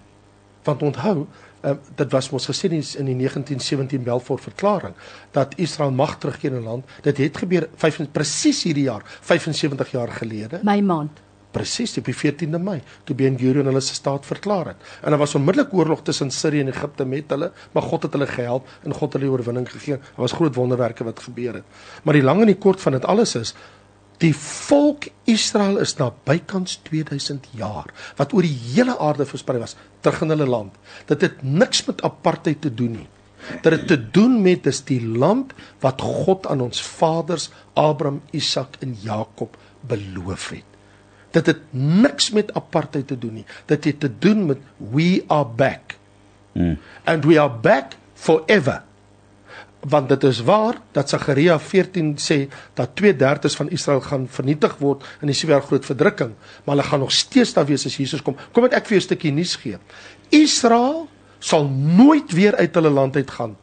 Want 0.64 0.82
onthou, 0.82 1.26
uh, 1.66 1.72
dit 1.94 2.12
was 2.12 2.30
mos 2.30 2.46
gesê 2.46 2.68
in 2.70 2.80
die- 2.80 2.98
in 2.98 3.04
die 3.04 3.14
1917 3.14 4.02
Balfour 4.04 4.38
verklaring 4.38 4.94
dat 5.32 5.54
Israel 5.56 5.90
mag 5.90 6.18
terugkeer 6.18 6.52
in 6.52 6.60
'n 6.60 6.64
land. 6.64 6.84
Dit 7.02 7.16
het 7.16 7.36
gebeur 7.36 7.68
5 7.76 8.00
presies 8.12 8.62
hierdie 8.62 8.84
jaar, 8.84 9.02
75 9.20 9.90
jaar 9.90 10.08
gelede. 10.08 10.60
My 10.62 10.80
maand. 10.80 11.10
Presies 11.50 11.96
op 11.98 12.04
die 12.04 12.14
14de 12.14 12.58
Mei 12.58 12.82
toe 13.04 13.16
Ben 13.16 13.38
Gurion 13.38 13.64
hulle 13.64 13.80
se 13.80 13.94
staat 13.94 14.26
verklaar 14.26 14.66
het. 14.66 14.76
En 15.02 15.10
daar 15.10 15.18
was 15.18 15.34
onmiddellik 15.34 15.72
oorlog 15.72 16.02
tussen 16.02 16.30
Sirië 16.30 16.60
en 16.60 16.68
Egipte 16.68 17.04
met 17.04 17.24
hulle, 17.28 17.52
maar 17.72 17.82
God 17.82 18.02
het 18.02 18.12
hulle 18.12 18.26
gehelp 18.26 18.68
en 18.82 18.92
God 18.92 19.12
het 19.12 19.22
hulle 19.22 19.32
oorwinning 19.34 19.70
gegee. 19.70 19.96
Daar 19.96 20.26
was 20.26 20.32
groot 20.32 20.54
wonderwerke 20.54 21.04
wat 21.04 21.20
gebeur 21.20 21.54
het. 21.54 21.64
Maar 22.02 22.14
die 22.14 22.22
lang 22.22 22.40
en 22.40 22.46
die 22.46 22.56
kort 22.58 22.80
van 22.80 22.92
dit 22.92 23.04
alles 23.04 23.34
is 23.34 23.54
die 24.22 24.32
volk 24.36 25.08
Israel 25.28 25.80
is 25.82 25.96
na 25.98 26.10
bykans 26.28 26.78
2000 26.88 27.48
jaar 27.58 27.90
wat 28.16 28.32
oor 28.32 28.46
die 28.46 28.56
hele 28.72 28.96
aarde 29.02 29.26
versprei 29.28 29.58
was 29.60 29.76
terug 30.00 30.22
in 30.24 30.32
hulle 30.34 30.46
land. 30.48 30.76
Dit 31.10 31.24
het 31.26 31.42
niks 31.42 31.84
met 31.88 32.02
apartheid 32.06 32.60
te 32.64 32.72
doen 32.74 32.96
nie. 33.00 33.08
Dit 33.62 33.72
het 33.72 33.86
te 33.90 33.98
doen 34.10 34.40
met 34.42 34.64
dis 34.64 34.80
die 34.88 35.02
land 35.02 35.52
wat 35.84 36.00
God 36.02 36.46
aan 36.50 36.64
ons 36.64 36.80
vaders 36.82 37.50
Abraham, 37.74 38.22
Isak 38.34 38.80
en 38.80 38.96
Jakob 39.02 39.58
beloof 39.86 40.48
het. 40.54 40.72
Dit 41.36 41.46
het 41.52 41.62
niks 41.76 42.30
met 42.32 42.54
apartheid 42.56 43.06
te 43.06 43.18
doen 43.18 43.42
nie. 43.42 43.46
Dit 43.68 43.84
het 43.84 44.00
te 44.00 44.10
doen 44.18 44.46
met 44.46 44.62
we 44.78 45.24
are 45.28 45.46
back. 45.46 45.98
Mm. 46.56 46.78
And 47.04 47.24
we 47.24 47.40
are 47.40 47.52
back 47.52 47.98
forever. 48.14 48.82
Want 49.88 50.08
dit 50.08 50.24
is 50.24 50.40
waar 50.46 50.78
dat 50.92 51.08
Sagaria 51.08 51.58
14 51.62 52.14
sê 52.18 52.38
dat 52.74 52.94
2/3 52.94 53.56
van 53.56 53.70
Israel 53.70 54.00
gaan 54.00 54.28
vernietig 54.28 54.76
word 54.78 55.04
in 55.20 55.30
die 55.30 55.36
sewe 55.36 55.52
jaar 55.52 55.62
groot 55.62 55.84
verdrukking, 55.84 56.32
maar 56.64 56.76
hulle 56.76 56.88
gaan 56.88 57.00
nog 57.00 57.12
steeds 57.12 57.52
daar 57.52 57.66
wees 57.66 57.86
as 57.86 57.96
Jesus 57.96 58.22
kom. 58.22 58.36
Kom 58.52 58.62
met 58.62 58.72
ek 58.72 58.86
vir 58.86 58.96
jou 58.96 59.00
'n 59.00 59.08
stukkie 59.08 59.32
nuus 59.32 59.54
gee. 59.56 59.78
Israel 60.30 61.08
sal 61.38 61.68
nooit 61.68 62.32
weer 62.32 62.56
uit 62.56 62.74
hulle 62.74 62.90
land 62.90 63.16
uit 63.16 63.30
gaan 63.30 63.56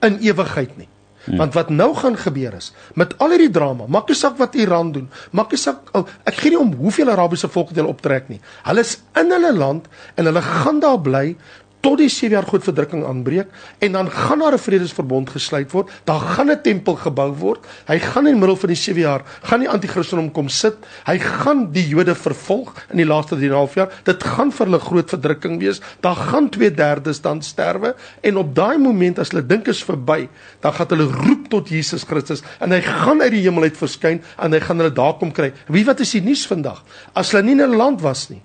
in 0.00 0.18
ewigheid 0.18 0.76
nie. 0.76 0.88
Want 1.36 1.54
wat 1.54 1.68
nou 1.68 1.94
gaan 1.94 2.16
gebeur 2.16 2.54
is 2.56 2.72
met 2.94 3.18
al 3.18 3.34
hierdie 3.34 3.50
drama, 3.52 3.84
maak 3.86 4.08
nie 4.08 4.16
saak 4.16 4.38
wat 4.40 4.54
Iran 4.54 4.92
doen, 4.92 5.08
maak 5.36 5.50
nie 5.52 5.60
saak 5.60 5.90
oh, 5.92 6.06
ek 6.24 6.34
gee 6.40 6.50
nie 6.54 6.60
om 6.60 6.72
hoeveel 6.78 7.10
Arabiese 7.12 7.50
volke 7.52 7.74
hulle 7.74 7.90
optrek 7.90 8.30
nie. 8.32 8.40
Hulle 8.64 8.80
is 8.80 8.98
in 9.18 9.34
hulle 9.34 9.52
land 9.52 9.88
en 10.16 10.30
hulle 10.30 10.42
gaan 10.42 10.80
daar 10.80 11.00
bly 11.00 11.36
tot 11.80 11.98
die 11.98 12.08
7 12.08 12.34
jaar 12.34 12.46
groot 12.46 12.64
verdrukking 12.64 13.04
aanbreek 13.06 13.48
en 13.84 13.92
dan 13.92 14.10
gaan 14.10 14.38
daar 14.38 14.54
'n 14.54 14.58
vredesverbond 14.58 15.30
gesluit 15.30 15.70
word. 15.72 15.90
Daar 16.04 16.20
gaan 16.20 16.50
'n 16.50 16.62
tempel 16.62 16.96
gebou 16.96 17.32
word. 17.32 17.66
Hy 17.86 17.98
gaan 17.98 18.26
in 18.26 18.32
die 18.32 18.40
middel 18.40 18.56
van 18.56 18.68
die 18.68 18.76
7 18.76 19.00
jaar 19.00 19.22
gaan 19.42 19.60
die 19.60 19.68
anti-krisendom 19.68 20.32
kom 20.32 20.48
sit. 20.48 20.74
Hy 21.06 21.18
gaan 21.18 21.72
die 21.72 21.88
Jode 21.88 22.14
vervolg 22.14 22.74
in 22.90 22.96
die 22.96 23.06
laaste 23.06 23.36
3.5 23.36 23.74
jaar. 23.74 23.88
Dit 24.04 24.24
gaan 24.24 24.52
vir 24.52 24.66
hulle 24.66 24.80
groot 24.80 25.08
verdrukking 25.08 25.60
wees. 25.60 25.80
Daar 26.00 26.16
gaan 26.16 26.48
2/3 26.50 27.20
dan 27.20 27.42
sterwe 27.42 27.94
en 28.20 28.36
op 28.36 28.54
daai 28.54 28.76
oomblik 28.76 29.18
as 29.18 29.30
hulle 29.30 29.46
dink 29.46 29.68
is 29.68 29.82
verby, 29.84 30.28
dan 30.60 30.72
gaan 30.72 30.86
hulle 30.88 31.08
roep 31.12 31.48
tot 31.52 31.68
Jesus 31.68 32.04
Christus 32.08 32.42
en 32.60 32.72
hy 32.72 32.80
gaan 32.80 33.22
uit 33.22 33.30
die 33.30 33.44
hemel 33.44 33.68
uit 33.68 33.76
verskyn 33.76 34.22
en 34.38 34.52
hy 34.52 34.60
gaan 34.60 34.82
hulle 34.82 34.94
daar 34.94 35.16
kom 35.20 35.32
kry. 35.32 35.52
Wie 35.68 35.84
wat 35.88 36.00
is 36.00 36.14
die 36.16 36.24
nuus 36.24 36.46
vandag? 36.46 36.82
As 37.14 37.32
hulle 37.32 37.44
nie 37.46 37.56
in 37.58 37.62
'n 37.62 37.76
land 37.76 38.00
was 38.00 38.28
nie, 38.30 38.42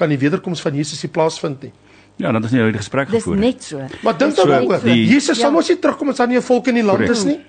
kan 0.00 0.08
die 0.12 0.18
wederkoms 0.18 0.62
van 0.64 0.74
Jesus 0.78 1.02
nie 1.04 1.10
plaasvind 1.12 1.62
nie. 1.68 1.72
Ja, 2.20 2.32
dan 2.32 2.44
is 2.44 2.52
nie 2.52 2.60
hierdie 2.60 2.80
gesprek 2.82 3.08
Dis 3.10 3.22
gevoer. 3.22 3.38
net 3.40 3.62
so. 3.64 3.80
Maar 4.04 4.16
dink 4.18 4.34
So, 4.36 4.46
daaroor. 4.48 4.82
die- 4.84 5.06
Jesus 5.08 5.38
sal 5.38 5.50
Ja. 5.50 5.56
mos 5.56 5.68
nie 5.68 5.78
terugkom 5.78 6.08
as 6.10 6.16
daar 6.16 6.28
nie 6.28 6.36
'n 6.36 6.42
volk 6.42 6.66
in 6.68 6.74
die 6.74 6.82
land 6.84 6.98
Korrek. 6.98 7.16
is 7.16 7.24
nie. 7.24 7.40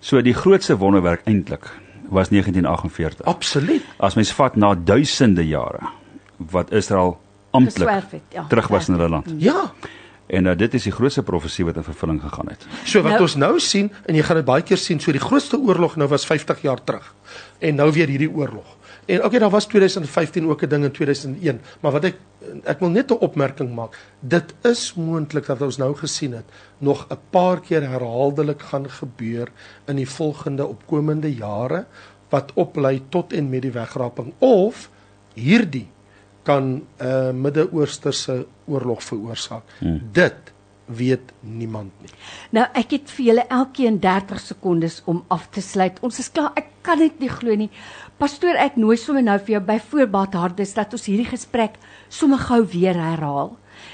So 0.00 0.20
die 0.22 0.34
grootste 0.34 0.76
wonderwerk 0.78 1.22
eintlik 1.26 1.66
was 2.10 2.30
1948. 2.30 3.24
Absoluut. 3.26 3.82
As 3.98 4.14
mens 4.14 4.32
vat 4.32 4.56
na 4.56 4.74
duisende 4.74 5.46
jare 5.46 5.80
wat 6.36 6.72
Israel 6.72 7.18
amptelik 7.52 8.04
ja. 8.32 8.44
terug 8.48 8.68
was 8.68 8.88
in 8.88 8.94
hulle 8.94 9.08
land. 9.08 9.32
Ja. 9.38 9.72
En 10.28 10.46
uh, 10.46 10.56
dit 10.56 10.74
is 10.74 10.82
die 10.82 10.92
grootste 10.92 11.22
profesie 11.22 11.64
wat 11.64 11.76
in 11.76 11.82
vervulling 11.84 12.20
gegaan 12.20 12.46
het. 12.48 12.66
So 12.84 13.02
wat 13.02 13.12
Nou- 13.12 13.22
ons 13.22 13.36
nou 13.36 13.60
sien 13.60 13.92
en 14.06 14.14
jy 14.14 14.22
gaan 14.22 14.36
dit 14.36 14.44
baie 14.44 14.62
keer 14.62 14.76
sien, 14.76 15.00
so 15.00 15.12
die 15.12 15.20
grootste 15.20 15.56
oorlog 15.58 15.96
nou 15.96 16.08
was 16.08 16.26
50 16.26 16.62
jaar 16.62 16.84
terug. 16.84 17.14
En 17.60 17.74
nou 17.74 17.92
weer 17.92 18.08
hierdie 18.08 18.30
oorlog. 18.30 18.76
En 19.06 19.24
okay, 19.24 19.38
daar 19.38 19.50
was 19.50 19.66
2015 19.66 20.48
ook 20.48 20.62
'n 20.62 20.68
ding 20.68 20.84
in 20.84 20.92
2001, 20.92 21.60
maar 21.80 21.92
wat 21.92 22.04
ek 22.04 22.16
ek 22.64 22.80
wil 22.80 22.88
net 22.88 23.10
'n 23.10 23.22
opmerking 23.22 23.74
maak. 23.74 23.98
Dit 24.20 24.54
is 24.62 24.94
moontlik 24.94 25.46
dat 25.46 25.62
ons 25.62 25.76
nou 25.76 25.94
gesien 25.94 26.32
het 26.32 26.44
nog 26.78 27.06
'n 27.10 27.18
paar 27.30 27.60
keer 27.60 27.82
herhaaldelik 27.82 28.62
gaan 28.62 28.90
gebeur 28.90 29.48
in 29.86 29.96
die 29.96 30.08
volgende 30.08 30.66
opkomende 30.66 31.34
jare 31.34 31.86
wat 32.28 32.52
oplei 32.54 33.02
tot 33.08 33.32
en 33.32 33.48
met 33.48 33.62
die 33.62 33.72
wegraping 33.72 34.32
of 34.38 34.90
hierdie 35.34 35.88
kan 36.42 36.64
'n 36.64 36.86
uh, 37.02 37.30
Midde-Oosterse 37.30 38.46
oorlog 38.66 39.02
veroorsaak. 39.02 39.62
Hmm. 39.78 40.08
Dit 40.12 40.54
weet 40.86 41.32
niemand 41.40 41.92
nie. 42.00 42.10
Nou 42.54 42.66
ek 42.78 42.90
het 42.90 43.10
vir 43.10 43.24
julle 43.24 43.44
elkeen 43.50 43.98
30 44.00 44.40
sekondes 44.40 45.00
om 45.04 45.24
af 45.28 45.48
te 45.50 45.60
sluit. 45.60 45.98
Ons 46.00 46.18
is 46.22 46.30
klaar. 46.30 46.52
Ek 46.54 46.70
kan 46.86 46.98
dit 46.98 47.18
nie 47.18 47.30
glo 47.30 47.54
nie. 47.58 47.70
Pastoor, 48.16 48.56
ek 48.56 48.78
nooi 48.80 48.96
sommer 48.96 49.20
nou 49.20 49.36
vir 49.44 49.58
jou 49.58 49.60
by 49.60 49.76
voorbaat 49.90 50.36
hardes 50.40 50.70
dat 50.72 50.94
ons 50.96 51.02
hierdie 51.04 51.28
gesprek 51.28 51.74
sommer 52.08 52.40
gou 52.40 52.62
weer 52.72 52.96
herhaal. 52.96 53.50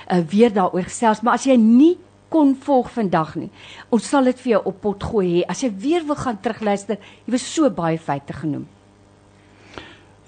Uh, 0.07 0.21
weer 0.31 0.53
daaroor 0.55 0.87
gesels, 0.87 1.25
maar 1.27 1.41
as 1.41 1.47
jy 1.49 1.57
nie 1.59 1.97
kon 2.31 2.53
volg 2.55 2.93
vandag 2.95 3.35
nie. 3.41 3.49
Ons 3.91 4.07
sal 4.13 4.31
dit 4.31 4.39
vir 4.45 4.53
jou 4.55 4.61
op 4.71 4.79
pot 4.85 5.09
gooi 5.11 5.27
hê. 5.27 5.43
As 5.51 5.65
jy 5.65 5.73
weer 5.75 6.07
wil 6.07 6.21
gaan 6.21 6.39
terugluister, 6.39 7.01
jy 7.27 7.35
was 7.35 7.49
so 7.51 7.67
baie 7.75 7.99
feite 7.99 8.37
genoem. 8.39 8.69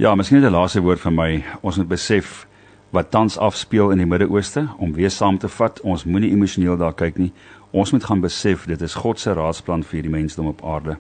Ja, 0.02 0.16
miskien 0.18 0.40
net 0.40 0.50
'n 0.50 0.56
laaste 0.58 0.82
woord 0.82 1.00
van 1.00 1.14
my. 1.14 1.44
Ons 1.62 1.76
moet 1.76 1.88
besef 1.88 2.48
wat 2.90 3.10
tans 3.10 3.38
afspeel 3.38 3.90
in 3.90 3.98
die 3.98 4.06
Midde-Ooste 4.06 4.68
om 4.78 4.92
weer 4.92 5.10
saam 5.10 5.38
te 5.38 5.48
vat. 5.48 5.80
Ons 5.80 6.04
moenie 6.04 6.30
emosioneel 6.30 6.76
daar 6.76 6.94
kyk 6.94 7.16
nie. 7.18 7.32
Ons 7.70 7.92
moet 7.92 8.04
gaan 8.04 8.20
besef 8.20 8.66
dit 8.66 8.82
is 8.82 8.94
God 8.94 9.20
se 9.20 9.32
raadsplan 9.32 9.82
vir 9.82 10.02
die 10.02 10.10
mensdom 10.10 10.46
op 10.46 10.64
aarde. 10.64 10.96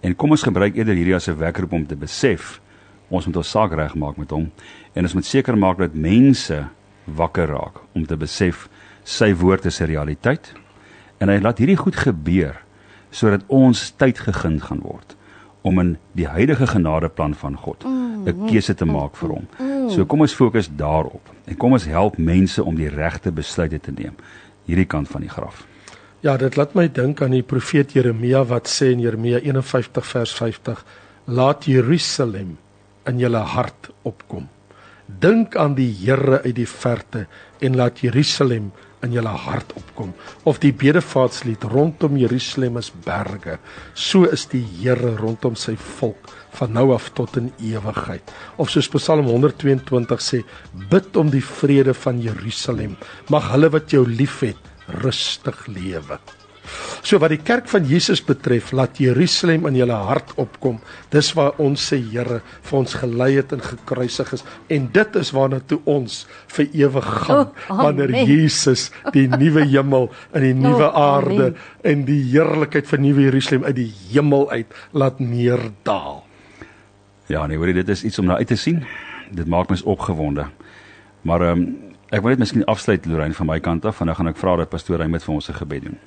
En 0.00 0.16
kom 0.16 0.30
ons 0.30 0.42
gebruik 0.42 0.76
eerder 0.76 0.94
hierdie 0.94 1.14
as 1.14 1.28
'n 1.28 1.36
wekroep 1.38 1.72
om 1.72 1.86
te 1.86 1.96
besef 1.96 2.60
ons 3.10 3.26
moet 3.26 3.36
ons 3.36 3.50
saak 3.50 3.72
regmaak 3.72 4.16
met 4.16 4.30
hom 4.30 4.50
en 4.94 5.02
ons 5.02 5.14
moet 5.14 5.26
seker 5.26 5.58
maak 5.58 5.78
dat 5.78 5.94
mense 5.94 6.68
wakker 7.04 7.50
raak 7.50 7.80
om 7.94 8.06
te 8.06 8.16
besef 8.16 8.68
sy 9.04 9.32
woord 9.34 9.66
is 9.66 9.80
'n 9.80 9.90
realiteit 9.90 10.52
en 11.18 11.28
hy 11.28 11.38
laat 11.40 11.58
hierdie 11.58 11.76
goed 11.76 11.96
gebeur 11.96 12.56
sodat 13.10 13.42
ons 13.48 13.90
tyd 13.98 14.18
gegeen 14.18 14.60
gaan 14.60 14.80
word 14.80 15.16
om 15.62 15.78
in 15.78 15.96
die 16.16 16.26
huidige 16.26 16.66
genadeplan 16.66 17.34
van 17.34 17.56
God 17.56 17.84
'n 17.84 18.46
keuse 18.48 18.74
te 18.74 18.84
maak 18.84 19.16
vir 19.16 19.28
hom. 19.28 19.46
So 19.90 20.04
kom 20.04 20.20
ons 20.20 20.34
fokus 20.34 20.68
daarop 20.68 21.28
en 21.46 21.56
kom 21.56 21.72
ons 21.72 21.84
help 21.84 22.18
mense 22.18 22.64
om 22.64 22.74
die 22.76 22.88
regte 22.88 23.32
besluite 23.32 23.80
te 23.80 23.92
neem 23.92 24.14
hierdie 24.66 24.86
kant 24.86 25.08
van 25.08 25.20
die 25.20 25.30
graf. 25.30 25.66
Ja, 26.20 26.34
dit 26.36 26.52
laat 26.58 26.74
my 26.76 26.82
dink 26.92 27.22
aan 27.24 27.32
die 27.32 27.46
profeet 27.48 27.94
Jeremia 27.96 28.42
wat 28.44 28.66
sê 28.68 28.90
in 28.92 29.00
Jeremia 29.00 29.38
51 29.40 30.04
vers 30.04 30.34
50: 30.36 30.82
Laat 31.32 31.64
Jerusalem 31.64 32.58
in 33.08 33.22
julle 33.22 33.40
hart 33.54 33.88
opkom. 34.04 34.50
Dink 35.08 35.56
aan 35.56 35.78
die 35.78 35.88
Here 35.88 36.42
uit 36.44 36.58
die 36.58 36.68
verte 36.68 37.24
en 37.64 37.80
laat 37.80 38.04
Jerusalem 38.04 38.68
in 39.00 39.16
julle 39.16 39.32
hart 39.46 39.72
opkom. 39.80 40.12
Of 40.44 40.60
die 40.60 40.74
bedevaatslied 40.76 41.64
rondom 41.72 42.20
Jerusalem 42.20 42.76
is 42.76 42.92
berge, 43.06 43.56
so 43.94 44.28
is 44.28 44.44
die 44.52 44.60
Here 44.76 45.16
rondom 45.16 45.56
sy 45.56 45.72
volk 45.96 46.28
van 46.60 46.76
nou 46.76 46.90
af 46.92 47.14
tot 47.16 47.38
in 47.40 47.48
ewigheid. 47.64 48.28
Of 48.60 48.68
soos 48.74 48.92
Psalm 48.92 49.32
122 49.32 50.20
sê, 50.20 50.42
bid 50.92 51.16
om 51.16 51.32
die 51.32 51.44
vrede 51.44 51.96
van 51.96 52.20
Jerusalem. 52.20 52.98
Mag 53.32 53.48
hulle 53.54 53.72
wat 53.72 53.96
jou 53.96 54.04
liefhet 54.04 54.69
rustig 55.02 55.66
lewe. 55.66 56.18
So 57.02 57.18
wat 57.18 57.32
die 57.32 57.40
kerk 57.42 57.66
van 57.70 57.86
Jesus 57.88 58.20
betref, 58.22 58.70
laat 58.76 59.00
Jerusalem 59.00 59.64
in 59.66 59.78
julle 59.80 59.96
hart 60.06 60.30
opkom. 60.38 60.76
Dis 61.10 61.32
waar 61.34 61.56
ons 61.58 61.82
se 61.90 61.96
Here 61.98 62.40
vir 62.68 62.78
ons 62.78 62.94
gelei 63.00 63.30
het 63.38 63.54
en 63.56 63.62
gekruisig 63.64 64.32
is 64.36 64.44
en 64.70 64.86
dit 64.94 65.16
is 65.16 65.32
waarna 65.34 65.58
toe 65.66 65.80
ons 65.90 66.20
vir 66.54 66.68
ewig 66.84 67.08
gaan 67.24 67.48
Oh, 67.70 67.80
wanneer 67.80 68.12
amen. 68.12 68.28
Jesus 68.28 68.90
die 69.14 69.26
nuwe 69.32 69.64
hemel 69.72 70.10
en 70.32 70.46
die 70.46 70.54
nuwe 70.54 70.86
Oh, 70.86 70.94
amen. 70.94 71.10
aarde 71.10 71.52
en 71.82 72.04
die 72.04 72.20
heerlikheid 72.30 72.86
van 72.86 73.02
nuwe 73.02 73.26
Jerusalem 73.26 73.64
uit 73.64 73.76
die 73.80 73.90
hemel 74.12 74.50
uit 74.50 74.74
laat 74.92 75.18
neerdaal. 75.20 76.24
Ja, 77.30 77.46
nee, 77.46 77.56
hoor 77.56 77.70
jy, 77.70 77.80
dit 77.82 77.88
is 77.88 78.04
iets 78.04 78.18
om 78.18 78.26
na 78.26 78.36
uit 78.36 78.50
te 78.50 78.56
sien. 78.58 78.84
Dit 79.30 79.46
maak 79.46 79.70
mens 79.70 79.82
opgewonde. 79.82 80.46
Maar 81.22 81.40
ehm 81.50 81.58
um, 81.58 81.89
ek 82.10 82.22
wil 82.22 82.34
net 82.34 82.42
miskien 82.42 82.64
afsluit 82.66 83.06
Lorraine 83.06 83.34
van 83.34 83.46
my 83.46 83.60
kant 83.62 83.84
af 83.86 84.00
en 84.00 84.10
dan 84.10 84.16
gaan 84.18 84.28
ek 84.32 84.38
vra 84.40 84.56
dat 84.56 84.70
pastoor 84.70 85.08
met 85.08 85.22
vir 85.22 85.34
ons 85.34 85.48
'n 85.48 85.54
gebed 85.54 85.82
doen. 85.82 85.98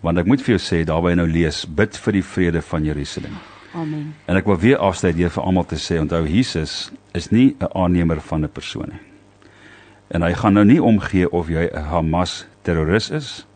Want 0.00 0.18
ek 0.18 0.26
moet 0.26 0.42
vir 0.42 0.58
jou 0.58 0.60
sê 0.60 0.84
daarby 0.84 1.14
nou 1.14 1.26
lees, 1.26 1.64
bid 1.66 1.96
vir 1.96 2.12
die 2.12 2.22
vrede 2.22 2.62
van 2.62 2.84
Jerusalem. 2.84 3.32
Amen. 3.74 4.14
En 4.26 4.36
ek 4.36 4.44
wil 4.44 4.58
weer 4.58 4.78
afsluit 4.78 5.16
deur 5.16 5.30
vir 5.30 5.42
almal 5.42 5.64
te 5.64 5.76
sê, 5.76 5.98
onthou 5.98 6.26
Jesus 6.26 6.92
is 7.14 7.30
nie 7.30 7.56
'n 7.58 7.68
aannemer 7.74 8.20
van 8.20 8.44
'n 8.44 8.48
persoon 8.48 8.88
nie. 8.88 9.00
En 10.10 10.22
hy 10.22 10.34
gaan 10.34 10.52
nou 10.52 10.64
nie 10.64 10.82
omgee 10.82 11.30
of 11.30 11.48
jy 11.48 11.70
'n 11.72 11.84
Hamas 11.84 12.46
terroris 12.62 13.10
is 13.10 13.46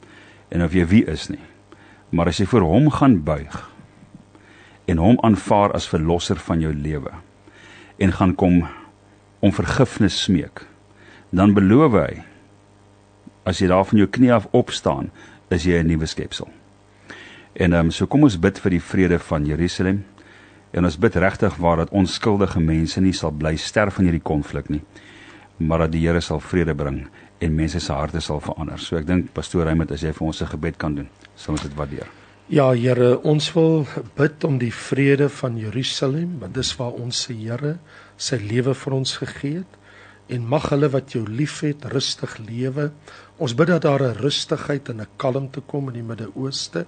en 0.49 0.65
of 0.65 0.73
jy 0.73 0.87
wie 0.87 1.05
is 1.05 1.29
nie. 1.29 1.45
Maar 2.11 2.27
as 2.27 2.39
jy 2.39 2.47
voor 2.47 2.61
hom 2.61 2.91
gaan 2.91 3.23
buig 3.23 3.71
en 4.87 4.97
hom 4.97 5.19
aanvaar 5.21 5.73
as 5.73 5.89
verlosser 5.89 6.37
van 6.37 6.61
jou 6.61 6.73
lewe 6.75 7.11
en 7.99 8.13
gaan 8.13 8.35
kom 8.35 8.67
om 9.41 9.53
vergifnis 9.53 10.23
smeek, 10.23 10.67
dan 11.31 11.55
beloof 11.55 11.93
hy 11.93 12.25
as 13.49 13.61
jy 13.63 13.69
daar 13.71 13.87
van 13.89 13.99
jou 13.99 14.09
knie 14.13 14.33
af 14.33 14.49
opstaan, 14.53 15.11
is 15.49 15.65
jy 15.65 15.81
'n 15.81 15.87
nuwe 15.87 16.07
skepsel. 16.07 16.49
En 17.53 17.73
ehm 17.73 17.87
um, 17.87 17.91
so 17.91 18.07
kom 18.07 18.23
ons 18.23 18.39
bid 18.39 18.59
vir 18.59 18.71
die 18.71 18.83
vrede 18.83 19.19
van 19.19 19.47
Jerusalem. 19.47 20.05
En 20.71 20.85
ons 20.85 20.99
bid 20.99 21.17
regtig 21.17 21.57
waar 21.57 21.77
dat 21.77 21.91
onskuldige 21.91 22.61
mense 22.61 23.01
nie 23.01 23.13
sal 23.13 23.33
bly 23.33 23.57
sterf 23.57 23.99
in 23.99 24.05
hierdie 24.05 24.23
konflik 24.23 24.69
nie, 24.69 24.83
maar 25.57 25.79
dat 25.79 25.93
die 25.93 26.07
Here 26.07 26.21
sal 26.21 26.41
vrede 26.41 26.75
bring 26.75 27.09
en 27.39 27.55
mense 27.55 27.81
se 27.81 27.93
harte 27.93 28.21
sal 28.21 28.41
verander. 28.41 28.79
So 28.79 28.97
ek 28.97 29.07
dink 29.07 29.33
pastoor 29.33 29.65
Raymond 29.65 29.91
as 29.93 30.03
jy 30.03 30.13
vir 30.13 30.27
ons 30.27 30.43
'n 30.43 30.47
gebed 30.47 30.77
kan 30.77 30.95
doen, 30.95 31.09
sal 31.37 31.55
ons 31.55 31.63
dit 31.63 31.75
waardeer. 31.75 32.07
Ja 32.49 32.73
Here, 32.73 33.23
ons 33.23 33.53
wil 33.55 33.87
bid 34.17 34.45
om 34.45 34.59
die 34.59 34.73
vrede 34.73 35.29
van 35.29 35.59
Jerusalem, 35.59 36.39
want 36.41 36.55
dis 36.55 36.77
waar 36.77 36.93
ons 36.93 37.23
se 37.23 37.33
Here 37.33 37.79
sy 38.17 38.37
lewe 38.37 38.75
vir 38.75 38.93
ons 38.93 39.17
gegee 39.17 39.57
het 39.57 39.78
en 40.29 40.47
mag 40.47 40.69
hulle 40.71 40.89
wat 40.93 41.13
jou 41.13 41.25
liefhet 41.27 41.85
rustig 41.93 42.39
lewe. 42.39 42.91
Ons 43.39 43.55
bid 43.55 43.69
dat 43.69 43.83
daar 43.83 44.03
'n 44.03 44.21
rustigheid 44.21 44.89
en 44.89 45.01
'n 45.01 45.07
kalmte 45.17 45.61
kom 45.61 45.89
in 45.89 45.95
die 45.95 46.03
Midde-Ooste. 46.03 46.87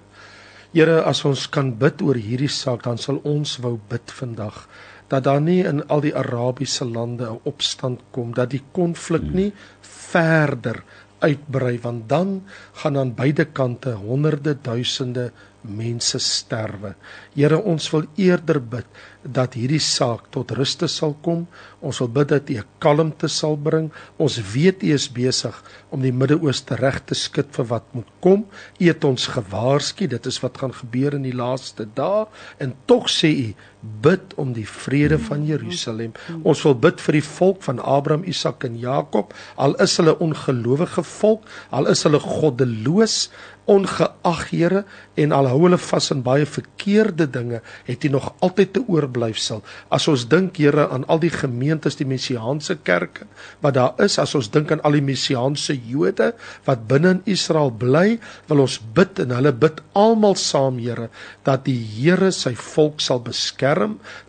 Here, 0.73 1.03
as 1.03 1.25
ons 1.25 1.49
kan 1.49 1.77
bid 1.77 2.01
oor 2.01 2.15
hierdie 2.15 2.47
saak, 2.47 2.83
dan 2.83 2.97
sal 2.97 3.19
ons 3.23 3.57
wou 3.57 3.79
bid 3.89 4.11
vandag 4.11 4.67
dat 5.11 5.23
daar 5.23 5.41
nie 5.41 5.59
in 5.67 5.87
al 5.91 6.01
die 6.01 6.15
Arabiese 6.15 6.85
lande 6.85 7.25
'n 7.27 7.39
opstand 7.43 7.99
kom, 8.11 8.33
dat 8.33 8.49
die 8.49 8.63
konflik 8.71 9.33
nie 9.33 9.53
verder 9.81 10.83
uitbrei 11.19 11.79
want 11.81 12.09
dan 12.09 12.43
gaan 12.73 12.97
aan 12.97 13.13
beide 13.15 13.45
kante 13.45 13.91
honderde 13.91 14.57
duisende 14.61 15.31
mense 15.61 16.19
sterwe. 16.19 16.95
Here, 17.33 17.61
ons 17.61 17.91
wil 17.91 18.05
eerder 18.15 18.61
bid 18.61 18.85
dat 19.23 19.53
hierdie 19.53 19.81
saak 19.81 20.29
tot 20.33 20.51
ruste 20.57 20.87
sal 20.89 21.13
kom. 21.21 21.45
Ons 21.79 21.99
wil 22.01 22.09
bid 22.09 22.29
dat 22.29 22.49
U 22.49 22.57
'n 22.57 22.65
kalmte 22.79 23.27
sal 23.27 23.55
bring. 23.57 23.91
Ons 24.17 24.41
weet 24.53 24.83
U 24.83 24.93
is 24.93 25.07
besig 25.11 25.63
om 25.89 26.01
die 26.01 26.11
Midde-Ooste 26.11 26.75
reg 26.75 27.05
te 27.05 27.15
skud 27.15 27.47
vir 27.51 27.65
wat 27.65 27.83
moet 27.93 28.11
kom. 28.19 28.45
U 28.79 28.85
het 28.85 29.03
ons 29.03 29.27
gewaarsku, 29.27 30.07
dit 30.07 30.25
is 30.25 30.39
wat 30.39 30.57
gaan 30.57 30.73
gebeur 30.73 31.13
in 31.13 31.23
die 31.23 31.35
laaste 31.35 31.87
dae 31.93 32.25
en 32.57 32.75
tog 32.85 33.09
sê 33.09 33.29
U 33.29 33.53
bid 33.81 34.35
om 34.41 34.53
die 34.53 34.67
vrede 34.67 35.17
van 35.19 35.45
Jerusalem. 35.45 36.13
Ons 36.43 36.61
wil 36.67 36.75
bid 36.77 37.01
vir 37.01 37.17
die 37.17 37.25
volk 37.25 37.63
van 37.65 37.81
Abraham, 37.81 38.25
Isak 38.29 38.65
en 38.67 38.77
Jakob, 38.79 39.33
al 39.55 39.75
is 39.81 39.97
hulle 39.97 40.17
ongelowige 40.21 41.03
volk, 41.17 41.47
al 41.69 41.89
is 41.91 42.05
hulle 42.05 42.21
goddeloos, 42.21 43.29
ongeag 43.69 44.49
Here 44.49 44.83
en 45.21 45.33
al 45.35 45.47
hou 45.51 45.59
hulle 45.65 45.77
vas 45.79 46.09
in 46.13 46.23
baie 46.25 46.47
verkeerde 46.49 47.27
dinge, 47.29 47.61
het 47.87 48.05
U 48.07 48.09
nog 48.15 48.31
altyd 48.41 48.73
te 48.75 48.81
oorblyfsel. 48.87 49.61
As 49.93 50.07
ons 50.11 50.25
dink 50.29 50.57
Here 50.61 50.87
aan 50.89 51.05
al 51.11 51.21
die 51.23 51.31
gemeentes, 51.33 51.97
die 51.99 52.09
messiaanse 52.09 52.79
kerke 52.83 53.27
wat 53.61 53.77
daar 53.77 54.01
is, 54.03 54.17
as 54.21 54.33
ons 54.37 54.49
dink 54.51 54.71
aan 54.73 54.81
al 54.87 54.97
die 54.97 55.05
messiaanse 55.05 55.75
Jode 55.77 56.31
wat 56.67 56.87
binne 56.89 57.15
in 57.17 57.23
Israel 57.29 57.71
bly, 57.71 58.17
wil 58.49 58.65
ons 58.65 58.79
bid 58.95 59.21
en 59.23 59.35
hulle 59.37 59.53
bid 59.53 59.81
almal 59.97 60.37
saam 60.39 60.79
Here 60.81 61.11
dat 61.47 61.65
die 61.69 61.77
Here 61.77 62.31
sy 62.35 62.55
volk 62.57 63.01
sal 63.03 63.21
beskerm, 63.23 63.70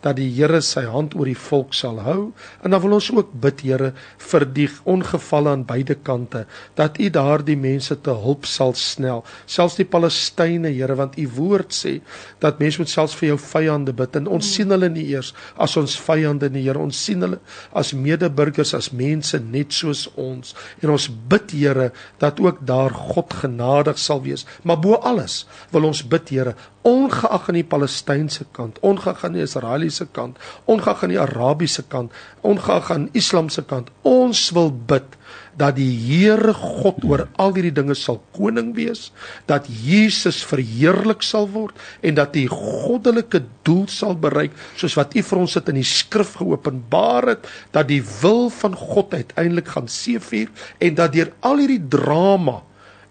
dat 0.01 0.17
die 0.17 0.29
Here 0.33 0.61
sy 0.61 0.85
hand 0.89 1.15
oor 1.15 1.29
die 1.29 1.37
volk 1.37 1.73
sal 1.73 1.99
hou. 2.05 2.31
En 2.63 2.73
dan 2.73 2.81
wil 2.81 2.97
ons 2.97 3.11
ook 3.11 3.33
bid 3.43 3.61
Here 3.61 3.93
vir 4.17 4.45
die 4.45 4.69
ongevalle 4.89 5.53
aan 5.53 5.65
beide 5.67 5.95
kante 5.95 6.45
dat 6.75 6.99
U 6.99 7.09
daardie 7.09 7.57
mense 7.59 7.95
te 8.01 8.13
hulp 8.23 8.45
sal 8.49 8.73
snel. 8.77 9.23
Selfs 9.45 9.77
die 9.79 9.87
Palestynë 9.87 10.71
Here 10.73 10.95
want 10.99 11.17
u 11.19 11.27
woord 11.35 11.73
sê 11.75 11.99
dat 12.43 12.59
mense 12.61 12.81
moet 12.81 12.91
selfs 12.91 13.15
vir 13.19 13.33
jou 13.33 13.39
vyande 13.41 13.93
bid. 13.95 14.17
En 14.19 14.29
ons 14.37 14.53
sien 14.55 14.69
hulle 14.73 14.89
nie 14.91 15.05
eers 15.13 15.33
as 15.61 15.77
ons 15.79 15.97
vyande 16.07 16.49
nie 16.53 16.65
Here. 16.67 16.79
Ons 16.79 16.99
sien 17.05 17.21
hulle 17.23 17.39
as 17.73 17.93
medeburgers 17.93 18.73
as 18.77 18.91
mense 18.93 19.39
net 19.39 19.73
soos 19.75 20.05
ons. 20.19 20.55
En 20.81 20.93
ons 20.95 21.09
bid 21.29 21.55
Here 21.55 21.91
dat 22.21 22.39
ook 22.43 22.63
daar 22.67 22.93
God 22.93 23.33
genadig 23.43 23.99
sal 24.01 24.23
wees. 24.25 24.47
Maar 24.63 24.79
bo 24.83 24.99
alles 25.01 25.43
wil 25.73 25.89
ons 25.91 26.03
bid 26.07 26.33
Here 26.33 26.55
ongeag 26.83 27.47
aan 27.47 27.57
die 27.57 27.67
Palestynse 27.67 28.45
kant, 28.51 28.79
ongeag 28.83 29.23
aan 29.23 29.37
die 29.37 29.43
Israeliese 29.45 30.07
kant, 30.11 30.39
ongeag 30.67 31.03
aan 31.05 31.13
die 31.13 31.19
Arabiese 31.21 31.85
kant, 31.87 32.11
ongeag 32.43 32.91
aan 32.91 33.09
Islam 33.15 33.49
se 33.49 33.63
kant, 33.63 33.91
ons 34.03 34.49
wil 34.55 34.71
bid 34.71 35.15
dat 35.57 35.77
die 35.77 35.91
Here 35.93 36.53
God 36.57 37.03
oor 37.07 37.23
al 37.39 37.53
hierdie 37.55 37.73
dinge 37.75 37.95
sal 37.97 38.19
koning 38.35 38.73
wees, 38.75 39.11
dat 39.47 39.69
Jesus 39.69 40.41
verheerlik 40.49 41.23
sal 41.23 41.47
word 41.53 41.77
en 42.01 42.17
dat 42.19 42.33
die 42.35 42.49
goddelike 42.51 43.43
doel 43.63 43.85
sal 43.91 44.17
bereik 44.19 44.57
soos 44.79 44.97
wat 44.99 45.15
U 45.15 45.23
vir 45.23 45.43
ons 45.45 45.55
dit 45.59 45.71
in 45.71 45.79
die 45.79 45.87
skrif 45.87 46.35
geopenbaar 46.41 47.29
het, 47.35 47.47
dat 47.71 47.87
die 47.91 48.01
wil 48.21 48.49
van 48.53 48.75
God 48.75 49.15
uiteindelik 49.15 49.71
gaan 49.77 49.87
seëvier 49.87 50.51
en 50.83 50.99
dat 50.99 51.15
deur 51.15 51.31
al 51.45 51.63
hierdie 51.63 51.83
drama 51.95 52.59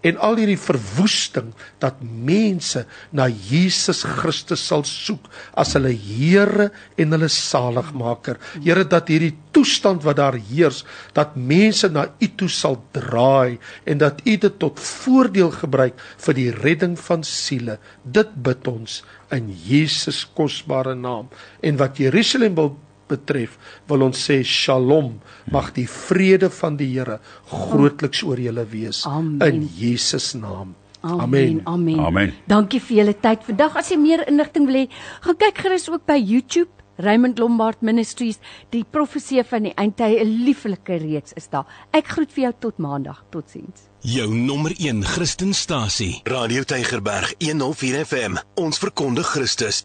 en 0.03 0.19
al 0.19 0.37
hierdie 0.41 0.59
verwoesting 0.59 1.53
dat 1.81 2.01
mense 2.03 2.83
na 3.15 3.29
Jesus 3.31 4.03
Christus 4.03 4.65
sal 4.67 4.83
soek 4.87 5.29
as 5.59 5.73
hulle 5.77 5.93
Here 5.93 6.69
en 6.99 7.15
hulle 7.15 7.29
saligmaker. 7.31 8.39
Here 8.63 8.83
dat 8.83 9.11
hierdie 9.11 9.33
toestand 9.55 10.03
wat 10.03 10.19
daar 10.19 10.37
heers, 10.49 10.83
dat 11.15 11.37
mense 11.39 11.87
na 11.89 12.07
U 12.19 12.29
toe 12.37 12.49
sal 12.51 12.79
draai 12.95 13.59
en 13.87 14.01
dat 14.03 14.21
U 14.25 14.35
dit 14.35 14.59
tot 14.59 14.79
voordeel 14.79 15.53
gebruik 15.55 15.99
vir 16.25 16.39
die 16.39 16.49
redding 16.51 16.97
van 16.99 17.23
siele. 17.27 17.79
Dit 18.03 18.35
bid 18.43 18.67
ons 18.67 19.01
in 19.33 19.49
Jesus 19.65 20.23
kosbare 20.35 20.95
naam. 20.95 21.29
En 21.63 21.79
wat 21.79 21.97
Jerusalem 22.01 22.57
wil 22.59 22.75
betref, 23.07 23.57
wil 23.87 24.07
ons 24.07 24.19
sê 24.29 24.43
Shalom, 24.43 25.19
mag 25.51 25.73
die 25.73 25.87
vrede 25.87 26.49
van 26.49 26.77
die 26.77 26.91
Here 26.93 27.19
grootliks 27.49 28.23
oor 28.23 28.39
julle 28.39 28.65
wees 28.69 29.05
Amen. 29.05 29.41
in 29.47 29.67
Jesus 29.77 30.33
naam. 30.33 30.75
Amen. 31.03 31.61
Amen. 31.67 31.99
Amen. 31.99 32.31
Dankie 32.47 32.79
vir 32.79 33.01
julle 33.01 33.15
tyd 33.19 33.43
vandag. 33.43 33.75
As 33.75 33.91
jy 33.91 33.97
meer 33.99 34.23
inligting 34.27 34.69
wil 34.69 34.83
hê, 34.83 34.85
gaan 35.25 35.35
kyk 35.41 35.65
gerus 35.65 35.89
ook 35.91 36.07
by 36.07 36.15
YouTube. 36.15 36.71
Raymond 37.01 37.39
Lombard 37.41 37.81
Ministries, 37.81 38.37
die 38.69 38.83
profesie 38.85 39.41
van 39.43 39.65
die 39.65 39.73
eindtye, 39.73 40.21
'n 40.21 40.45
lieflike 40.45 40.99
reeks 41.01 41.33
is 41.33 41.49
daar. 41.49 41.65
Ek 41.91 42.07
groet 42.07 42.31
vir 42.31 42.43
jou 42.43 42.53
tot 42.59 42.77
Maandag. 42.77 43.23
Totsiens. 43.31 43.89
Jou 44.01 44.29
nommer 44.35 44.73
1 44.77 45.03
Christenstasie. 45.03 46.21
Radio 46.23 46.63
Tygerberg 46.63 47.33
104 47.39 48.05
FM. 48.05 48.37
Ons 48.55 48.77
verkondig 48.77 49.25
Christus. 49.25 49.83